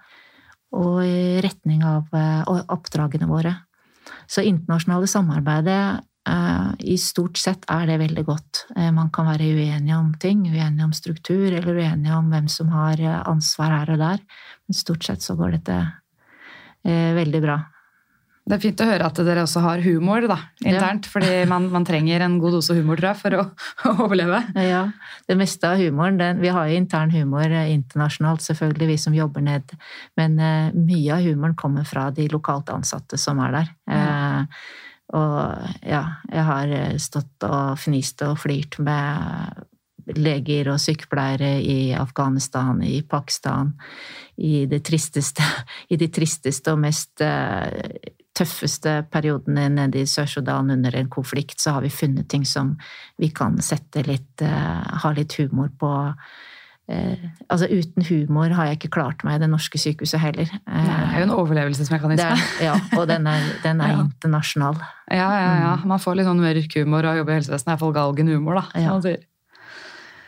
[0.75, 3.55] og i retning av eh, oppdragene våre.
[4.27, 8.65] Så internasjonale samarbeidet Eh, I stort sett er det veldig godt.
[8.75, 12.71] Eh, man kan være uenige om ting, uenige om struktur, eller uenige om hvem som
[12.73, 14.25] har eh, ansvar her og der.
[14.65, 15.83] Men stort sett så går dette
[16.85, 17.55] veldig bra.
[18.45, 21.11] Det er fint å høre at dere også har humor da, internt, ja.
[21.15, 23.45] fordi man, man, trenger en god dose humor tror jeg, for å,
[23.89, 24.43] å, overleve.
[24.61, 24.83] Ja,
[25.25, 29.41] det meste av humoren den, Vi har jo intern humor internasjonalt, selvfølgelig, vi som jobber
[29.47, 29.73] ned.
[30.21, 33.73] Men uh, mye av humoren kommer fra de lokalt ansatte som er der.
[33.89, 34.84] Uh,
[35.15, 39.63] og ja, jeg har eh, stått og fnist og flirt med
[40.13, 43.73] leger og sykepleiere i Afghanistan, i Pakistan,
[44.37, 45.45] i, det tristeste,
[45.93, 47.65] i de tristeste og mest uh,
[48.35, 52.75] tøffeste periodene nede i Sør-Sudan under en konflikt, så har vi funnet ting som
[53.17, 55.91] vi kan sette litt uh, Ha litt humor på
[56.85, 57.17] Eh,
[57.49, 60.49] altså Uten humor har jeg ikke klart meg i det norske sykehuset heller.
[60.69, 62.33] Eh, det er jo en overlevelsesmekanisme.
[62.35, 64.01] Er, ja, og den er, den er ja.
[64.05, 64.81] internasjonal.
[65.09, 65.71] Ja, ja, ja.
[65.81, 65.87] Mm.
[65.95, 67.73] Man får litt sånn mørk humor av å jobbe i helsevesenet.
[67.73, 68.83] Iallfall galgenhumor, da.
[68.85, 68.99] Ja.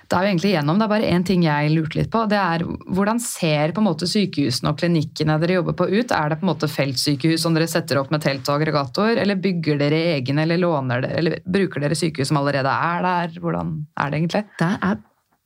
[0.07, 2.21] Det er jo egentlig gjennom, det er bare én ting jeg lurte litt på.
[2.31, 6.13] det er Hvordan ser på en måte sykehusene og klinikkene dere jobber på ut?
[6.15, 9.41] Er det på en måte feltsykehus som dere setter opp med telt og aggregator, eller
[9.43, 13.35] bygger dere egen, eller låner dere, eller bruker dere sykehus som allerede er der?
[13.43, 14.43] Hvordan er det egentlig?
[14.63, 15.03] Det er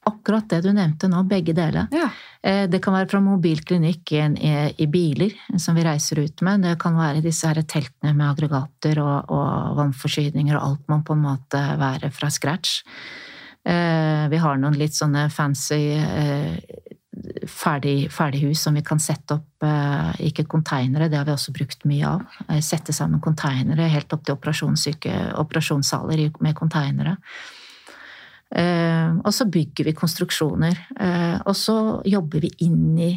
[0.10, 1.90] akkurat det du nevnte nå, begge deler.
[1.94, 2.10] Ja.
[2.41, 6.65] Eh, det kan være fra mobilklinikk i, biler som vi reiser ut med.
[6.65, 11.18] Det kan være disse her teltene med aggregater og, og vannforsyninger og alt må på
[11.18, 12.82] en måte være fra scratch.
[13.61, 16.57] Eh, vi har noen litt sånne fancy eh,
[17.45, 19.65] ferdig, ferdighus som vi kan sette opp,
[20.26, 22.23] ikke konteinere, det har vi også brukt mye av.
[22.65, 27.19] Sette sammen konteinere helt opp til operasjonssaler med konteinere.
[28.56, 30.84] Eh, og så bygger vi konstruksjoner.
[30.99, 31.76] Eh, og så
[32.06, 33.11] jobber vi inn i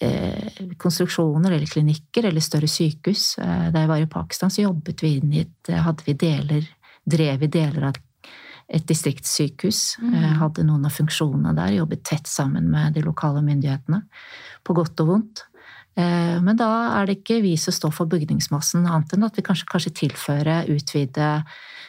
[0.00, 3.34] eh, konstruksjoner eller klinikker eller større sykehus.
[3.38, 6.68] Da jeg var i Pakistan, så jobbet vi inn i et Hadde vi deler
[7.08, 7.96] Drev vi deler av
[8.68, 9.96] et distriktssykehus.
[10.04, 10.16] Mm.
[10.42, 11.78] Hadde noen av funksjonene der.
[11.78, 14.02] Jobbet tett sammen med de lokale myndighetene.
[14.60, 15.44] På godt og vondt.
[15.98, 19.66] Men da er det ikke vi som står for bygningsmassen, annet enn at vi kanskje,
[19.72, 21.26] kanskje tilfører, utvide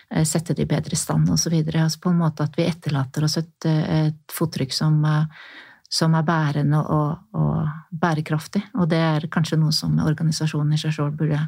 [0.10, 1.53] Eh, sette det i bedre stand osv.
[1.53, 5.49] Altså på en måte at vi etterlater oss et, et fottrykk som, eh,
[5.90, 8.64] som, er bærende og, og, bærekraftig.
[8.81, 11.44] Og det er kanskje noe som organisasjonen i seg sjøl burde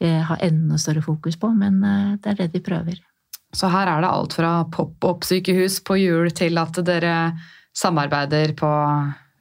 [0.00, 1.80] eh, ha enda større fokus på, men
[2.20, 3.00] det er det de prøver.
[3.56, 7.16] Så her er det alt fra pop-opp-sykehus på hjul til at dere
[7.74, 8.70] samarbeider på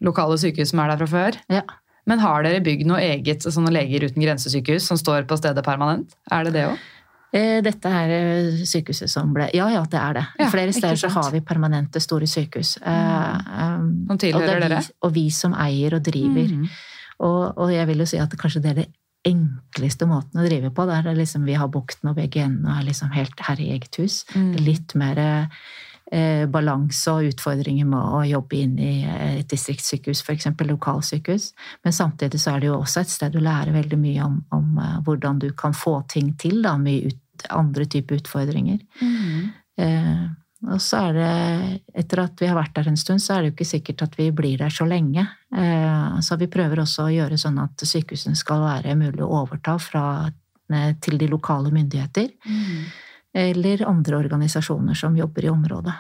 [0.06, 1.44] lokale sykehus som er der fra før?
[1.52, 1.66] Ja.
[2.10, 6.15] Men har dere bygd noe eget sånne Leger uten grensesykehus som står på stedet permanent?
[6.34, 6.88] Er det det òg?
[7.30, 10.23] Eh, dette er eh, sykehuset som ble Ja, ja, det er det.
[10.40, 12.80] Ja, Flere steder så har vi permanente, store sykehus.
[12.81, 14.07] Mm.
[14.10, 14.80] Som tilhører dere?
[15.06, 16.56] Og vi som eier og driver.
[16.57, 16.65] Mm.
[17.19, 18.88] Og, og, jeg vil jo si at kanskje det er det
[19.30, 20.88] enkleste måten å drive på.
[20.90, 23.99] Der liksom vi har bukten og begge endene og er liksom helt herre i eget
[24.02, 24.23] hus.
[24.34, 24.52] Mm.
[24.65, 25.61] Litt mer eh,
[26.49, 30.48] balanse og utfordringer med å jobbe inn i et distriktssykehus, f.eks.
[30.65, 31.52] lokalsykehus.
[31.86, 34.80] Men samtidig så er det jo også et sted du lærer veldig mye om, om
[34.81, 38.80] uh, hvordan du kan få ting til, da, med ut, andre typer utfordringer.
[39.02, 39.49] Mm.
[39.80, 40.23] Eh,
[40.68, 41.27] og så er det,
[42.02, 44.18] etter at vi har vært der en stund, så er det jo ikke sikkert at
[44.19, 45.23] vi blir der så lenge.
[45.56, 49.77] Eh, så vi prøver også å gjøre sånn at sykehusene skal være mulig å overta
[49.80, 50.03] fra,
[51.02, 52.27] til de lokale myndigheter.
[52.44, 52.81] Mm.
[53.34, 55.97] Eller andre organisasjoner som jobber i området.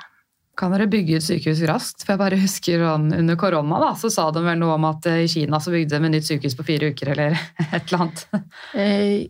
[0.59, 2.01] Kan dere bygge ut sykehus raskt?
[2.03, 5.27] For jeg bare husker Under korona da, så sa de vel noe om at i
[5.31, 7.37] Kina så bygde de et nytt sykehus på fire uker, eller
[7.69, 8.25] et eller annet.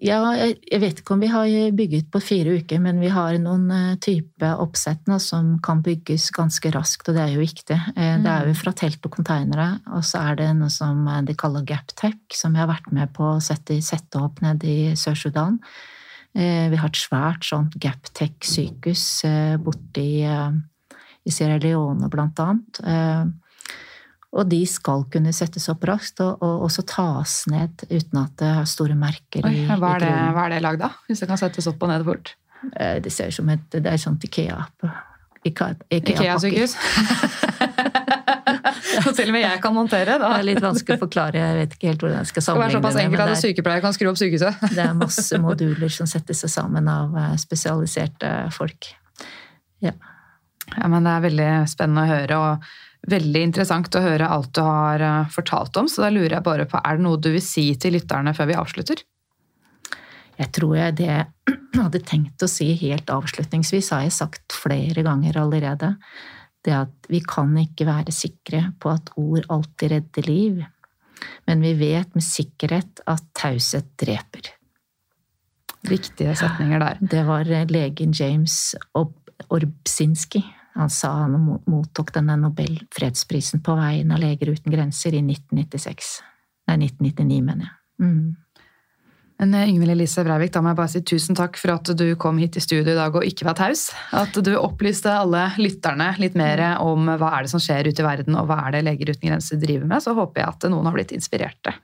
[0.01, 3.99] Ja, jeg vet ikke om vi har bygget på fire uker, men vi har noen
[4.01, 7.77] type oppsett nå som kan bygges ganske raskt, og det er jo viktig.
[7.93, 11.67] Det er jo fra telt og konteinere, og så er det noe som de kaller
[11.67, 15.61] Gaptech, som jeg har vært med på å sette, sette opp nede i Sør-Sudan.
[16.34, 19.06] Vi har et svært sånt Gaptech-sykehus
[19.64, 22.81] borte i Sierra Leone blant annet.
[24.30, 28.51] Og de skal kunne settes opp raskt og, og også tas ned uten at det
[28.60, 29.47] har store merker.
[29.49, 31.01] Oi, hva, er det, hva er det lagd av?
[31.10, 32.35] Hvis det kan settes opp og ned fort?
[32.77, 34.68] Det ser ut som et det er et sånt Ikea.
[35.49, 36.77] Ikea-sykehus?
[36.77, 37.88] Ikea
[39.17, 40.17] til og med jeg kan montere.
[40.19, 40.33] Da.
[40.33, 41.41] Det er litt vanskelig å forklare.
[41.41, 43.39] Jeg vet ikke helt hvordan jeg skal sammenligne Det Det såpass enkelt at det.
[43.43, 44.63] sykepleier kan skru opp sykehuset.
[44.77, 48.91] Det er masse moduler som setter seg sammen av eh, spesialiserte folk.
[49.85, 49.95] Ja.
[50.75, 54.61] Ja, men Det er veldig spennende å høre, og veldig interessant å høre alt du
[54.65, 55.87] har eh, fortalt om.
[55.89, 58.51] Så da lurer jeg bare på, er det noe du vil si til lytterne før
[58.51, 59.05] vi avslutter?
[60.39, 65.03] Jeg tror jeg det jeg hadde tenkt å si helt avslutningsvis, har jeg sagt flere
[65.05, 65.95] ganger allerede.
[66.65, 70.61] Det at vi kan ikke være sikre på at ord alltid redder liv.
[71.48, 74.53] Men vi vet med sikkerhet at taushet dreper.
[75.88, 76.99] Viktige setninger der.
[76.99, 78.76] Det var legen James
[79.49, 80.44] Orbsinski.
[80.76, 81.36] Han sa han
[81.68, 86.11] mottok denne Nobel fredsprisen på vegne av Leger uten grenser i 1996.
[86.69, 87.76] Nei, 1999, mener jeg.
[87.99, 88.36] Mm.
[89.39, 92.07] Men eh, Yngvild Elise Breivik, da må jeg bare si tusen takk for at du
[92.19, 93.89] kom hit i studio i dag og ikke var taus.
[94.15, 98.07] At du opplyste alle lytterne litt mer om hva er det som skjer ute i
[98.07, 100.03] verden, og hva er det Leger uten grenser driver med.
[100.03, 101.75] Så håper jeg at noen har blitt inspirerte.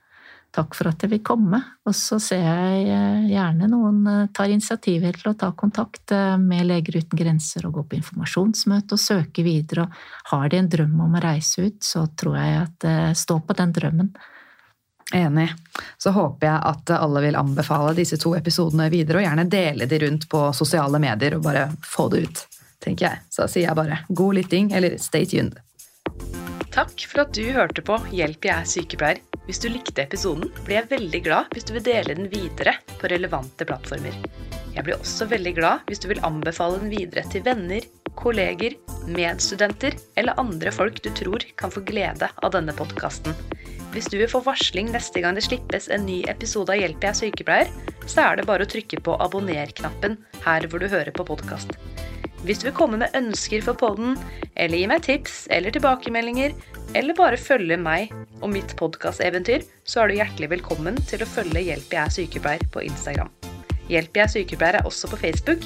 [0.56, 1.62] Takk for at jeg vil komme.
[1.88, 6.12] Og så ser jeg eh, gjerne noen eh, tar initiativer til å ta kontakt
[6.44, 9.88] med Leger uten grenser og gå på informasjonsmøte og søke videre.
[9.88, 13.62] Og har de en drøm om å reise ut, så tror jeg at stå på
[13.64, 14.16] den drømmen.
[15.14, 15.52] Enig.
[15.98, 20.00] Så håper jeg at alle vil anbefale disse to episodene videre, og gjerne dele de
[20.02, 22.42] rundt på sosiale medier og bare få det ut,
[22.84, 23.22] tenker jeg.
[23.30, 25.62] Så sier jeg bare god lytting, eller stay tuned.
[26.76, 29.22] Takk for at du hørte på Hjelp, jeg er sykepleier.
[29.46, 33.08] Hvis du likte episoden, blir jeg veldig glad hvis du vil dele den videre på
[33.12, 34.18] relevante plattformer.
[34.74, 37.86] Jeg blir også veldig glad hvis du vil anbefale den videre til venner,
[38.20, 38.76] kolleger,
[39.08, 43.36] medstudenter eller andre folk du tror kan få glede av denne podkasten.
[43.96, 47.14] Hvis du vil få varsling neste gang det slippes en ny episode av Hjelp, jeg
[47.14, 47.70] er sykepleier,
[48.12, 51.72] så er det bare å trykke på abonner-knappen her hvor du hører på podkast.
[52.46, 54.20] Hvis du vil komme med ønsker for podden,
[54.60, 56.54] eller gi meg tips eller tilbakemeldinger,
[56.94, 58.12] eller bare følge meg
[58.42, 62.68] og mitt podkasteventyr, så er du hjertelig velkommen til å følge Hjelp, jeg er sykepleier
[62.76, 63.32] på Instagram.
[63.88, 65.66] Hjelp, jeg er sykepleier er også på Facebook,